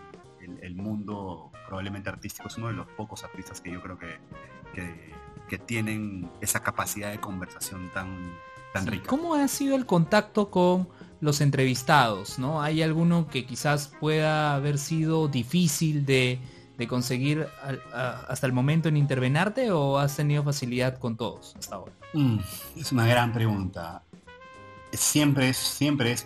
el, 0.60 0.74
mundo 0.74 1.50
probablemente 1.66 2.10
artístico. 2.10 2.48
Es 2.48 2.58
uno 2.58 2.68
de 2.68 2.74
los 2.74 2.86
pocos 2.88 3.24
artistas 3.24 3.60
que 3.60 3.72
yo 3.72 3.80
creo 3.80 3.98
que, 3.98 4.18
que, 5.48 5.58
tienen 5.66 6.28
esa 6.40 6.64
capacidad 6.64 7.12
de 7.12 7.20
conversación 7.20 7.88
tan, 7.94 8.34
tan 8.72 8.86
rica. 8.88 9.06
¿Cómo 9.06 9.34
ha 9.34 9.46
sido 9.46 9.76
el 9.76 9.86
contacto 9.86 10.50
con 10.50 10.88
los 11.24 11.40
entrevistados? 11.40 12.38
¿no? 12.38 12.62
¿Hay 12.62 12.82
alguno 12.82 13.26
que 13.26 13.46
quizás 13.46 13.90
pueda 14.00 14.54
haber 14.54 14.78
sido 14.78 15.28
difícil 15.28 16.06
de, 16.06 16.38
de 16.78 16.86
conseguir 16.86 17.48
hasta 18.28 18.46
el 18.46 18.52
momento 18.52 18.88
en 18.88 18.96
intervenarte 18.96 19.70
o 19.70 19.98
has 19.98 20.16
tenido 20.16 20.44
facilidad 20.44 20.98
con 20.98 21.16
todos 21.16 21.56
hasta 21.58 21.76
ahora? 21.76 21.92
Mm, 22.12 22.38
es 22.76 22.92
una 22.92 23.06
gran 23.06 23.32
pregunta 23.32 24.02
siempre 24.96 25.48
es, 25.48 25.56
siempre 25.56 26.12
es, 26.12 26.24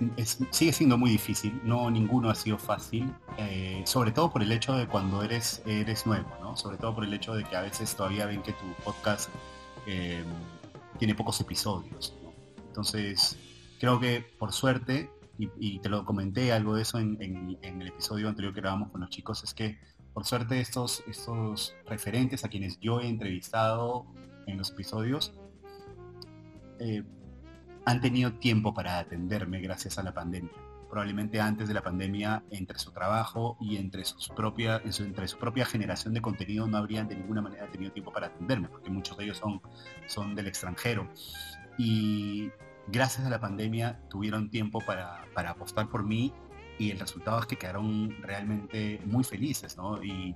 sigue 0.51 0.73
siendo 0.73 0.99
muy 0.99 1.11
difícil, 1.11 1.61
no 1.65 1.91
ninguno 1.91 2.31
ha 2.31 2.35
sido 2.35 2.59
fácil, 2.59 3.13
eh, 3.37 3.83
sobre 3.85 4.13
todo 4.13 4.31
por 4.31 4.43
el 4.43 4.53
hecho 4.53 4.75
de 4.75 4.87
cuando 4.87 5.23
eres, 5.23 5.63
eres 5.67 6.07
nuevo, 6.07 6.29
¿no? 6.41 6.57
Sobre 6.57 6.77
todo 6.77 6.95
por 6.95 7.05
el 7.05 7.13
hecho 7.13 7.35
de 7.35 7.45
que 7.45 7.57
a 7.57 7.63
veces 7.63 7.95
todavía 7.95 8.27
ven 8.27 8.43
que 8.43 8.53
tu 8.53 8.67
podcast 8.85 9.31
eh, 9.87 10.23
tiene 10.99 11.15
pocos 11.15 11.41
episodios, 11.41 12.15
Entonces, 12.67 13.37
creo 13.79 14.01
que 14.01 14.25
por 14.39 14.53
suerte, 14.53 15.11
y, 15.39 15.79
te 15.79 15.89
lo 15.89 16.05
comenté 16.05 16.53
algo 16.53 16.75
de 16.75 16.83
eso 16.83 16.99
en, 16.99 17.59
el 17.63 17.87
episodio 17.87 18.29
anterior 18.29 18.53
que 18.53 18.61
grabamos 18.61 18.91
con 18.91 19.01
los 19.01 19.11
chicos, 19.11 19.45
es 19.45 19.55
que 19.55 19.79
por 20.13 20.25
suerte 20.25 20.61
estos, 20.61 21.05
estos 21.07 21.75
referentes 21.87 22.45
a 22.45 22.49
quienes 22.49 22.81
yo 22.81 23.01
he 23.01 23.09
entrevistado 23.09 24.07
en 24.47 24.59
los 24.59 24.73
episodios, 24.73 25.33
eh, 26.81 27.05
han 27.85 28.01
tenido 28.01 28.33
tiempo 28.33 28.75
para 28.75 28.99
atenderme 28.99 29.61
gracias 29.61 29.99
a 29.99 30.03
la 30.03 30.13
pandemia. 30.13 30.51
Probablemente 30.91 31.41
antes 31.41 31.69
de 31.69 31.75
la 31.75 31.83
pandemia, 31.83 32.43
entre 32.51 32.79
su 32.79 32.93
trabajo 32.93 33.57
y 33.61 33.77
entre, 33.77 34.05
sus 34.05 34.29
propia, 34.29 34.83
entre 34.85 35.29
su 35.29 35.39
propia 35.39 35.67
generación 35.67 36.15
de 36.15 36.21
contenido, 36.21 36.67
no 36.67 36.79
habrían 36.79 37.09
de 37.09 37.15
ninguna 37.15 37.43
manera 37.43 37.67
tenido 37.71 37.93
tiempo 37.93 38.13
para 38.13 38.29
atenderme, 38.29 38.69
porque 38.69 38.91
muchos 38.91 39.17
de 39.17 39.25
ellos 39.25 39.37
son, 39.37 39.61
son 40.07 40.35
del 40.35 40.49
extranjero. 40.49 41.09
Y 41.79 42.51
gracias 42.91 43.27
a 43.27 43.31
la 43.31 43.41
pandemia 43.41 44.01
tuvieron 44.09 44.51
tiempo 44.51 44.81
para, 44.81 45.25
para 45.35 45.51
apostar 45.51 45.89
por 45.89 46.05
mí 46.05 46.33
y 46.79 46.91
el 46.91 46.99
resultado 46.99 47.41
es 47.41 47.47
que 47.47 47.57
quedaron 47.57 48.17
realmente 48.23 49.01
muy 49.05 49.25
felices, 49.25 49.77
¿no? 49.77 50.03
Y 50.03 50.35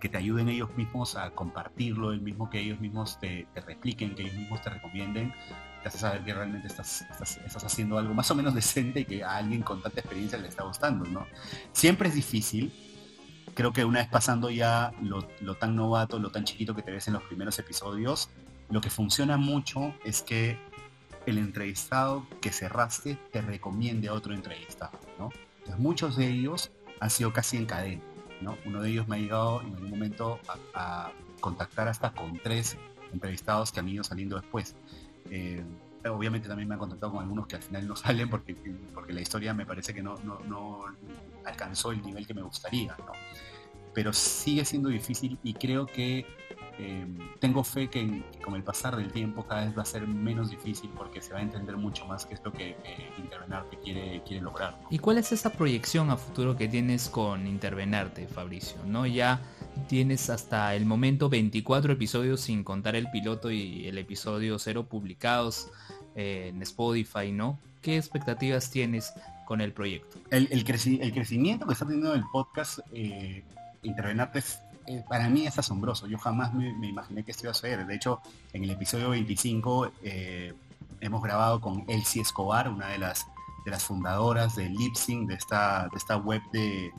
que 0.00 0.08
te 0.08 0.18
ayuden 0.18 0.48
ellos 0.48 0.74
mismos 0.76 1.16
a 1.16 1.30
compartirlo, 1.30 2.12
el 2.12 2.20
mismo 2.20 2.48
que 2.50 2.60
ellos 2.60 2.80
mismos 2.80 3.18
te, 3.18 3.46
repliquen, 3.66 4.14
que 4.14 4.22
ellos 4.22 4.34
mismos 4.34 4.60
te 4.62 4.70
recomienden, 4.70 5.32
te 5.82 5.88
hace 5.88 5.98
saber 5.98 6.24
que 6.24 6.34
realmente 6.34 6.68
estás, 6.68 7.02
estás, 7.02 7.64
haciendo 7.64 7.98
algo 7.98 8.14
más 8.14 8.30
o 8.30 8.34
menos 8.34 8.54
decente 8.54 9.00
y 9.00 9.04
que 9.04 9.24
a 9.24 9.36
alguien 9.36 9.62
con 9.62 9.82
tanta 9.82 10.00
experiencia 10.00 10.38
le 10.38 10.48
está 10.48 10.64
gustando, 10.64 11.04
¿no? 11.06 11.26
Siempre 11.72 12.08
es 12.08 12.14
difícil. 12.14 12.72
Creo 13.54 13.72
que 13.72 13.84
una 13.84 14.00
vez 14.00 14.08
pasando 14.08 14.50
ya 14.50 14.92
lo, 15.02 15.22
tan 15.56 15.74
novato, 15.74 16.18
lo 16.18 16.30
tan 16.30 16.44
chiquito 16.44 16.74
que 16.76 16.82
te 16.82 16.92
ves 16.92 17.08
en 17.08 17.14
los 17.14 17.22
primeros 17.24 17.58
episodios, 17.58 18.30
lo 18.70 18.80
que 18.80 18.90
funciona 18.90 19.36
mucho 19.36 19.94
es 20.04 20.22
que 20.22 20.58
el 21.28 21.38
entrevistado 21.38 22.26
que 22.40 22.52
cerraste 22.52 23.18
te 23.32 23.40
recomiende 23.40 24.08
a 24.08 24.14
otro 24.14 24.34
entrevistado, 24.34 24.98
¿no? 25.18 25.30
muchos 25.76 26.16
de 26.16 26.28
ellos 26.28 26.70
han 27.00 27.10
sido 27.10 27.32
casi 27.32 27.56
en 27.56 27.66
cadena, 27.66 28.02
¿no? 28.40 28.56
Uno 28.64 28.80
de 28.80 28.90
ellos 28.90 29.06
me 29.08 29.16
ha 29.16 29.18
llegado 29.18 29.60
en 29.60 29.74
algún 29.74 29.90
momento 29.90 30.40
a, 30.74 31.12
contactar 31.40 31.86
hasta 31.86 32.10
con 32.10 32.36
tres 32.38 32.76
entrevistados 33.12 33.70
que 33.70 33.78
han 33.78 33.88
ido 33.88 34.02
saliendo 34.02 34.40
después. 34.40 34.74
Eh, 35.30 35.62
obviamente 36.10 36.48
también 36.48 36.68
me 36.68 36.74
han 36.74 36.80
contactado 36.80 37.12
con 37.12 37.22
algunos 37.22 37.46
que 37.46 37.54
al 37.54 37.62
final 37.62 37.86
no 37.86 37.94
salen 37.96 38.28
porque, 38.28 38.56
porque 38.92 39.12
la 39.12 39.20
historia 39.20 39.54
me 39.54 39.64
parece 39.64 39.94
que 39.94 40.02
no, 40.02 40.16
no, 40.48 40.84
alcanzó 41.44 41.92
el 41.92 42.02
nivel 42.02 42.26
que 42.26 42.34
me 42.34 42.42
gustaría, 42.42 42.96
Pero 43.94 44.12
sigue 44.12 44.64
siendo 44.64 44.88
difícil 44.88 45.38
y 45.44 45.54
creo 45.54 45.86
que 45.86 46.26
eh, 46.78 47.06
tengo 47.40 47.64
fe 47.64 47.88
que, 47.88 48.22
con 48.44 48.54
el 48.54 48.62
pasar 48.62 48.96
del 48.96 49.10
tiempo 49.10 49.44
cada 49.44 49.64
vez 49.64 49.76
va 49.76 49.82
a 49.82 49.84
ser 49.84 50.06
menos 50.06 50.50
difícil 50.50 50.90
porque 50.96 51.20
se 51.20 51.32
va 51.32 51.40
a 51.40 51.42
entender 51.42 51.76
mucho 51.76 52.06
más 52.06 52.24
qué 52.24 52.34
es 52.34 52.40
lo 52.44 52.52
que 52.52 52.70
eh, 52.70 53.10
Intervenarte 53.18 53.78
quiere, 53.78 54.22
quiere 54.24 54.42
lograr. 54.42 54.78
¿Y 54.90 54.98
cuál 54.98 55.18
es 55.18 55.32
esa 55.32 55.50
proyección 55.50 56.10
a 56.10 56.16
futuro 56.16 56.56
que 56.56 56.68
tienes 56.68 57.08
con 57.08 57.46
Intervenarte, 57.46 58.28
Fabricio? 58.28 58.78
¿No? 58.86 59.06
Ya 59.06 59.40
tienes 59.88 60.30
hasta 60.30 60.74
el 60.74 60.86
momento 60.86 61.28
24 61.28 61.92
episodios 61.92 62.40
sin 62.40 62.62
contar 62.62 62.94
el 62.96 63.10
piloto 63.10 63.50
y 63.50 63.86
el 63.86 63.98
episodio 63.98 64.58
cero 64.58 64.86
publicados 64.88 65.70
eh, 66.14 66.48
en 66.48 66.62
Spotify, 66.62 67.32
¿no? 67.32 67.58
¿Qué 67.82 67.96
expectativas 67.96 68.70
tienes 68.70 69.12
con 69.46 69.60
el 69.60 69.72
proyecto? 69.72 70.18
El, 70.30 70.48
el, 70.50 70.64
crecimiento 70.64 71.66
que 71.66 71.72
está 71.72 71.86
teniendo 71.86 72.14
el 72.14 72.24
podcast 72.32 72.80
eh, 72.92 73.44
Intervenarte 73.82 74.42
eh, 74.88 75.04
para 75.08 75.28
mí 75.28 75.46
es 75.46 75.58
asombroso. 75.58 76.06
Yo 76.06 76.18
jamás 76.18 76.52
me, 76.54 76.68
imaginé 76.86 77.24
que 77.24 77.30
esto 77.30 77.44
iba 77.44 77.52
a 77.52 77.54
suceder. 77.54 77.86
De 77.86 77.94
hecho, 77.94 78.20
en 78.52 78.64
el 78.64 78.70
episodio 78.70 79.10
25 79.10 79.92
hemos 81.00 81.22
grabado 81.22 81.60
con 81.60 81.84
Elsie 81.88 82.22
Escobar, 82.22 82.68
una 82.68 82.88
de 82.88 82.98
las 82.98 83.26
de 83.64 83.70
las 83.70 83.84
fundadoras 83.84 84.56
de 84.56 84.68
Lipsing, 84.68 85.26
de 85.26 85.34
esta, 85.34 85.88
de 85.90 85.96
esta 85.98 86.16
web 86.16 86.40
de, 86.52 86.92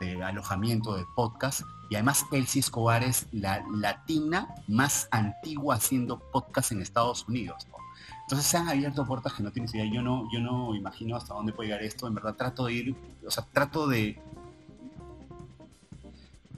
de 0.00 0.22
alojamiento 0.22 0.94
de 0.94 1.04
podcast. 1.16 1.62
Y 1.88 1.94
además 1.94 2.26
Elsie 2.30 2.60
Escobar 2.60 3.02
es 3.02 3.26
la 3.32 3.64
latina 3.72 4.54
más 4.68 5.08
antigua 5.10 5.76
haciendo 5.76 6.18
podcast 6.18 6.72
en 6.72 6.82
Estados 6.82 7.26
Unidos. 7.28 7.66
Entonces 8.22 8.46
se 8.46 8.56
han 8.56 8.68
abierto 8.68 9.04
puertas 9.04 9.32
que 9.32 9.42
no 9.42 9.50
tienes 9.50 9.74
idea. 9.74 9.86
Yo 9.92 10.02
no, 10.02 10.28
yo 10.32 10.40
no 10.40 10.74
imagino 10.74 11.16
hasta 11.16 11.34
dónde 11.34 11.52
puede 11.52 11.68
llegar 11.70 11.82
esto. 11.82 12.06
En 12.06 12.14
verdad 12.14 12.36
trato 12.36 12.66
de 12.66 12.72
ir, 12.72 12.96
o 13.26 13.30
sea, 13.30 13.44
trato 13.52 13.88
de. 13.88 14.20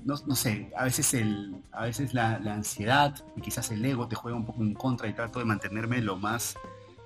No, 0.04 0.16
sé, 0.34 0.72
a 0.76 0.84
veces 0.84 1.14
el, 1.14 1.62
a 1.70 1.84
veces 1.84 2.12
la, 2.12 2.34
ansiedad 2.34 3.14
y 3.36 3.40
quizás 3.40 3.70
el 3.70 3.84
ego 3.84 4.08
te 4.08 4.16
juega 4.16 4.36
un 4.36 4.44
poco 4.44 4.62
en 4.62 4.74
contra 4.74 5.08
y 5.08 5.12
trato 5.12 5.38
de 5.38 5.44
mantenerme 5.44 6.00
lo 6.00 6.16
más 6.16 6.56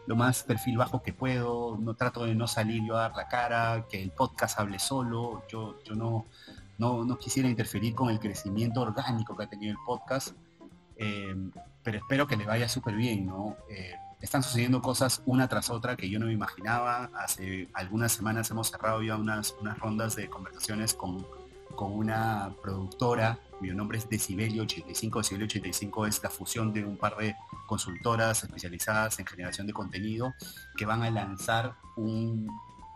lo 0.07 0.15
más 0.15 0.45
perfil 0.45 0.79
bajo 0.79 1.03
que 1.03 1.13
puedo, 1.13 1.77
no 1.81 1.95
trato 1.95 2.25
de 2.25 2.35
no 2.37 2.47
salir 2.47 2.81
yo 2.87 2.97
a 2.97 3.03
dar 3.03 3.17
la 3.17 3.27
cara, 3.27 3.87
que 3.91 4.01
el 4.01 4.13
podcast 4.13 4.61
hable 4.61 4.79
solo, 4.79 5.43
yo, 5.49 5.81
yo 5.83 5.97
no, 5.97 6.27
no, 6.79 7.19
quisiera 7.19 7.49
interferir 7.49 7.93
con 7.93 8.11
el 8.11 8.21
crecimiento 8.21 8.83
orgánico 8.83 9.37
que 9.37 9.43
ha 9.43 9.49
tenido 9.49 9.73
el 9.73 9.79
podcast, 9.85 10.37
eh, 10.97 11.35
pero 11.83 11.99
espero 11.99 12.25
que 12.29 12.37
le 12.37 12.47
vaya 12.47 12.69
súper 12.69 12.95
bien, 12.95 13.27
¿no? 13.27 13.57
Eh, 13.69 13.97
están 14.21 14.45
sucediendo 14.45 14.81
cosas 14.81 15.23
una 15.27 15.49
tras 15.49 15.71
otra 15.71 15.97
que 15.97 16.09
yo 16.09 16.19
no 16.19 16.27
me 16.27 16.33
imaginaba. 16.33 17.11
Hace 17.15 17.69
algunas 17.75 18.13
semanas 18.13 18.51
hemos 18.51 18.71
cerrado 18.71 19.03
ya 19.03 19.17
unas, 19.17 19.55
unas 19.61 19.79
rondas 19.79 20.17
de 20.17 20.29
conversaciones 20.29 20.95
con, 20.95 21.27
con 21.75 21.93
una 21.93 22.55
productora 22.63 23.39
cuyo 23.59 23.75
nombre 23.75 23.99
es 23.99 24.09
Decibelio 24.09 24.63
85. 24.63 25.19
Decibelio 25.19 25.47
85 25.47 26.07
es 26.07 26.23
la 26.23 26.31
fusión 26.31 26.73
de 26.73 26.85
un 26.85 26.97
par 26.97 27.17
de 27.17 27.35
consultoras 27.67 28.45
especializadas 28.45 29.19
en 29.19 29.27
generación 29.27 29.67
de 29.67 29.73
contenido 29.73 30.35
que 30.77 30.85
van 30.85 31.03
a 31.03 31.11
lanzar 31.11 31.75
un, 31.97 32.49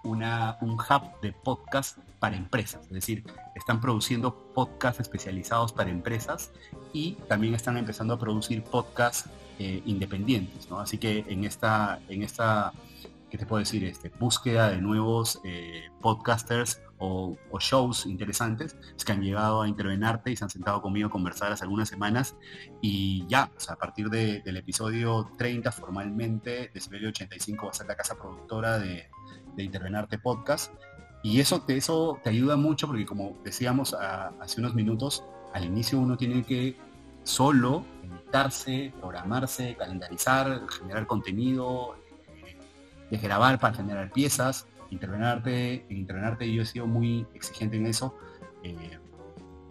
una, 0.04 0.58
un 0.60 0.72
hub 0.72 1.20
de 1.22 1.32
podcast 1.32 1.98
para 2.18 2.36
empresas. 2.36 2.82
Es 2.86 2.92
decir, 2.92 3.24
están 3.54 3.80
produciendo 3.80 4.34
podcasts 4.54 5.00
especializados 5.00 5.72
para 5.72 5.90
empresas 5.90 6.50
y 6.92 7.12
también 7.28 7.54
están 7.54 7.76
empezando 7.76 8.14
a 8.14 8.18
producir 8.18 8.62
podcasts 8.62 9.30
eh, 9.58 9.82
independientes. 9.86 10.68
Así 10.72 10.98
que 10.98 11.24
en 11.28 11.44
esta, 11.44 12.00
en 12.08 12.22
esta 12.22 12.72
¿qué 13.30 13.38
te 13.38 13.46
puedo 13.46 13.60
decir? 13.60 13.84
Este, 13.84 14.10
búsqueda 14.18 14.70
de 14.70 14.78
nuevos 14.78 15.40
eh, 15.44 15.88
podcasters 16.00 16.82
o, 16.98 17.36
shows 17.58 18.06
interesantes 18.06 18.76
es 18.96 19.04
que 19.04 19.12
han 19.12 19.22
llegado 19.22 19.62
a 19.62 19.68
intervenarte 19.68 20.30
y 20.30 20.36
se 20.36 20.44
han 20.44 20.50
sentado 20.50 20.82
conmigo 20.82 21.08
a 21.08 21.10
conversar 21.10 21.52
hace 21.52 21.64
algunas 21.64 21.88
semanas 21.88 22.36
y 22.82 23.26
ya, 23.28 23.50
a 23.68 23.76
partir 23.76 24.10
del 24.10 24.56
episodio 24.56 25.30
30 25.38 25.70
formalmente, 25.72 26.70
de 26.72 27.06
85 27.06 27.66
va 27.66 27.70
a 27.70 27.74
ser 27.74 27.86
la 27.86 27.96
casa 27.96 28.16
productora 28.16 28.78
de, 28.78 29.08
de 29.56 29.62
Intervenarte 29.62 30.18
Podcast 30.18 30.72
y 31.22 31.40
eso 31.40 31.62
te, 31.62 31.76
eso 31.76 32.18
te 32.22 32.30
ayuda 32.30 32.56
mucho 32.56 32.86
porque 32.86 33.06
como 33.06 33.38
decíamos 33.44 33.94
hace 33.94 34.60
unos 34.60 34.74
minutos, 34.74 35.24
al 35.52 35.64
inicio 35.64 35.98
uno 35.98 36.16
tiene 36.16 36.42
que 36.42 36.76
solo 37.22 37.84
editarse, 38.02 38.92
programarse, 39.00 39.76
calendarizar, 39.76 40.66
generar 40.68 41.06
contenido, 41.06 41.96
de 43.10 43.18
grabar 43.18 43.58
para 43.58 43.74
generar 43.74 44.12
piezas, 44.12 44.66
intervenarte, 44.90 45.86
en 45.88 45.98
intervenarte 45.98 46.52
yo 46.52 46.62
he 46.62 46.66
sido 46.66 46.86
muy 46.86 47.26
exigente 47.34 47.76
en 47.76 47.86
eso. 47.86 48.16
Eh, 48.62 48.98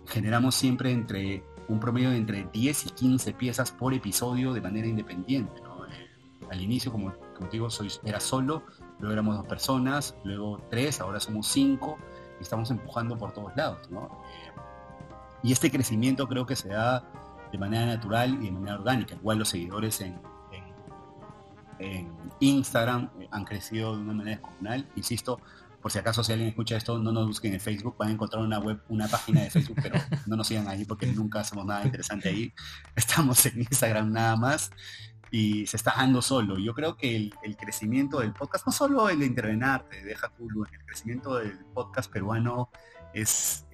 generamos 0.07 0.55
siempre 0.55 0.91
entre 0.91 1.43
un 1.67 1.79
promedio 1.79 2.09
de 2.09 2.17
entre 2.17 2.47
10 2.51 2.87
y 2.87 2.89
15 2.89 3.33
piezas 3.33 3.71
por 3.71 3.93
episodio 3.93 4.53
de 4.53 4.61
manera 4.61 4.87
independiente. 4.87 5.61
Eh, 5.61 6.45
al 6.51 6.61
inicio, 6.61 6.91
como, 6.91 7.13
como 7.35 7.49
te 7.49 7.57
digo, 7.57 7.69
soy, 7.69 7.91
era 8.03 8.19
solo, 8.19 8.63
luego 8.99 9.13
éramos 9.13 9.37
dos 9.37 9.45
personas, 9.45 10.15
luego 10.23 10.61
tres, 10.69 10.99
ahora 10.99 11.19
somos 11.19 11.47
cinco, 11.47 11.97
y 12.39 12.43
estamos 12.43 12.71
empujando 12.71 13.17
por 13.17 13.31
todos 13.33 13.55
lados. 13.55 13.87
Eh, 13.91 14.51
y 15.43 15.51
este 15.53 15.71
crecimiento 15.71 16.27
creo 16.27 16.45
que 16.45 16.55
se 16.55 16.69
da 16.69 17.03
de 17.51 17.57
manera 17.57 17.85
natural 17.85 18.33
y 18.41 18.45
de 18.45 18.51
manera 18.51 18.75
orgánica. 18.75 19.15
Igual 19.15 19.39
los 19.39 19.49
seguidores 19.49 20.01
en 20.01 20.19
Instagram 22.39 23.09
han 23.31 23.45
crecido 23.45 23.95
de 23.95 24.01
una 24.01 24.13
manera 24.13 24.37
descomunal. 24.37 24.87
Insisto, 24.95 25.39
por 25.81 25.91
si 25.91 25.99
acaso 25.99 26.23
si 26.23 26.31
alguien 26.31 26.49
escucha 26.49 26.75
esto, 26.75 26.99
no 26.99 27.11
nos 27.11 27.27
busquen 27.27 27.53
en 27.53 27.59
Facebook, 27.59 27.95
van 27.97 28.09
a 28.09 28.11
encontrar 28.11 28.43
una 28.43 28.59
web, 28.59 28.81
una 28.89 29.07
página 29.07 29.41
de 29.41 29.49
Facebook, 29.49 29.77
pero 29.81 29.95
no 30.27 30.35
nos 30.35 30.47
sigan 30.47 30.67
ahí 30.67 30.85
porque 30.85 31.07
nunca 31.07 31.39
hacemos 31.41 31.65
nada 31.65 31.85
interesante 31.85 32.29
ahí. 32.29 32.53
Estamos 32.95 33.45
en 33.45 33.59
Instagram 33.59 34.11
nada 34.11 34.35
más 34.35 34.71
y 35.31 35.65
se 35.67 35.77
está 35.77 35.93
dando 35.95 36.21
solo. 36.21 36.57
Yo 36.57 36.73
creo 36.73 36.97
que 36.97 37.15
el, 37.15 37.57
crecimiento 37.57 38.19
del 38.19 38.33
podcast, 38.33 38.65
no 38.65 38.71
solo 38.71 39.09
el 39.09 39.19
de 39.19 39.25
intervenarte, 39.25 40.03
deja 40.03 40.29
tu 40.29 40.47
el 40.63 40.85
crecimiento 40.85 41.35
del 41.35 41.57
podcast 41.73 42.11
peruano 42.11 42.69
es 43.13 43.65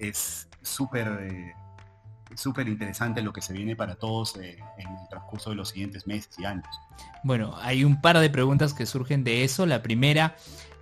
súper 0.62 1.08
eh, 1.30 1.54
súper 2.36 2.68
interesante 2.68 3.22
lo 3.22 3.32
que 3.32 3.40
se 3.40 3.52
viene 3.52 3.76
para 3.76 3.96
todos 3.96 4.36
eh, 4.36 4.58
en 4.78 4.88
el 4.88 5.08
transcurso 5.08 5.50
de 5.50 5.56
los 5.56 5.70
siguientes 5.70 6.06
meses 6.06 6.30
y 6.38 6.44
años. 6.44 6.66
Bueno, 7.22 7.54
hay 7.58 7.84
un 7.84 8.00
par 8.00 8.18
de 8.18 8.30
preguntas 8.30 8.74
que 8.74 8.86
surgen 8.86 9.24
de 9.24 9.44
eso. 9.44 9.66
La 9.66 9.82
primera, 9.82 10.36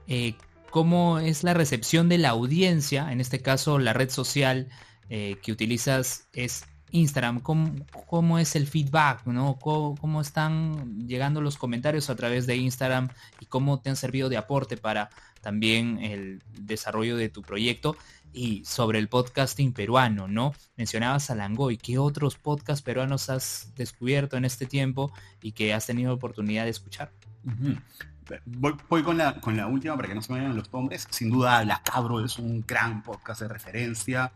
eh, 0.07 0.35
¿cómo 0.71 1.19
es 1.19 1.45
la 1.45 1.55
recepción 1.55 2.09
de 2.09 2.19
la 2.19 2.31
audiencia? 2.31 3.13
En 3.13 3.21
este 3.21 3.41
caso, 3.41 3.79
la 3.79 3.93
red 3.93 4.11
social 4.11 4.69
eh, 5.09 5.37
que 5.43 5.53
utilizas 5.53 6.29
es 6.33 6.65
Instagram. 6.95 7.41
¿Cómo, 7.41 8.39
es 8.39 8.55
el 8.55 8.67
feedback? 8.67 9.27
¿no? 9.27 9.59
¿Cómo, 9.59 10.21
están 10.21 11.07
llegando 11.07 11.41
los 11.41 11.59
comentarios 11.59 12.09
a 12.09 12.17
través 12.17 12.47
de 12.47 12.57
Instagram 12.57 13.09
y 13.41 13.47
cómo 13.47 13.81
te 13.81 13.91
han 13.91 13.97
servido 13.97 14.29
de 14.29 14.37
aporte 14.37 14.77
para 14.77 15.11
también 15.41 15.99
el 15.99 16.43
desarrollo 16.53 17.17
de 17.17 17.29
tu 17.29 17.43
proyecto? 17.43 17.97
Y 18.35 18.65
sobre 18.65 18.99
el 18.99 19.09
podcasting 19.09 19.73
peruano, 19.73 20.27
¿no? 20.27 20.55
Mencionabas 20.77 21.31
a 21.31 21.37
Langoy, 21.37 21.79
¿qué 21.79 21.99
otros 21.99 22.37
podcasts 22.37 22.83
peruanos 22.83 23.31
has 23.31 23.73
descubierto 23.77 24.37
en 24.37 24.45
este 24.45 24.67
tiempo 24.67 25.13
y 25.41 25.53
que 25.53 25.73
has 25.73 25.87
tenido 25.87 26.13
oportunidad 26.13 26.65
de 26.65 26.71
escuchar? 26.71 27.13
voy, 28.47 29.03
con, 29.03 29.19
la, 29.19 29.41
con 29.41 29.57
la 29.57 29.67
última 29.67 29.97
para 29.97 30.09
que 30.09 30.15
no 30.15 30.23
se 30.23 30.33
me 30.33 30.41
vayan 30.41 30.57
los 30.57 30.73
nombres. 30.73 31.07
Sin 31.11 31.31
duda, 31.31 31.65
La 31.65 31.81
Cabro 31.83 32.25
es 32.25 32.39
un 32.39 32.65
gran 32.67 33.03
podcast 33.03 33.43
de 33.43 33.49
referencia. 33.49 34.33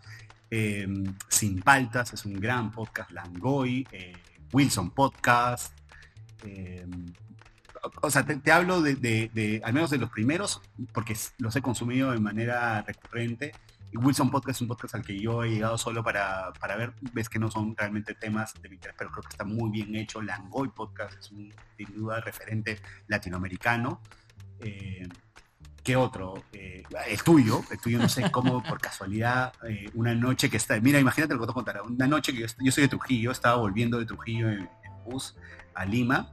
Em, 0.51 1.15
Sin 1.29 1.61
Paltas 1.61 2.13
es 2.13 2.25
un 2.25 2.35
gran 2.35 2.71
podcast. 2.71 3.11
Langoy, 3.11 3.87
eh, 3.91 4.13
Wilson 4.53 4.91
Podcast. 4.91 5.73
Em, 6.45 7.13
o 8.01 8.11
sea, 8.11 8.25
te, 8.25 8.53
hablo 8.53 8.81
de, 8.81 8.95
de, 8.95 9.61
al 9.65 9.73
menos 9.73 9.91
de 9.91 9.99
los 9.99 10.11
primeros, 10.11 10.61
porque 10.93 11.17
los 11.39 11.55
he 11.57 11.63
consumido 11.63 12.13
de 12.13 12.21
manera 12.21 12.83
recurrente. 12.83 13.53
Wilson 13.93 14.31
Podcast 14.31 14.57
es 14.57 14.63
un 14.63 14.69
podcast 14.69 14.95
al 14.97 15.03
que 15.03 15.19
yo 15.19 15.43
he 15.43 15.51
llegado 15.51 15.79
solo 15.79 16.03
para, 16.05 16.53
ver, 16.77 16.93
ves 17.13 17.29
que 17.29 17.39
no 17.39 17.51
son 17.51 17.75
realmente 17.77 18.15
temas 18.15 18.55
de 18.61 18.69
mi 18.69 18.75
interés, 18.75 18.97
pero 18.99 19.11
creo 19.11 19.23
que 19.23 19.31
está 19.31 19.45
muy 19.45 19.71
bien 19.71 19.95
hecho. 19.97 20.21
Langoy 20.21 20.69
Podcast 20.69 21.19
es 21.19 21.31
un, 21.31 21.53
sin 21.77 21.95
duda, 21.95 22.21
referente 22.21 22.81
latinoamericano. 23.07 24.01
Eh, 24.61 25.09
¿Qué 25.83 25.97
otro? 25.97 26.35
Eh, 26.53 26.83
el 27.09 27.23
tuyo, 27.23 27.63
el 27.71 27.81
tuyo 27.81 27.99
no 27.99 28.09
sé 28.09 28.31
cómo, 28.31 28.63
por 28.69 28.79
casualidad, 28.79 29.55
eh, 29.67 29.89
una 29.95 30.15
noche 30.15 30.51
que 30.51 30.59
está, 30.59 30.79
mira, 30.81 30.99
imagínate 30.99 31.35
lo 31.35 31.41
que 31.41 31.47
te 31.47 31.53
contar, 31.55 31.81
una 31.83 32.07
noche 32.07 32.33
que 32.33 32.47
yo, 32.47 32.73
soy 32.73 32.83
de 32.83 32.89
Trujillo, 32.89 33.31
estaba 33.31 33.57
volviendo 33.57 33.99
de 33.99 34.05
Trujillo 34.05 34.51
en, 34.51 34.61
en 34.61 35.05
bus 35.05 35.35
a 35.75 35.87
Lima 35.87 36.31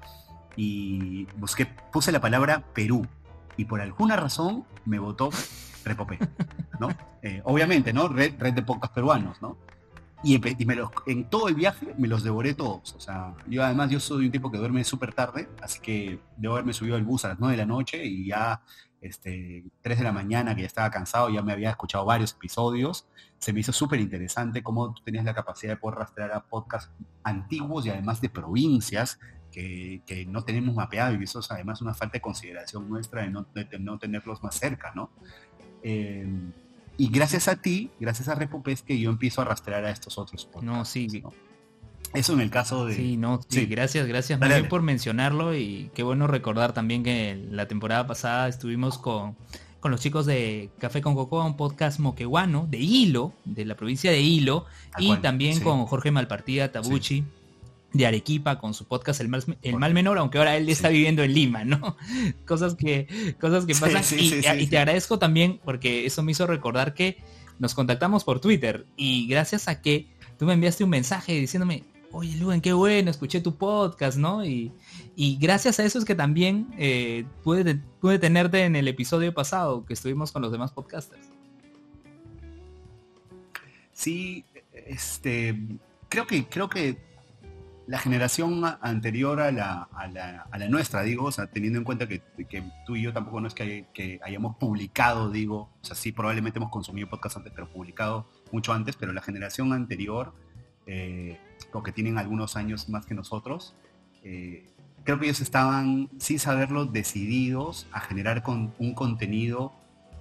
y 0.58 1.26
busqué, 1.38 1.66
puse 1.66 2.12
la 2.12 2.20
palabra 2.20 2.66
Perú 2.74 3.08
y 3.56 3.66
por 3.66 3.80
alguna 3.80 4.16
razón 4.18 4.66
me 4.86 5.00
votó 5.00 5.30
Repopé, 5.86 6.20
¿no? 6.80 6.90
Eh, 7.22 7.42
obviamente, 7.46 7.94
¿no? 7.94 8.08
Red, 8.08 8.34
red 8.38 8.54
de 8.54 8.64
pocas 8.64 8.90
peruanos, 8.90 9.42
¿no? 9.42 9.58
Y, 10.24 10.40
me 10.66 10.76
los, 10.76 10.90
en 11.06 11.30
todo 11.30 11.50
el 11.50 11.56
viaje 11.56 11.94
me 12.00 12.08
los 12.08 12.24
devoré 12.24 12.56
todos. 12.56 12.96
O 12.96 13.00
sea, 13.00 13.36
yo 13.48 13.64
además 13.64 13.92
yo 13.92 14.00
soy 14.00 14.26
un 14.26 14.32
tipo 14.32 14.52
que 14.52 14.58
duerme 14.58 14.84
súper 14.84 15.14
tarde, 15.14 15.48
así 15.62 15.80
que 15.80 16.20
debo 16.38 16.56
haberme 16.56 16.74
subido 16.74 16.96
al 16.96 17.04
bus 17.04 17.26
a 17.26 17.30
las 17.30 17.40
9 17.40 17.52
de 17.52 17.58
la 17.58 17.68
noche 17.68 18.04
y 18.04 18.26
ya 18.26 18.64
este, 19.02 19.64
3 19.82 20.00
de 20.00 20.04
la 20.04 20.12
mañana 20.12 20.56
que 20.56 20.62
ya 20.62 20.68
estaba 20.68 20.90
cansado, 20.90 21.30
ya 21.30 21.44
me 21.44 21.54
había 21.54 21.70
escuchado 21.70 22.06
varios 22.06 22.34
episodios. 22.34 23.08
Se 23.38 23.54
me 23.54 23.60
hizo 23.60 23.72
súper 23.72 24.00
interesante 24.00 24.64
cómo 24.64 24.96
tú 24.96 25.04
tenías 25.04 25.26
la 25.26 25.36
capacidad 25.36 25.74
de 25.74 25.78
poder 25.78 26.00
rastrear 26.00 26.32
a 26.32 26.44
podcasts 26.44 26.92
antiguos 27.24 27.86
y 27.86 27.92
además 27.92 28.20
de 28.20 28.30
provincias 28.30 29.20
que, 29.52 30.02
que, 30.08 30.26
no 30.26 30.44
tenemos 30.44 30.74
mapeado 30.74 31.14
y 31.14 31.24
eso 31.24 31.40
es 31.40 31.52
además 31.52 31.82
una 31.82 31.94
falta 31.94 32.14
de 32.14 32.22
consideración 32.22 32.90
nuestra 32.90 33.22
de 33.22 33.30
no, 33.30 33.46
de 33.54 33.80
no 33.80 34.00
tenerlos 34.00 34.42
más 34.44 34.56
cerca, 34.56 34.92
¿no? 34.96 35.12
Eh, 35.88 36.26
y 36.98 37.10
gracias 37.10 37.48
a 37.48 37.62
ti, 37.62 37.92
gracias 38.00 38.28
a 38.28 38.36
Repopes, 38.36 38.82
que 38.82 39.00
yo 39.00 39.12
empiezo 39.12 39.42
a 39.42 39.46
rastrear 39.46 39.86
a 39.86 39.92
estos 39.92 40.18
otros 40.18 40.46
podcasts. 40.46 40.66
No, 40.66 40.84
sí. 40.84 41.24
Eso 42.14 42.34
en 42.34 42.42
el 42.42 42.50
caso 42.50 42.86
de... 42.86 42.96
Sí, 42.96 43.18
no, 43.18 43.40
sí, 43.48 43.66
gracias, 43.68 44.08
gracias 44.08 44.40
por 44.68 44.82
mencionarlo 44.82 45.56
y 45.56 45.92
qué 45.94 46.02
bueno 46.02 46.26
recordar 46.28 46.74
también 46.74 47.04
que 47.04 47.46
la 47.52 47.68
temporada 47.68 48.08
pasada 48.08 48.48
estuvimos 48.48 48.98
con, 48.98 49.36
con 49.80 49.92
los 49.92 50.00
chicos 50.00 50.26
de 50.26 50.72
Café 50.80 51.02
con 51.02 51.14
Cocoa, 51.14 51.46
un 51.46 51.58
podcast 51.58 52.00
moqueguano 52.00 52.68
de 52.68 52.80
Hilo, 52.80 53.34
de 53.44 53.66
la 53.66 53.76
provincia 53.76 54.12
de 54.12 54.22
Hilo, 54.22 54.66
y 54.98 55.18
también 55.18 55.60
con 55.60 55.86
Jorge 55.86 56.10
Malpartida 56.10 56.72
Tabuchi 56.72 57.26
de 57.98 58.06
Arequipa 58.06 58.60
con 58.60 58.74
su 58.74 58.86
podcast 58.86 59.22
El 59.22 59.30
Mal, 59.30 59.44
el 59.62 59.78
Mal 59.78 59.94
Menor, 59.94 60.18
aunque 60.18 60.38
ahora 60.38 60.58
él 60.58 60.68
está 60.70 60.90
viviendo 60.90 61.24
en 61.24 61.34
Lima, 61.34 61.64
¿no? 61.64 61.98
Cosas 62.46 62.76
que, 62.76 63.36
cosas 63.40 63.66
que 63.66 63.74
pasan. 63.76 64.04
y, 64.20 64.68
te 64.68 64.78
agradezco 64.78 65.20
también 65.20 65.60
porque 65.64 66.06
eso 66.06 66.24
me 66.24 66.32
hizo 66.32 66.46
recordar 66.48 66.94
que 66.94 67.18
nos 67.60 67.74
contactamos 67.74 68.24
por 68.24 68.40
Twitter 68.40 68.86
y 68.98 69.28
gracias 69.28 69.68
a 69.68 69.82
que 69.82 70.08
tú 70.38 70.46
me 70.46 70.54
enviaste 70.54 70.84
un 70.84 70.90
mensaje 70.90 71.34
diciéndome, 71.34 71.84
oye 72.12 72.36
Luen, 72.38 72.62
qué 72.62 72.74
bueno, 72.74 73.12
escuché 73.12 73.42
tu 73.42 73.56
podcast, 73.56 74.18
¿no? 74.18 74.46
Y, 74.46 74.72
gracias 75.40 75.80
a 75.80 75.86
eso 75.86 76.00
es 76.00 76.06
que 76.06 76.16
también 76.16 76.68
eh, 76.78 77.26
pude, 77.44 77.80
pude 78.02 78.20
tenerte 78.20 78.64
en 78.66 78.76
el 78.76 78.88
episodio 78.88 79.34
pasado 79.34 79.86
que 79.86 79.94
estuvimos 79.94 80.32
con 80.32 80.42
los 80.42 80.52
demás 80.52 80.72
podcasters. 80.72 81.30
Sí, 83.94 84.44
este, 84.74 85.58
creo 86.10 86.28
que, 86.28 86.46
creo 86.46 86.70
que 86.70 86.98
la 87.88 88.00
generación 88.00 88.64
anterior 88.82 89.40
a 89.42 89.52
la, 89.52 90.68
nuestra, 90.70 91.04
digo, 91.04 91.26
o 91.26 91.32
sea, 91.32 91.48
teniendo 91.48 91.78
en 91.78 91.86
cuenta 91.86 92.08
que, 92.08 92.22
tú 92.86 92.96
y 92.96 93.04
yo 93.04 93.14
tampoco 93.14 93.42
no 93.42 93.48
es 93.48 93.54
que, 93.54 94.20
hayamos 94.24 94.56
publicado, 94.58 95.30
digo, 95.30 95.70
o 95.82 95.86
sea, 95.86 95.96
sí, 95.96 96.12
probablemente 96.12 96.58
hemos 96.58 96.72
consumido 96.72 97.08
podcast 97.08 97.38
antes, 97.38 97.54
pero 97.54 97.70
publicado 97.70 98.28
mucho 98.52 98.74
antes, 98.74 98.96
pero 98.96 99.14
la 99.14 99.22
generación 99.22 99.72
anterior, 99.74 100.34
eh, 100.88 101.40
que 101.84 101.92
tienen 101.92 102.18
algunos 102.18 102.56
años 102.56 102.90
más 102.90 103.06
que 103.06 103.14
nosotros, 103.14 103.76
eh, 104.24 104.66
creo 105.04 105.20
que 105.20 105.26
ellos 105.26 105.42
estaban, 105.42 106.10
sin 106.20 106.40
saberlo, 106.40 106.86
decididos 106.86 107.88
a 107.92 108.00
generar 108.00 108.42
con, 108.42 108.74
un 108.80 108.96
contenido 108.96 109.74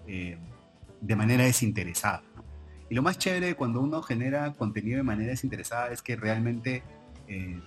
eh, 0.06 0.36
de 1.00 1.16
manera 1.16 1.44
desinteresada. 1.44 2.22
Y 2.90 2.94
lo 2.94 3.02
más 3.02 3.16
chévere 3.18 3.54
cuando 3.54 3.80
uno 3.80 4.02
genera 4.02 4.52
contenido 4.52 4.98
de 4.98 5.02
manera 5.02 5.30
desinteresada 5.30 5.88
es 5.88 6.02
que 6.02 6.16
realmente 6.16 6.82
eh, 7.28 7.60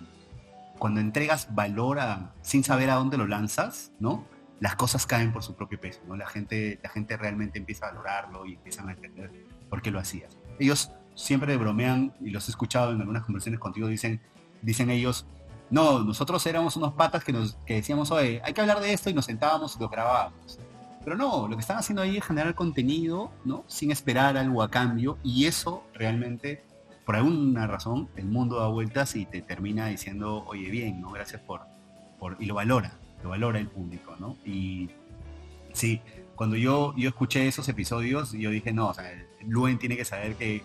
cuando 0.77 0.99
entregas 0.99 1.53
valor 1.53 1.99
a, 1.99 2.33
sin 2.41 2.63
saber 2.63 2.89
a 2.89 2.95
dónde 2.95 3.17
lo 3.17 3.27
lanzas, 3.27 3.91
¿no? 3.99 4.25
Las 4.59 4.75
cosas 4.75 5.05
caen 5.05 5.31
por 5.31 5.43
su 5.43 5.55
propio 5.55 5.79
peso, 5.79 6.01
¿no? 6.07 6.15
La 6.15 6.27
gente, 6.27 6.79
la 6.81 6.89
gente 6.89 7.17
realmente 7.17 7.59
empieza 7.59 7.87
a 7.87 7.91
valorarlo 7.91 8.45
y 8.45 8.53
empiezan 8.53 8.89
a 8.89 8.93
entender 8.93 9.31
por 9.69 9.81
qué 9.81 9.91
lo 9.91 9.99
hacías. 9.99 10.37
Ellos 10.59 10.91
siempre 11.15 11.57
bromean, 11.57 12.13
y 12.21 12.29
los 12.29 12.47
he 12.47 12.51
escuchado 12.51 12.91
en 12.91 13.01
algunas 13.01 13.23
conversaciones 13.23 13.59
contigo, 13.59 13.87
dicen, 13.87 14.21
dicen 14.61 14.89
ellos, 14.89 15.25
no, 15.69 15.99
nosotros 15.99 16.45
éramos 16.45 16.77
unos 16.77 16.93
patas 16.93 17.23
que, 17.23 17.33
nos, 17.33 17.57
que 17.65 17.75
decíamos, 17.75 18.11
oye, 18.11 18.41
hay 18.43 18.53
que 18.53 18.61
hablar 18.61 18.79
de 18.79 18.93
esto 18.93 19.09
y 19.09 19.13
nos 19.13 19.25
sentábamos 19.25 19.75
y 19.75 19.79
lo 19.79 19.89
grabábamos. 19.89 20.59
Pero 21.03 21.17
no, 21.17 21.47
lo 21.47 21.55
que 21.55 21.61
están 21.61 21.77
haciendo 21.77 22.01
ahí 22.01 22.17
es 22.17 22.23
generar 22.23 22.53
contenido, 22.53 23.31
¿no? 23.45 23.63
Sin 23.67 23.91
esperar 23.91 24.37
algo 24.37 24.61
a 24.61 24.69
cambio 24.69 25.17
y 25.23 25.45
eso 25.45 25.83
realmente 25.93 26.63
por 27.07 27.15
alguna 27.15 27.65
razón 27.67 28.09
el 28.17 28.25
mundo 28.25 28.59
da 28.59 28.67
vueltas 28.67 29.15
y 29.15 29.25
te 29.25 29.41
termina 29.41 29.87
diciendo, 29.87 30.43
oye, 30.45 30.69
bien, 30.69 30.99
¿no? 30.99 31.09
Gracias 31.09 31.41
por, 31.41 31.61
por... 32.19 32.35
y 32.37 32.45
lo 32.45 32.55
valora, 32.55 32.99
lo 33.23 33.29
valora 33.29 33.59
el 33.59 33.69
público, 33.69 34.17
¿no? 34.19 34.35
Y 34.45 34.89
sí, 35.71 36.01
cuando 36.35 36.57
yo, 36.57 36.93
yo 36.97 37.07
escuché 37.07 37.47
esos 37.47 37.69
episodios, 37.69 38.33
yo 38.33 38.49
dije, 38.49 38.73
no, 38.73 38.89
o 38.89 38.93
sea, 38.93 39.09
Luen 39.47 39.79
tiene 39.79 39.95
que 39.95 40.03
saber 40.03 40.35
que 40.35 40.61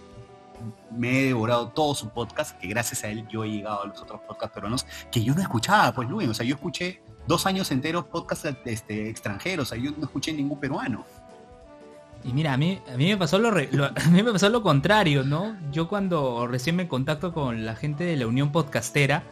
me 0.90 1.20
he 1.20 1.26
devorado 1.26 1.68
todo 1.68 1.94
su 1.94 2.08
podcast, 2.08 2.58
que 2.58 2.66
gracias 2.66 3.04
a 3.04 3.08
él 3.08 3.24
yo 3.28 3.44
he 3.44 3.48
llegado 3.48 3.84
a 3.84 3.86
los 3.86 4.02
otros 4.02 4.20
podcasts 4.22 4.52
peruanos 4.52 4.84
que 5.12 5.22
yo 5.22 5.36
no 5.36 5.42
escuchaba, 5.42 5.94
pues 5.94 6.08
Luen, 6.08 6.28
o 6.28 6.34
sea, 6.34 6.44
yo 6.44 6.56
escuché 6.56 7.04
dos 7.28 7.46
años 7.46 7.70
enteros 7.70 8.06
podcasts 8.06 8.48
este, 8.64 9.08
extranjeros, 9.08 9.68
o 9.68 9.74
sea, 9.76 9.78
yo 9.80 9.92
no 9.96 10.06
escuché 10.06 10.32
ningún 10.32 10.58
peruano. 10.58 11.04
Y 12.24 12.32
mira, 12.32 12.52
a 12.52 12.56
mí, 12.56 12.78
a 12.92 12.96
mí 12.96 13.06
me 13.06 13.16
pasó 13.16 13.38
lo, 13.38 13.48
a 13.50 14.10
mí 14.10 14.22
me 14.22 14.32
pasó 14.32 14.48
lo 14.48 14.62
contrario, 14.62 15.24
¿no? 15.24 15.56
Yo 15.72 15.88
cuando 15.88 16.46
recién 16.46 16.76
me 16.76 16.88
contacto 16.88 17.32
con 17.32 17.64
la 17.64 17.74
gente 17.74 18.04
de 18.04 18.16
la 18.16 18.26
Unión 18.26 18.52
Podcastera, 18.52 19.22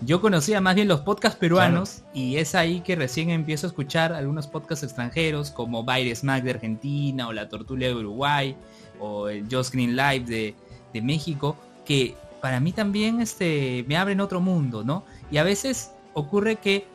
yo 0.00 0.20
conocía 0.20 0.60
más 0.60 0.76
bien 0.76 0.86
los 0.86 1.00
podcasts 1.00 1.38
peruanos 1.38 2.02
y 2.14 2.36
es 2.36 2.54
ahí 2.54 2.80
que 2.80 2.94
recién 2.94 3.30
empiezo 3.30 3.66
a 3.66 3.68
escuchar 3.68 4.12
algunos 4.12 4.46
podcasts 4.46 4.84
extranjeros 4.84 5.50
como 5.50 5.82
Baile 5.82 6.14
Smack 6.14 6.44
de 6.44 6.50
Argentina 6.52 7.26
o 7.26 7.32
La 7.32 7.48
Tortulia 7.48 7.88
de 7.88 7.94
Uruguay 7.96 8.56
o 9.00 9.28
el 9.28 9.46
Just 9.50 9.72
Green 9.74 9.96
Live 9.96 10.24
de, 10.26 10.54
de 10.92 11.02
México, 11.02 11.56
que 11.84 12.14
para 12.40 12.60
mí 12.60 12.70
también 12.72 13.20
este, 13.20 13.84
me 13.88 13.96
abren 13.96 14.20
otro 14.20 14.40
mundo, 14.40 14.84
¿no? 14.84 15.04
Y 15.32 15.38
a 15.38 15.42
veces 15.42 15.90
ocurre 16.14 16.56
que 16.56 16.86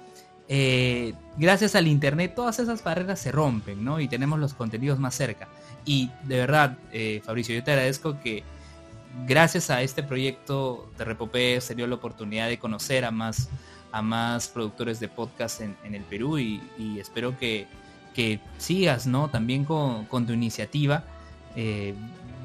eh, 0.49 1.13
gracias 1.37 1.75
al 1.75 1.87
internet 1.87 2.33
todas 2.35 2.59
esas 2.59 2.83
barreras 2.83 3.19
se 3.19 3.31
rompen, 3.31 3.83
¿no? 3.83 3.99
Y 3.99 4.07
tenemos 4.07 4.39
los 4.39 4.53
contenidos 4.53 4.99
más 4.99 5.15
cerca. 5.15 5.47
Y 5.85 6.09
de 6.23 6.37
verdad, 6.37 6.77
eh, 6.91 7.21
Fabricio, 7.23 7.55
yo 7.55 7.63
te 7.63 7.71
agradezco 7.71 8.19
que 8.21 8.43
gracias 9.27 9.69
a 9.69 9.81
este 9.81 10.03
proyecto 10.03 10.89
de 10.97 11.05
Repopé 11.05 11.61
se 11.61 11.75
dio 11.75 11.87
la 11.87 11.95
oportunidad 11.95 12.47
de 12.47 12.59
conocer 12.59 13.05
a 13.05 13.11
más, 13.11 13.49
a 13.91 14.01
más 14.01 14.47
productores 14.47 14.99
de 14.99 15.07
podcast 15.07 15.61
en, 15.61 15.75
el 15.83 16.03
Perú 16.03 16.39
y, 16.39 16.61
espero 16.99 17.37
que, 17.37 17.67
sigas, 18.57 19.07
¿no? 19.07 19.29
También 19.29 19.65
con, 19.65 20.07
tu 20.07 20.33
iniciativa. 20.33 21.03
Eh, 21.55 21.93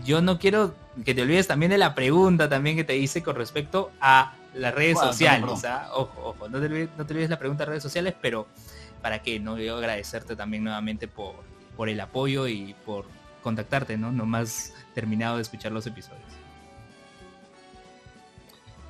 yo 0.05 0.21
no 0.23 0.39
quiero 0.39 0.75
que 1.05 1.15
te 1.15 1.23
olvides 1.23 1.47
también 1.47 1.71
de 1.71 1.79
la 1.79 1.95
pregunta 1.95 2.49
también 2.49 2.77
que 2.77 2.85
te 2.85 2.97
hice 2.97 3.23
con 3.23 3.37
respecto 3.37 3.91
a 4.01 4.35
las 4.55 4.75
redes 4.75 4.99
sociales. 4.99 5.65
¿ah? 5.65 5.91
Ojo, 5.95 6.31
ojo, 6.31 6.49
no 6.49 6.61
te, 6.61 6.67
olvides, 6.67 7.31
la 7.31 7.39
pregunta 7.39 7.65
de 7.65 7.71
redes 7.71 7.83
sociales, 7.83 8.15
pero 8.21 8.47
para 9.03 9.23
qué, 9.23 9.41
no 9.41 9.57
quiero 9.57 9.77
agradecerte 9.77 10.37
también 10.37 10.65
nuevamente 10.65 11.09
por, 11.09 11.37
por 11.77 11.89
el 11.89 12.01
apoyo 12.01 12.47
y 12.49 12.75
por 12.85 13.07
contactarte, 13.43 13.97
¿no? 13.97 14.13
No 14.13 14.27
más 14.27 14.75
terminado 14.95 15.37
de 15.37 15.43
escuchar 15.43 15.73
los 15.73 15.87
episodios. 15.87 16.23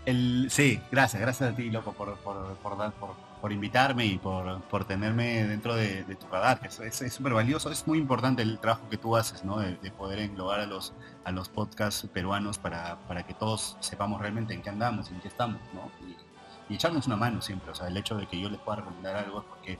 El, 0.06 0.48
sí, 0.50 0.80
gracias, 0.90 1.20
gracias 1.20 1.52
a 1.52 1.56
ti, 1.56 1.70
loco, 1.70 1.92
por, 1.92 2.16
por, 2.18 2.56
por, 2.56 2.92
por 2.92 3.27
invitarme 3.46 4.06
y 4.06 4.18
por, 4.18 4.60
por 4.62 4.84
tenerme 4.84 5.44
dentro 5.44 5.74
de, 5.74 6.02
tu 6.16 6.26
radar, 6.26 6.60
es 6.64 7.12
súper 7.12 7.32
valioso. 7.32 7.70
Es 7.70 7.86
muy 7.86 7.98
importante 7.98 8.42
el 8.42 8.58
trabajo 8.58 8.88
que 8.90 8.96
tú 8.96 9.16
haces, 9.16 9.44
¿no? 9.44 9.58
De, 9.58 9.90
poder 9.90 10.18
englobar 10.18 10.60
a 10.60 10.66
los, 10.66 10.92
a 11.24 11.32
los 11.32 11.48
podcasts 11.48 12.06
peruanos 12.12 12.58
para, 12.58 12.98
para, 13.08 13.24
que 13.24 13.34
todos 13.34 13.76
sepamos 13.80 14.20
realmente 14.20 14.54
en 14.54 14.62
qué 14.62 14.70
andamos, 14.70 15.10
en 15.10 15.20
qué 15.20 15.28
estamos, 15.28 15.60
¿no? 15.72 15.90
Y, 16.06 16.74
echarnos 16.74 17.06
una 17.06 17.16
mano 17.16 17.40
siempre. 17.40 17.70
O 17.70 17.74
sea, 17.74 17.88
el 17.88 17.96
hecho 17.96 18.16
de 18.16 18.26
que 18.26 18.38
yo 18.38 18.50
les 18.50 18.60
pueda 18.60 18.76
recomendar 18.78 19.16
algo 19.16 19.40
es 19.40 19.46
porque 19.46 19.78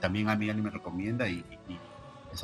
también 0.00 0.28
a 0.28 0.36
mí 0.36 0.48
alguien 0.48 0.64
me 0.64 0.70
recomienda 0.70 1.28
y, 1.28 1.44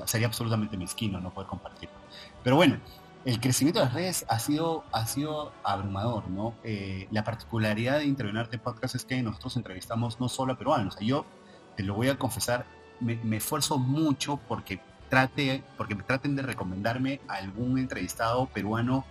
sería 0.07 0.27
absolutamente 0.27 0.77
mezquino 0.79 1.21
no 1.21 1.31
poder 1.31 1.49
compartirlo. 1.49 1.95
Pero 2.43 2.57
bueno, 2.57 2.79
el 3.25 3.41
crecimiento 3.41 3.81
de 3.81 3.87
las 3.87 3.95
redes 3.95 4.27
ha 4.29 4.39
sido, 4.39 4.85
ha 4.93 5.07
sido 5.07 5.53
abrumador, 5.63 6.29
¿no? 6.29 6.55
Eh, 6.65 7.07
la 7.11 7.23
particularidad 7.23 7.99
de 7.99 8.07
Intervenarte 8.07 8.59
Podcast 8.59 8.97
es 8.97 9.05
que 9.05 9.23
nosotros 9.23 9.57
entrevistamos 9.57 10.19
no 10.21 10.29
solo 10.29 10.55
a 10.55 10.59
peruanos. 10.59 10.97
yo 11.01 11.25
te 11.77 11.83
lo 11.83 11.95
voy 11.95 12.09
a 12.09 12.19
confesar, 12.19 12.67
me, 13.01 13.37
esfuerzo 13.37 13.79
mucho 13.79 14.39
porque 14.49 14.81
trate, 15.09 15.63
porque 15.77 15.95
me 15.95 16.03
traten 16.03 16.37
de 16.37 16.43
recomendarme 16.43 17.21
algún 17.29 17.79
entrevistado 17.79 18.47
peruano. 18.47 19.05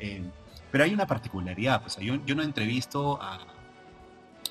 Eh, 0.00 0.24
pero 0.72 0.84
hay 0.84 0.92
una 0.94 1.06
particularidad, 1.06 1.82
pues 1.82 1.96
yo, 1.96 2.16
yo 2.26 2.34
no 2.34 2.42
entrevisto 2.42 3.20
a, 3.22 3.38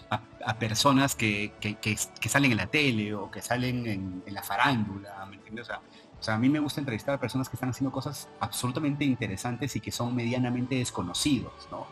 a, 0.09 0.59
personas 0.59 1.15
que, 1.15 1.53
que, 1.59 1.97
salen 2.29 2.51
en 2.51 2.57
la 2.57 2.67
tele 2.67 3.13
o 3.13 3.29
que 3.29 3.41
salen 3.41 3.85
en, 3.87 4.23
en 4.25 4.33
la 4.33 4.41
farándula, 4.43 5.25
¿me 5.25 5.35
entiendes? 5.35 5.65
O 5.65 5.67
sea, 5.67 5.81
o 6.19 6.23
sea, 6.23 6.35
a 6.35 6.39
mí 6.39 6.49
me 6.49 6.59
gusta 6.59 6.81
entrevistar 6.81 7.15
a 7.15 7.19
personas 7.19 7.47
que 7.47 7.55
están 7.55 7.69
haciendo 7.69 7.91
cosas 7.91 8.27
absolutamente 8.39 9.05
interesantes 9.05 9.75
y 9.75 9.79
que 9.79 9.91
son 9.91 10.15
medianamente 10.15 10.75
desconocidos, 10.75 11.67
¿no? 11.71 11.85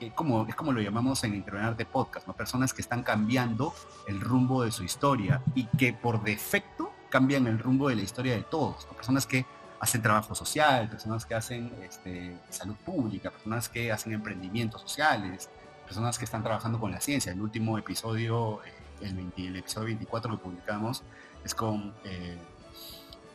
Es 0.00 0.12
como, 0.12 0.46
es 0.46 0.54
como 0.54 0.72
lo 0.72 0.80
llamamos 0.80 1.24
en 1.24 1.44
de 1.76 1.86
Podcast, 1.86 2.26
¿no? 2.26 2.34
Personas 2.34 2.72
que 2.72 2.82
están 2.82 3.02
cambiando 3.02 3.74
el 4.06 4.20
rumbo 4.20 4.62
de 4.62 4.70
su 4.70 4.84
historia 4.84 5.42
y 5.54 5.64
que 5.64 5.92
por 5.92 6.22
defecto 6.22 6.92
cambian 7.08 7.46
el 7.46 7.58
rumbo 7.58 7.88
de 7.88 7.96
la 7.96 8.02
historia 8.02 8.34
de 8.34 8.42
todos, 8.42 8.86
Personas 8.86 9.26
que 9.26 9.46
hacen 9.80 10.02
trabajo 10.02 10.34
social, 10.34 10.88
personas 10.88 11.24
que 11.24 11.34
hacen 11.34 11.72
este, 11.82 12.36
salud 12.50 12.74
pública, 12.84 13.30
personas 13.30 13.68
que 13.68 13.90
hacen 13.90 14.12
emprendimientos 14.12 14.82
sociales, 14.82 15.48
personas 15.84 16.18
que 16.18 16.24
están 16.24 16.42
trabajando 16.42 16.78
con 16.78 16.90
la 16.90 17.00
ciencia. 17.00 17.32
El 17.32 17.40
último 17.40 17.78
episodio, 17.78 18.60
eh, 18.64 19.30
el 19.36 19.56
episodio 19.56 19.86
24 19.86 20.36
que 20.36 20.42
publicamos, 20.42 21.02
es 21.44 21.54
con... 21.54 21.94
Eh, 22.04 22.38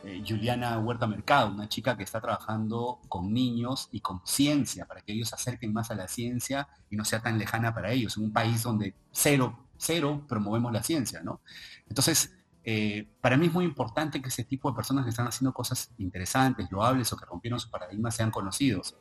eh, 0.04 0.22
Juliana 0.26 0.78
Huerta 0.78 1.06
Mercado, 1.06 1.50
una 1.50 1.68
chica 1.68 1.96
que 1.96 2.02
está 2.02 2.20
trabajando 2.20 3.00
con 3.08 3.32
niños 3.32 3.88
y 3.90 4.00
con 4.00 4.20
ciencia, 4.24 4.86
para 4.86 5.00
que 5.00 5.12
ellos 5.12 5.28
se 5.28 5.34
acerquen 5.34 5.72
más 5.72 5.90
a 5.90 5.94
la 5.94 6.08
ciencia 6.08 6.68
y 6.90 6.96
no 6.96 7.04
sea 7.04 7.20
tan 7.20 7.38
lejana 7.38 7.74
para 7.74 7.90
ellos, 7.90 8.16
en 8.16 8.24
un 8.24 8.32
país 8.32 8.62
donde 8.62 8.94
cero, 9.12 9.66
cero 9.76 10.24
promovemos 10.28 10.72
la 10.72 10.82
ciencia, 10.82 11.22
¿no? 11.22 11.40
Entonces, 11.88 12.34
eh, 12.64 13.08
para 13.20 13.36
mí 13.36 13.46
es 13.46 13.52
muy 13.52 13.64
importante 13.64 14.22
que 14.22 14.28
ese 14.28 14.44
tipo 14.44 14.70
de 14.70 14.76
personas 14.76 15.04
que 15.04 15.10
están 15.10 15.26
haciendo 15.26 15.52
cosas 15.52 15.92
interesantes, 15.98 16.70
loables 16.70 17.12
o 17.12 17.16
que 17.16 17.26
rompieron 17.26 17.60
su 17.60 17.70
paradigma 17.70 18.10
sean 18.10 18.30
conocidos. 18.30 18.96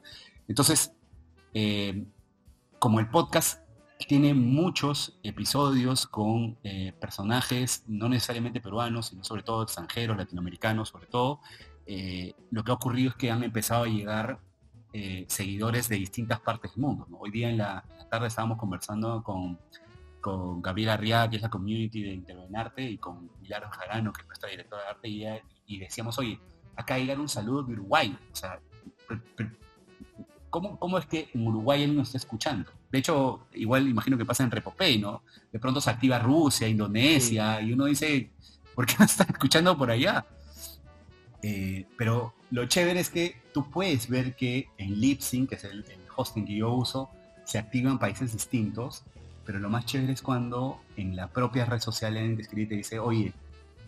Entonces, 0.47 0.91
eh, 1.53 2.05
como 2.79 2.99
el 2.99 3.09
podcast 3.09 3.62
tiene 4.07 4.33
muchos 4.33 5.17
episodios 5.23 6.07
con 6.07 6.57
eh, 6.63 6.93
personajes 6.99 7.83
no 7.87 8.09
necesariamente 8.09 8.61
peruanos, 8.61 9.07
sino 9.07 9.23
sobre 9.23 9.43
todo 9.43 9.63
extranjeros, 9.63 10.17
latinoamericanos, 10.17 10.89
sobre 10.89 11.07
todo. 11.07 11.39
Eh, 11.85 12.33
lo 12.51 12.63
que 12.63 12.71
ha 12.71 12.75
ocurrido 12.75 13.09
es 13.09 13.15
que 13.15 13.31
han 13.31 13.43
empezado 13.43 13.83
a 13.83 13.87
llegar 13.87 14.39
eh, 14.93 15.25
seguidores 15.27 15.89
de 15.89 15.95
distintas 15.95 16.39
partes 16.39 16.71
del 16.71 16.81
mundo. 16.81 17.07
Hoy 17.19 17.31
día 17.31 17.49
en 17.49 17.57
la, 17.57 17.83
tarde 18.09 18.27
estábamos 18.27 18.57
conversando 18.57 19.23
con, 19.23 19.59
con 20.21 20.61
Gabriela 20.61 20.93
Arriaga, 20.93 21.29
que 21.29 21.35
es 21.37 21.41
la 21.41 21.49
community 21.49 22.03
de 22.03 22.13
Intervenarte, 22.13 22.83
y 22.83 22.97
con 22.97 23.31
Milagro 23.41 23.71
Jarano, 23.71 24.13
que 24.13 24.21
es 24.21 24.27
nuestra 24.27 24.49
directora 24.49 24.83
de 24.83 24.89
arte, 24.89 25.43
y, 25.65 25.79
decíamos, 25.79 26.19
oye, 26.19 26.39
acá 26.75 26.97
llegar 26.97 27.19
un 27.19 27.29
saludo 27.29 27.63
de 27.63 27.73
Uruguay. 27.73 28.15
¿Cómo, 30.53 30.77
¿cómo 30.77 30.99
es 30.99 31.07
que 31.07 31.29
en 31.33 31.47
Uruguay 31.47 31.81
él 31.81 31.95
no 31.95 32.03
está 32.03 32.19
escuchando? 32.19 32.69
De 32.91 32.99
hecho, 32.99 33.47
igual 33.55 33.87
imagino 33.87 34.19
que 34.19 34.23
pasa 34.23 34.43
en 34.43 34.51
Repopay, 34.51 34.99
¿no? 34.99 35.23
De 35.51 35.57
pronto 35.57 35.81
se 35.81 35.89
activa 35.89 36.19
Rusia, 36.19 36.67
Indonesia, 36.67 37.59
y 37.59 37.73
uno 37.73 37.85
dice, 37.85 38.29
¿por 38.75 38.85
qué 38.85 38.93
no 38.99 39.05
está 39.05 39.23
escuchando 39.23 39.75
por 39.75 39.89
allá? 39.89 40.27
Eh, 41.41 41.87
pero 41.97 42.35
lo 42.51 42.67
chévere 42.67 42.99
es 42.99 43.09
que 43.09 43.41
tú 43.51 43.67
puedes 43.71 44.07
ver 44.07 44.35
que 44.35 44.69
en 44.77 45.01
Lipsync, 45.01 45.49
que 45.49 45.55
es 45.55 45.63
el, 45.63 45.83
hosting 46.15 46.45
que 46.45 46.55
yo 46.57 46.71
uso, 46.71 47.09
se 47.45 47.57
activan 47.57 47.97
países 47.97 48.31
distintos, 48.31 49.03
pero 49.47 49.57
lo 49.57 49.71
más 49.71 49.87
chévere 49.87 50.13
es 50.13 50.21
cuando 50.21 50.79
en 50.97 51.15
la 51.15 51.29
propia 51.29 51.65
red 51.65 51.79
social 51.79 52.15
escribe 52.15 52.61
y 52.61 52.67
te 52.67 52.75
dice, 52.75 52.99
oye, 52.99 53.33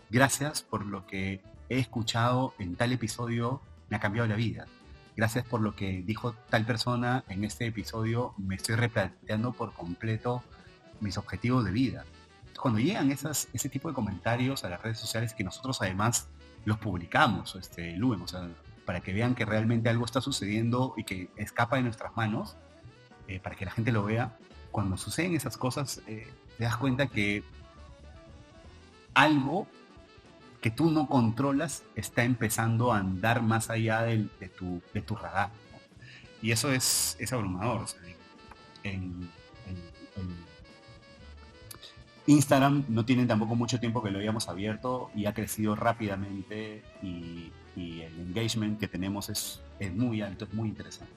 gracias 0.10 0.64
por 0.64 0.84
lo 0.84 1.06
que 1.06 1.42
he 1.70 1.78
escuchado 1.78 2.56
en 2.58 2.76
tal 2.76 2.92
episodio, 2.92 3.62
me 3.88 3.98
ha 3.98 4.00
cambiado 4.00 4.28
la 4.28 4.36
vida 4.36 4.66
gracias 5.16 5.46
por 5.46 5.62
lo 5.62 5.76
que 5.76 6.04
dijo 6.04 6.34
tal 6.50 6.66
persona 6.66 7.24
en 7.30 7.44
este 7.44 7.66
episodio, 7.66 8.34
me 8.38 8.56
estoy 8.56 8.76
replanteando 8.76 9.54
por 9.54 9.74
completo 9.74 10.44
mis 11.00 11.18
objetivos 11.18 11.64
de 11.66 11.72
vida. 11.72 12.06
Cuando 12.60 12.80
llegan 12.80 13.12
ese 13.12 13.70
tipo 13.70 13.90
de 13.90 13.94
comentarios 13.94 14.64
a 14.64 14.70
las 14.70 14.82
redes 14.82 15.00
sociales 15.00 15.34
que 15.34 15.44
nosotros 15.44 15.82
además 15.82 16.28
los 16.64 16.78
publicamos, 16.78 17.56
este, 17.56 17.98
sea, 18.28 18.50
para 18.86 19.02
que 19.02 19.14
vean 19.14 19.36
que 19.36 19.46
realmente 19.46 19.90
algo 19.90 20.06
está 20.06 20.22
sucediendo 20.22 20.94
y 20.98 21.04
que 21.04 21.30
escapa 21.36 21.78
de 21.78 21.84
nuestras 21.84 22.16
manos, 22.16 22.56
eh, 23.28 23.40
para 23.40 23.56
que 23.56 23.66
la 23.66 23.72
gente 23.72 23.92
lo 23.92 24.04
vea, 24.04 24.38
cuando 24.72 24.98
suceden 24.98 25.36
esas 25.36 25.58
cosas, 25.58 26.02
eh, 26.08 26.28
te 26.58 26.64
das 26.64 26.78
cuenta 26.78 27.08
que 27.08 27.44
algo 29.14 29.68
que 30.66 30.72
tú 30.72 30.90
no 30.90 31.06
controlas 31.06 31.84
está 31.96 32.24
empezando 32.24 32.92
a 32.92 32.98
andar 32.98 33.44
más 33.44 33.70
allá 33.70 34.02
de, 34.02 34.28
tu, 34.58 34.82
de 34.96 35.02
tu 35.04 35.16
radar. 35.16 35.52
Y 36.42 36.50
eso 36.50 36.72
es, 36.72 37.16
es 37.20 37.32
abrumador. 37.32 37.86
en, 38.82 39.30
Instagram 42.26 42.84
no 42.88 43.06
tiene 43.06 43.28
tampoco 43.28 43.54
mucho 43.56 43.80
tiempo 43.80 44.02
que 44.02 44.10
lo 44.10 44.18
habíamos 44.18 44.50
abierto 44.50 45.12
y 45.14 45.28
ha 45.28 45.36
crecido 45.36 45.76
rápidamente 45.76 46.82
y, 47.04 47.52
el 47.78 48.20
engagement 48.22 48.80
que 48.80 48.88
tenemos 48.88 49.30
es, 49.30 49.62
es 49.78 49.94
muy 49.94 50.24
alto, 50.24 50.46
es 50.46 50.54
muy 50.56 50.70
interesante. 50.70 51.14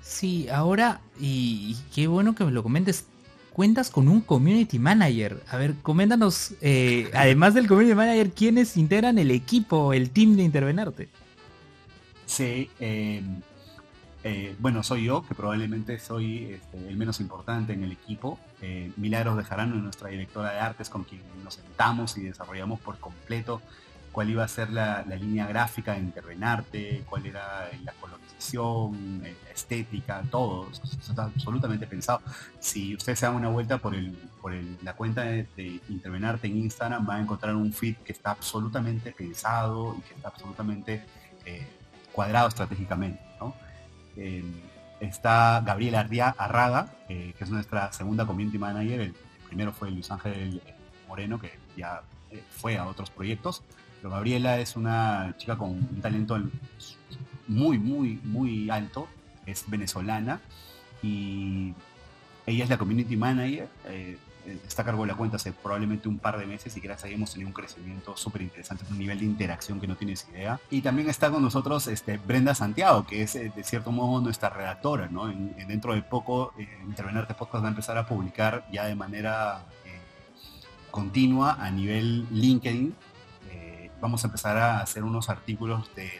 Sí, 0.00 0.48
ahora, 0.48 1.02
y 1.20 1.76
qué 1.94 2.06
bueno 2.06 2.34
que 2.34 2.46
me 2.46 2.50
lo 2.50 2.62
comentes, 2.62 3.08
cuentas 3.56 3.88
con 3.88 4.06
un 4.08 4.20
community 4.20 4.78
manager. 4.78 5.42
A 5.48 5.56
ver, 5.56 5.76
coméntanos, 5.80 6.52
eh, 6.60 7.10
además 7.14 7.54
del 7.54 7.66
community 7.66 7.94
manager, 7.94 8.30
¿quiénes 8.32 8.76
integran 8.76 9.16
el 9.16 9.30
equipo, 9.30 9.94
el 9.94 10.10
team 10.10 10.36
de 10.36 10.42
Intervenarte? 10.42 11.08
Sí, 12.26 12.68
eh, 12.80 13.22
eh, 14.24 14.54
bueno, 14.58 14.82
soy 14.82 15.04
yo, 15.04 15.24
que 15.26 15.34
probablemente 15.34 15.98
soy 15.98 16.52
este, 16.52 16.86
el 16.86 16.98
menos 16.98 17.18
importante 17.18 17.72
en 17.72 17.82
el 17.82 17.92
equipo. 17.92 18.38
Milagros 18.98 19.38
de 19.38 19.44
Jarano, 19.44 19.76
nuestra 19.76 20.10
directora 20.10 20.52
de 20.52 20.60
artes, 20.60 20.90
con 20.90 21.04
quien 21.04 21.22
nos 21.42 21.54
sentamos 21.54 22.18
y 22.18 22.24
desarrollamos 22.24 22.78
por 22.80 22.98
completo 22.98 23.62
cuál 24.16 24.30
iba 24.30 24.42
a 24.42 24.48
ser 24.48 24.70
la, 24.70 25.02
línea 25.02 25.46
gráfica 25.46 25.92
de 25.92 25.98
Intervenarte, 25.98 27.04
cuál 27.06 27.26
era 27.26 27.68
la 27.84 27.92
colorización, 28.00 29.20
eh, 29.22 29.36
la 29.44 29.50
estética, 29.50 30.22
todo. 30.30 30.70
Eso 30.70 31.10
está 31.10 31.24
absolutamente 31.24 31.86
pensado. 31.86 32.22
Si 32.58 32.94
ustedes 32.94 33.18
se 33.18 33.26
dan 33.26 33.34
una 33.34 33.50
vuelta 33.50 33.76
por, 33.76 33.94
el, 33.94 34.16
la 34.82 34.94
cuenta 34.94 35.20
de, 35.20 35.80
Intervenarte 35.90 36.46
en 36.46 36.56
Instagram, 36.56 37.04
van 37.04 37.18
a 37.18 37.22
encontrar 37.24 37.54
un 37.56 37.70
feed 37.74 37.96
que 37.96 38.12
está 38.12 38.30
absolutamente 38.30 39.12
pensado 39.12 39.94
y 39.98 40.00
que 40.00 40.14
está 40.14 40.28
absolutamente 40.28 41.04
eh, 41.44 41.68
cuadrado 42.10 42.48
estratégicamente. 42.48 43.20
está 44.98 45.60
Gabriela 45.60 46.08
Arraga, 46.38 46.88
que 47.06 47.34
es 47.38 47.50
nuestra 47.50 47.92
segunda 47.92 48.24
community 48.24 48.56
manager. 48.56 48.98
El, 48.98 49.14
primero 49.46 49.74
fue 49.74 49.90
Luis 49.90 50.10
Ángel 50.10 50.62
Moreno, 51.06 51.38
que 51.38 51.52
ya 51.76 52.00
fue 52.50 52.78
a 52.78 52.86
otros 52.86 53.10
proyectos. 53.10 53.62
Pero 54.00 54.10
Gabriela 54.10 54.58
es 54.58 54.76
una 54.76 55.34
chica 55.38 55.56
con 55.56 55.70
un 55.70 56.00
talento 56.00 56.38
muy, 57.48 57.78
muy, 57.78 58.20
muy 58.24 58.70
alto. 58.70 59.08
Es 59.46 59.64
venezolana 59.68 60.40
y 61.02 61.72
ella 62.46 62.64
es 62.64 62.70
la 62.70 62.78
community 62.78 63.16
manager. 63.16 63.68
Eh, 63.86 64.18
está 64.66 64.82
a 64.82 64.84
cargo 64.84 65.02
de 65.02 65.08
la 65.08 65.16
cuenta 65.16 65.36
hace 65.36 65.52
probablemente 65.52 66.08
un 66.08 66.18
par 66.18 66.38
de 66.38 66.46
meses 66.46 66.76
y 66.76 66.80
gracias 66.80 67.04
a 67.04 67.06
ella 67.08 67.16
hemos 67.16 67.32
tenido 67.32 67.48
un 67.48 67.52
crecimiento 67.52 68.16
súper 68.16 68.42
interesante, 68.42 68.84
un 68.88 68.98
nivel 68.98 69.18
de 69.18 69.24
interacción 69.24 69.80
que 69.80 69.88
no 69.88 69.96
tienes 69.96 70.26
idea. 70.30 70.60
Y 70.70 70.82
también 70.82 71.08
está 71.08 71.30
con 71.30 71.42
nosotros 71.42 71.88
este, 71.88 72.18
Brenda 72.18 72.54
Santiago, 72.54 73.06
que 73.06 73.22
es 73.22 73.34
eh, 73.34 73.52
de 73.54 73.64
cierto 73.64 73.90
modo 73.90 74.20
nuestra 74.20 74.50
redactora. 74.50 75.08
¿no? 75.08 75.26
dentro 75.26 75.94
de 75.94 76.02
poco, 76.02 76.52
eh, 76.58 76.68
Intervenarte 76.86 77.34
Podcast 77.34 77.64
va 77.64 77.68
a 77.68 77.70
empezar 77.70 77.98
a 77.98 78.06
publicar 78.06 78.66
ya 78.72 78.86
de 78.86 78.94
manera 78.94 79.64
continua 80.96 81.58
a 81.60 81.70
nivel 81.70 82.26
LinkedIn 82.30 82.94
vamos 84.00 84.24
a 84.24 84.28
empezar 84.28 84.56
a 84.56 84.80
hacer 84.80 85.04
unos 85.04 85.28
artículos 85.28 85.90
de, 85.94 86.10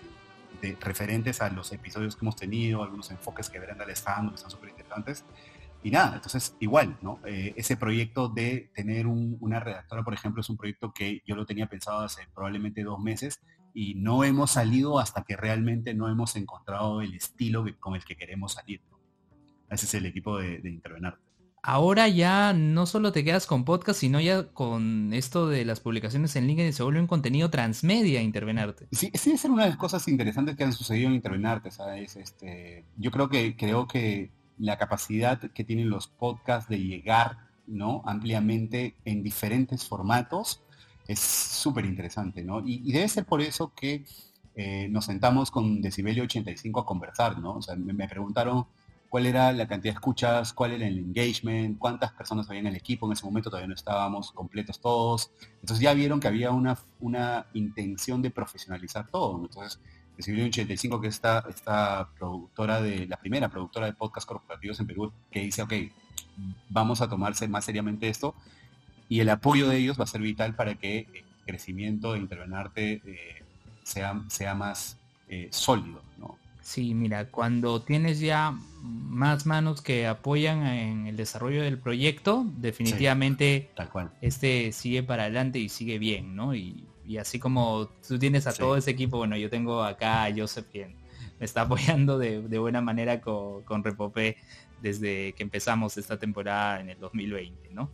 referentes 0.81 1.41
a 1.43 1.51
los 1.51 1.71
episodios 1.73 2.17
que 2.17 2.25
hemos 2.25 2.35
tenido, 2.35 2.83
algunos 2.83 3.11
enfoques 3.13 3.49
que 3.49 3.61
Brenda 3.61 3.87
le 3.87 3.93
está 3.93 4.21
que 4.29 4.35
están 4.35 4.51
súper 4.51 4.71
interesantes. 4.71 5.25
Y 5.83 5.91
nada, 5.91 6.17
entonces 6.17 6.57
igual, 6.59 6.97
¿no? 7.03 7.21
Eh, 7.25 7.55
ese 7.57 7.77
proyecto 7.77 8.29
de 8.29 8.73
tener 8.75 9.07
una 9.07 9.61
redactora, 9.61 10.03
por 10.03 10.15
ejemplo, 10.15 10.41
es 10.41 10.51
un 10.51 10.57
proyecto 10.57 10.93
que 10.93 11.23
yo 11.25 11.37
lo 11.37 11.47
tenía 11.47 11.69
pensado 11.69 12.01
hace 12.01 12.27
probablemente 12.35 12.83
dos 12.83 12.99
meses 12.99 13.41
y 13.75 13.95
no 13.95 14.25
hemos 14.25 14.51
salido 14.53 14.99
hasta 14.99 15.23
que 15.23 15.37
realmente 15.37 15.95
no 15.95 16.09
hemos 16.09 16.35
encontrado 16.35 17.03
el 17.03 17.15
estilo 17.15 17.65
con 17.79 17.95
el 17.95 18.05
que 18.05 18.17
queremos 18.17 18.55
salir. 18.55 18.81
Ese 19.71 19.87
es 19.87 19.95
el 19.95 20.07
equipo 20.07 20.39
de, 20.39 20.59
de 20.59 20.71
Intervenar 20.71 21.19
ahora 21.67 22.07
ya 22.09 22.53
no 22.53 22.87
solo 22.87 23.11
te 23.11 23.25
quedas 23.25 23.47
con 23.47 23.65
podcast, 23.65 23.99
sino 23.99 24.21
ya 24.21 24.47
con 24.53 25.13
esto 25.13 25.49
de 25.49 25.65
las 25.65 25.81
publicaciones 25.81 26.37
en 26.37 26.47
LinkedIn 26.47 26.73
se 26.73 26.85
vuelve 26.85 27.01
un 27.01 27.09
contenido 27.09 27.51
transmedia 27.51 28.23
Intervenarte. 28.23 28.87
Sí, 28.93 29.11
sí, 29.15 29.33
es 29.33 29.45
una 29.45 29.65
de 29.65 29.71
las 29.71 29.79
cosas 29.79 30.07
interesantes 30.07 30.57
que 30.57 30.63
han 30.63 30.73
sucedido 30.73 31.09
en 31.09 31.17
Intervenarte, 31.17 31.73
¿sabes? 31.73 32.15
Este, 32.17 32.85
yo 32.97 33.11
creo 33.11 33.29
que 33.29 33.57
creo 33.57 33.89
que 33.89 34.31
la 34.59 34.79
capacidad 34.79 35.41
que 35.41 35.65
tienen 35.65 35.91
los 35.91 36.07
podcasts 36.07 36.71
de 36.71 36.79
llegar 36.79 37.39
¿no? 37.67 38.01
ampliamente 38.07 38.95
en 39.05 39.25
diferentes 39.25 39.87
formatos 39.87 40.63
es 41.09 41.19
súper 41.19 41.85
interesante, 41.85 42.45
¿no? 42.45 42.63
Y, 42.65 42.93
debe 42.93 43.09
ser 43.09 43.25
por 43.25 43.41
eso 43.41 43.73
que 43.75 44.05
eh, 44.55 44.89
nos 44.89 45.07
sentamos 45.07 45.51
con 45.51 45.81
Decibelio 45.81 46.25
85 46.25 46.81
a 46.81 46.87
conversar, 46.87 47.39
¿no? 47.39 47.57
O 47.57 47.63
sea, 47.63 47.75
me 47.77 48.09
preguntaron 48.09 48.67
cuál 49.09 49.27
era 49.27 49.53
la 49.53 49.67
cantidad 49.67 49.95
de 49.95 49.97
escuchas, 49.97 50.53
cuál 50.53 50.73
era 50.73 50.87
el 50.87 50.99
engagement, 50.99 51.79
cuántas 51.79 52.13
personas 52.13 52.49
había 52.49 52.61
en 52.61 52.67
el 52.69 52.77
equipo, 52.77 53.07
en 53.07 53.13
ese 53.13 53.25
momento 53.25 53.51
todavía 53.51 53.69
no 53.69 53.75
estábamos 53.75 54.33
completos 54.33 54.81
todos. 54.81 55.31
Entonces 55.61 55.81
ya 55.81 55.95
vieron 55.95 56.21
que 56.21 56.29
había 56.29 56.51
una, 56.51 56.79
una 57.01 57.47
intención 57.55 58.23
de 58.23 58.31
profesionalizar 58.31 59.09
todo. 59.09 59.41
Entonces, 59.43 59.81
un 60.29 60.41
85, 60.41 61.01
que 61.01 61.09
es 61.09 61.15
esta, 61.15 61.45
esta 61.49 62.09
productora 62.19 62.81
de, 62.81 63.07
la 63.07 63.17
primera 63.19 63.49
productora 63.49 63.87
de 63.87 63.93
podcast 63.93 64.27
corporativos 64.27 64.81
en 64.81 64.87
Perú, 64.87 65.13
que 65.31 65.41
dice, 65.41 65.63
ok, 65.63 65.73
vamos 66.69 67.01
a 67.01 67.09
tomarse 67.09 67.49
más 67.49 67.65
seriamente 67.65 68.09
esto, 68.09 68.35
y 69.09 69.21
el 69.21 69.29
apoyo 69.29 69.69
de 69.69 69.79
ellos 69.79 69.99
va 69.99 70.05
a 70.05 70.09
ser 70.09 70.21
vital 70.21 70.55
para 70.55 70.75
que 70.75 71.07
el 71.13 71.25
crecimiento 71.45 72.13
de 72.13 72.19
Intervenarte 72.19 73.03
eh, 73.05 73.45
sea, 73.83 74.23
sea 74.29 74.55
más 74.55 74.99
eh, 75.29 75.49
sólido, 75.53 76.03
¿no? 76.19 76.39
Sí, 76.67 76.95
mira, 76.95 77.31
cuando 77.31 77.81
tienes 77.81 78.19
ya 78.19 78.51
más 78.83 79.47
manos 79.47 79.83
que 79.83 80.09
apoyan 80.09 80.67
en 80.67 81.07
el 81.07 81.17
desarrollo 81.17 81.63
del 81.63 81.79
proyecto, 81.79 82.45
definitivamente 82.57 83.71
este 84.21 84.73
sigue 84.73 85.05
para 85.05 85.23
adelante 85.23 85.61
y 85.61 85.69
sigue 85.69 86.01
bien, 86.01 86.35
¿no? 86.35 86.57
Y, 86.57 86.85
así 87.21 87.39
como 87.39 87.89
tú 88.07 88.19
tienes 88.19 88.49
a 88.49 88.53
todo 88.53 88.77
ese 88.77 88.91
equipo, 88.91 89.17
bueno, 89.17 89.37
yo 89.37 89.49
tengo 89.49 89.85
acá 89.85 90.25
a 90.25 90.35
Joseph 90.37 90.67
quien 90.73 90.97
me 91.39 91.47
está 91.47 91.61
apoyando 91.71 92.19
de, 92.19 92.41
buena 92.59 92.81
manera 92.81 93.21
con, 93.21 93.63
con 93.63 93.85
Repopé 93.85 94.37
desde 94.83 95.35
que 95.35 95.45
empezamos 95.45 95.97
esta 95.97 96.19
temporada 96.19 96.81
en 96.81 96.91
el 96.91 96.99
2020, 96.99 97.71
¿no? 97.75 97.93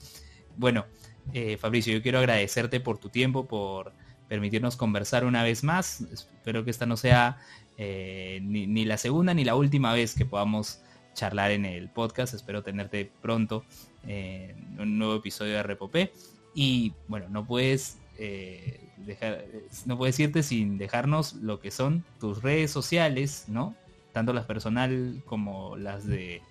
Bueno, 0.56 0.86
eh, 1.34 1.58
Fabricio, 1.58 1.92
yo 1.92 2.00
quiero 2.00 2.20
agradecerte 2.20 2.80
por 2.80 2.96
tu 2.96 3.10
tiempo, 3.10 3.46
por 3.46 3.92
permitirnos 4.32 4.76
conversar 4.76 5.26
una 5.26 5.42
vez 5.42 5.62
más. 5.62 6.00
Espero 6.10 6.64
que 6.64 6.70
esta 6.70 6.86
no 6.86 6.96
sea 6.96 7.36
eh, 7.78 8.40
ni, 8.42 8.84
la 8.84 8.98
segunda 8.98 9.34
ni 9.34 9.44
la 9.44 9.54
última 9.54 9.92
vez 9.92 10.14
que 10.14 10.26
podamos 10.26 10.80
charlar 11.14 11.50
en 11.50 11.64
el 11.64 11.88
podcast. 11.88 12.34
Espero 12.34 12.62
tenerte 12.62 13.10
pronto 13.20 13.64
en 14.06 14.80
un 14.80 14.98
nuevo 14.98 15.16
episodio 15.16 15.54
de 15.54 15.62
Repopé. 15.62 16.12
Y 16.54 16.92
bueno, 17.08 17.28
no 17.28 17.46
puedes 17.46 17.98
eh, 18.18 18.80
dejar, 18.98 19.44
no 19.86 19.96
puedes 19.96 20.18
irte 20.20 20.42
sin 20.42 20.78
dejarnos 20.78 21.34
lo 21.34 21.60
que 21.60 21.70
son 21.70 22.04
tus 22.20 22.42
redes 22.42 22.70
sociales, 22.70 23.46
¿no? 23.48 23.74
Tanto 24.12 24.32
las 24.32 24.44
personal 24.44 25.22
como 25.26 25.76
las 25.76 26.06
de 26.06 26.42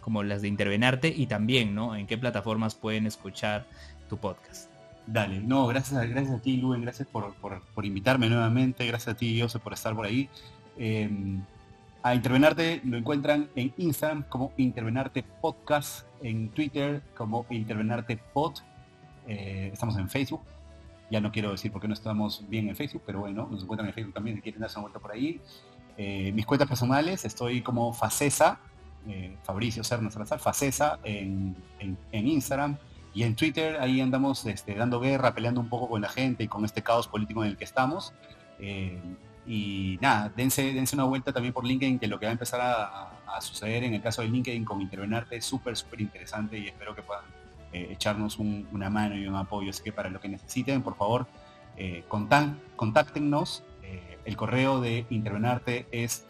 como 0.00 0.22
las 0.22 0.42
de 0.42 0.48
Intervenarte 0.48 1.08
y 1.08 1.26
también, 1.26 1.74
¿no? 1.74 1.96
En 1.96 2.06
qué 2.06 2.16
plataformas 2.16 2.74
pueden 2.74 3.06
escuchar 3.06 3.66
tu 4.08 4.16
podcast. 4.16 4.70
Dale, 5.06 5.40
no, 5.40 5.66
gracias, 5.66 6.08
gracias 6.08 6.38
a 6.38 6.42
ti, 6.42 6.58
Luen, 6.58 6.82
gracias 6.82 7.08
por, 7.08 7.34
invitarme 7.82 8.28
nuevamente, 8.28 8.86
gracias 8.86 9.14
a 9.14 9.16
ti, 9.16 9.40
José, 9.40 9.58
por 9.58 9.72
estar 9.72 9.94
por 9.94 10.04
ahí. 10.04 10.28
Em, 10.78 11.42
a 12.04 12.14
Intervenarte 12.14 12.80
lo 12.84 12.96
encuentran 12.96 13.50
en 13.56 13.74
Instagram 13.76 14.22
como 14.28 14.52
Intervenarte 14.56 15.24
Podcast, 15.24 16.06
en 16.22 16.50
Twitter 16.50 17.02
como 17.16 17.44
Intervenarte 17.50 18.16
Pod, 18.32 18.54
eh, 19.26 19.70
estamos 19.72 19.96
en 19.96 20.08
Facebook, 20.08 20.40
ya 21.10 21.20
no 21.20 21.32
quiero 21.32 21.50
decir 21.50 21.72
por 21.72 21.82
qué 21.82 21.88
no 21.88 21.94
estamos 21.94 22.44
bien 22.48 22.68
en 22.68 22.76
Facebook, 22.76 23.02
pero 23.04 23.20
bueno, 23.20 23.48
nos 23.50 23.64
encuentran 23.64 23.88
en 23.88 23.94
Facebook 23.94 24.14
también 24.14 24.36
si 24.36 24.42
quieren 24.42 24.60
darse 24.60 24.78
una 24.78 24.82
vuelta 24.82 25.00
por 25.00 25.10
ahí. 25.12 25.40
Eh, 25.96 26.30
mis 26.32 26.46
cuentas 26.46 26.68
personales, 26.68 27.24
estoy 27.24 27.60
como 27.60 27.92
Facesa, 27.92 28.60
eh, 29.08 29.36
Fabricio 29.42 29.82
Cernas 29.82 30.12
Salazar, 30.14 30.38
Facesa 30.38 31.00
en, 31.02 31.56
en, 31.80 32.28
Instagram 32.28 32.76
y 33.12 33.24
en 33.24 33.34
Twitter, 33.34 33.78
ahí 33.80 34.00
andamos 34.00 34.46
este, 34.46 34.76
dando 34.76 35.00
guerra, 35.00 35.34
peleando 35.34 35.60
un 35.60 35.68
poco 35.68 35.88
con 35.88 36.00
la 36.00 36.08
gente 36.08 36.44
y 36.44 36.48
con 36.48 36.64
este 36.64 36.82
caos 36.82 37.08
político 37.08 37.42
en 37.42 37.50
el 37.50 37.56
que 37.56 37.64
estamos. 37.64 38.12
Y 39.48 39.98
nada, 40.02 40.30
dense, 40.36 40.74
dense 40.74 40.94
una 40.94 41.04
vuelta 41.04 41.32
también 41.32 41.54
por 41.54 41.64
LinkedIn, 41.64 41.98
que 41.98 42.06
lo 42.06 42.20
que 42.20 42.26
va 42.26 42.30
a 42.30 42.32
empezar 42.32 42.60
a, 42.60 43.14
suceder 43.40 43.84
en 43.84 43.94
el 43.94 44.02
caso 44.02 44.20
de 44.20 44.28
LinkedIn 44.28 44.64
con 44.64 44.82
Intervenarte 44.82 45.36
es 45.36 45.44
súper, 45.44 45.76
súper 45.76 46.00
interesante 46.00 46.58
y 46.58 46.66
espero 46.66 46.96
que 46.96 47.02
puedan 47.02 47.22
eh, 47.72 47.90
echarnos 47.92 48.36
una 48.38 48.90
mano 48.90 49.16
y 49.16 49.24
un 49.26 49.36
apoyo. 49.36 49.70
Así 49.70 49.82
que 49.82 49.92
para 49.92 50.10
lo 50.10 50.20
que 50.20 50.28
necesiten, 50.28 50.82
por 50.82 50.96
favor, 50.96 51.26
eh, 51.76 52.04
contáctenos. 52.76 53.62
Eh, 53.84 54.18
el 54.24 54.36
correo 54.36 54.80
de 54.80 55.06
Intervenarte 55.08 55.86
es 55.92 56.26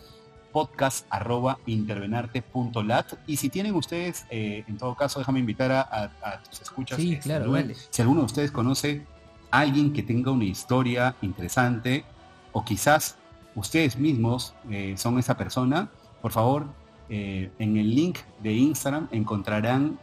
podcast.intervenarte.lat 0.53 3.15
y 3.27 3.37
si 3.37 3.49
tienen 3.49 3.75
ustedes, 3.75 4.27
en 4.31 4.77
todo 4.77 4.95
caso, 4.95 5.19
déjame 5.19 5.41
invitar 5.41 5.73
a, 5.73 6.41
tus 6.49 6.61
escuchas. 6.61 6.99
Sí, 6.99 7.17
claro, 7.17 7.53
Si 7.91 8.03
alguno 8.03 8.21
de 8.21 8.27
ustedes 8.27 8.53
conoce 8.53 9.05
a 9.51 9.61
alguien 9.61 9.93
que 9.93 10.05
tenga 10.05 10.31
una 10.31 10.45
historia 10.45 11.17
interesante, 11.23 12.05
o 12.53 12.65
quizás 12.65 13.17
ustedes 13.55 13.99
mismos 13.99 14.55
eh, 14.71 14.95
son 14.97 15.19
esa 15.19 15.37
persona, 15.37 15.91
por 16.23 16.33
favor, 16.33 16.67
eh, 17.09 17.51
en 17.59 17.77
el 17.77 17.95
link 17.95 18.19
de 18.43 18.53
Instagram 18.53 19.09
encontrarán 19.11 19.99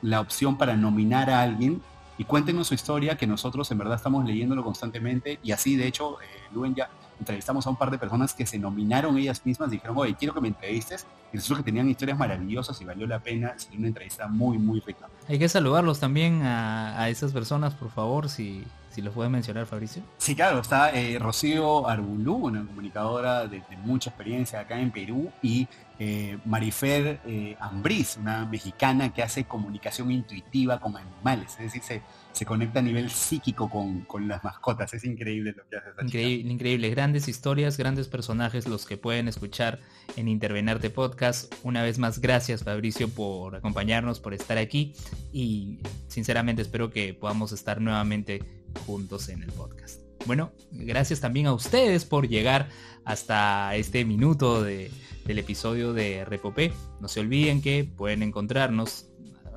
la 0.00 0.20
opción 0.20 0.56
para 0.56 0.76
nominar 0.76 1.30
a 1.30 1.42
alguien 1.42 1.82
y 2.18 2.24
cuéntenos 2.24 2.68
su 2.68 2.74
historia, 2.74 3.16
que 3.16 3.26
nosotros 3.26 3.70
en 3.70 3.78
verdad 3.78 3.96
estamos 3.96 4.24
leyéndolo 4.24 4.62
constantemente 4.64 5.38
y 5.42 5.52
así, 5.52 5.76
de 5.76 5.86
hecho, 5.86 6.20
eh, 6.20 6.26
Luen 6.52 6.74
ya 6.74 6.90
entrevistamos 7.18 7.66
a 7.66 7.70
un 7.70 7.76
par 7.76 7.90
de 7.90 7.98
personas 7.98 8.34
que 8.34 8.46
se 8.46 8.58
nominaron 8.58 9.16
ellas 9.16 9.42
mismas, 9.44 9.70
dijeron, 9.70 9.96
oye, 9.96 10.14
quiero 10.14 10.34
que 10.34 10.40
me 10.40 10.48
entrevistes, 10.48 11.06
y 11.32 11.36
resulta 11.36 11.62
que 11.62 11.66
tenían 11.66 11.88
historias 11.88 12.18
maravillosas 12.18 12.80
y 12.80 12.84
valió 12.84 13.06
la 13.06 13.20
pena, 13.20 13.54
sería 13.56 13.78
una 13.78 13.88
entrevista 13.88 14.26
muy, 14.26 14.58
muy 14.58 14.80
rica. 14.80 15.08
Hay 15.28 15.38
que 15.38 15.48
saludarlos 15.48 16.00
también 16.00 16.42
a 16.42 17.08
esas 17.08 17.32
personas, 17.32 17.74
por 17.74 17.90
favor, 17.90 18.28
si, 18.28 18.64
Si 18.92 19.00
lo 19.00 19.10
puedes 19.10 19.32
mencionar, 19.32 19.64
Fabricio. 19.64 20.02
Sí, 20.18 20.34
claro, 20.34 20.60
está 20.60 20.90
eh, 20.90 21.18
Rocío 21.18 21.88
Arbulú, 21.88 22.34
una 22.34 22.66
comunicadora 22.66 23.46
de, 23.46 23.62
mucha 23.84 24.10
experiencia 24.10 24.60
acá 24.60 24.78
en 24.78 24.90
Perú, 24.90 25.32
y 25.42 25.66
eh, 25.98 26.36
Marifer 26.44 27.20
eh, 27.24 27.56
Ambriz, 27.58 28.18
una 28.18 28.44
mexicana 28.44 29.10
que 29.14 29.22
hace 29.22 29.44
comunicación 29.44 30.10
intuitiva 30.10 30.78
con 30.78 30.94
animales, 30.96 31.52
es 31.52 31.72
decir, 31.72 31.82
se, 31.82 32.02
se 32.32 32.44
conecta 32.44 32.80
a 32.80 32.82
nivel 32.82 33.08
psíquico 33.08 33.70
con, 33.70 34.28
las 34.28 34.44
mascotas, 34.44 34.92
es 34.92 35.04
increíble 35.04 35.54
lo 35.56 35.66
que 35.68 35.76
hace 35.76 35.88
esa 35.90 36.02
Increíble, 36.02 36.52
increíble, 36.52 36.90
grandes 36.90 37.28
historias, 37.28 37.78
grandes 37.78 38.08
personajes 38.08 38.68
los 38.68 38.84
que 38.84 38.98
pueden 38.98 39.26
escuchar 39.26 39.80
en 40.16 40.28
Intervenarte 40.28 40.90
Podcast. 40.90 41.54
Una 41.62 41.82
vez 41.82 41.98
más, 41.98 42.20
gracias 42.20 42.62
Fabricio 42.62 43.08
por 43.08 43.56
acompañarnos, 43.56 44.20
por 44.20 44.34
estar 44.34 44.58
aquí 44.58 44.94
y 45.32 45.78
sinceramente 46.08 46.60
espero 46.60 46.90
que 46.90 47.14
podamos 47.14 47.52
estar 47.52 47.80
nuevamente 47.80 48.61
juntos 48.86 49.28
en 49.28 49.42
el 49.42 49.52
podcast. 49.52 50.00
Bueno, 50.26 50.52
gracias 50.70 51.20
también 51.20 51.46
a 51.46 51.52
ustedes 51.52 52.04
por 52.04 52.28
llegar 52.28 52.68
hasta 53.04 53.74
este 53.74 54.04
minuto 54.04 54.62
de, 54.62 54.90
del 55.24 55.38
episodio 55.38 55.92
de 55.92 56.24
Repopé. 56.24 56.72
No 57.00 57.08
se 57.08 57.20
olviden 57.20 57.60
que 57.60 57.84
pueden 57.84 58.22
encontrarnos 58.22 59.06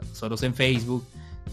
nosotros 0.10 0.42
en 0.44 0.56
Facebook. 0.56 1.06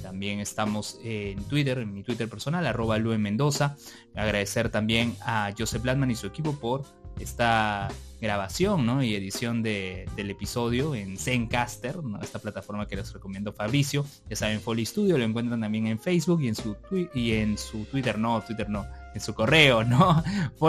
También 0.02 0.40
estamos 0.40 0.98
en 1.04 1.42
Twitter, 1.44 1.78
en 1.78 1.92
mi 1.92 2.02
Twitter 2.02 2.28
personal, 2.28 2.66
arroba 2.66 2.98
Lue 2.98 3.18
Mendoza. 3.18 3.76
Agradecer 4.14 4.70
también 4.70 5.14
a 5.20 5.52
Joseph 5.56 5.82
Bladman 5.82 6.10
y 6.10 6.16
su 6.16 6.26
equipo 6.26 6.58
por 6.58 6.84
esta 7.20 7.88
grabación 8.22 9.02
y 9.02 9.16
edición 9.16 9.64
del 9.64 10.30
episodio 10.30 10.94
en 10.94 11.18
Zencaster, 11.18 11.96
esta 12.22 12.38
plataforma 12.38 12.86
que 12.86 12.94
les 12.94 13.12
recomiendo 13.12 13.52
Fabricio. 13.52 14.06
Ya 14.30 14.36
saben, 14.36 14.60
Foley 14.60 14.86
Studio, 14.86 15.18
lo 15.18 15.24
encuentran 15.24 15.60
también 15.60 15.88
en 15.88 15.98
Facebook 15.98 16.40
y 16.40 16.46
en 16.48 16.54
su, 16.54 16.76
y 17.12 17.32
en 17.32 17.58
su 17.58 17.84
Twitter, 17.86 18.16
no, 18.18 18.40
Twitter 18.42 18.68
no, 18.68 18.86
en 19.12 19.20
su 19.20 19.34
correo, 19.34 19.82
¿no? 19.82 20.22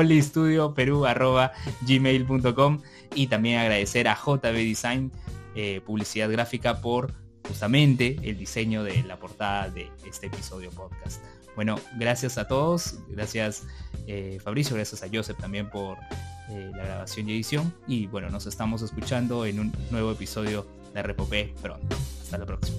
gmail.com 1.87 2.81
y 3.13 3.27
también 3.27 3.59
agradecer 3.59 4.07
a 4.07 4.15
JB 4.15 4.55
Design, 4.55 5.11
eh, 5.55 5.79
publicidad 5.85 6.31
gráfica, 6.31 6.81
por 6.81 7.13
justamente 7.47 8.17
el 8.23 8.37
diseño 8.37 8.83
de 8.83 9.03
la 9.03 9.19
portada 9.19 9.69
de 9.69 9.91
este 10.07 10.25
episodio 10.25 10.71
podcast. 10.71 11.21
Bueno, 11.55 11.75
gracias 11.99 12.39
a 12.39 12.47
todos, 12.47 12.97
gracias 13.09 13.63
eh, 14.07 14.39
Fabricio, 14.43 14.75
gracias 14.75 15.03
a 15.03 15.07
Joseph 15.11 15.37
también 15.39 15.69
por 15.69 15.97
la 16.49 16.83
grabación 16.83 17.29
y 17.29 17.33
edición. 17.33 17.73
Y 17.87 18.07
bueno, 18.07 18.29
nos 18.29 18.45
estamos 18.45 18.81
escuchando 18.81 19.45
en 19.45 19.59
un 19.59 19.73
nuevo 19.91 20.11
episodio 20.11 20.65
de 20.93 21.03
Repopé 21.03 21.53
pronto. 21.61 21.95
Hasta 22.21 22.37
la 22.37 22.45
próxima. 22.45 22.77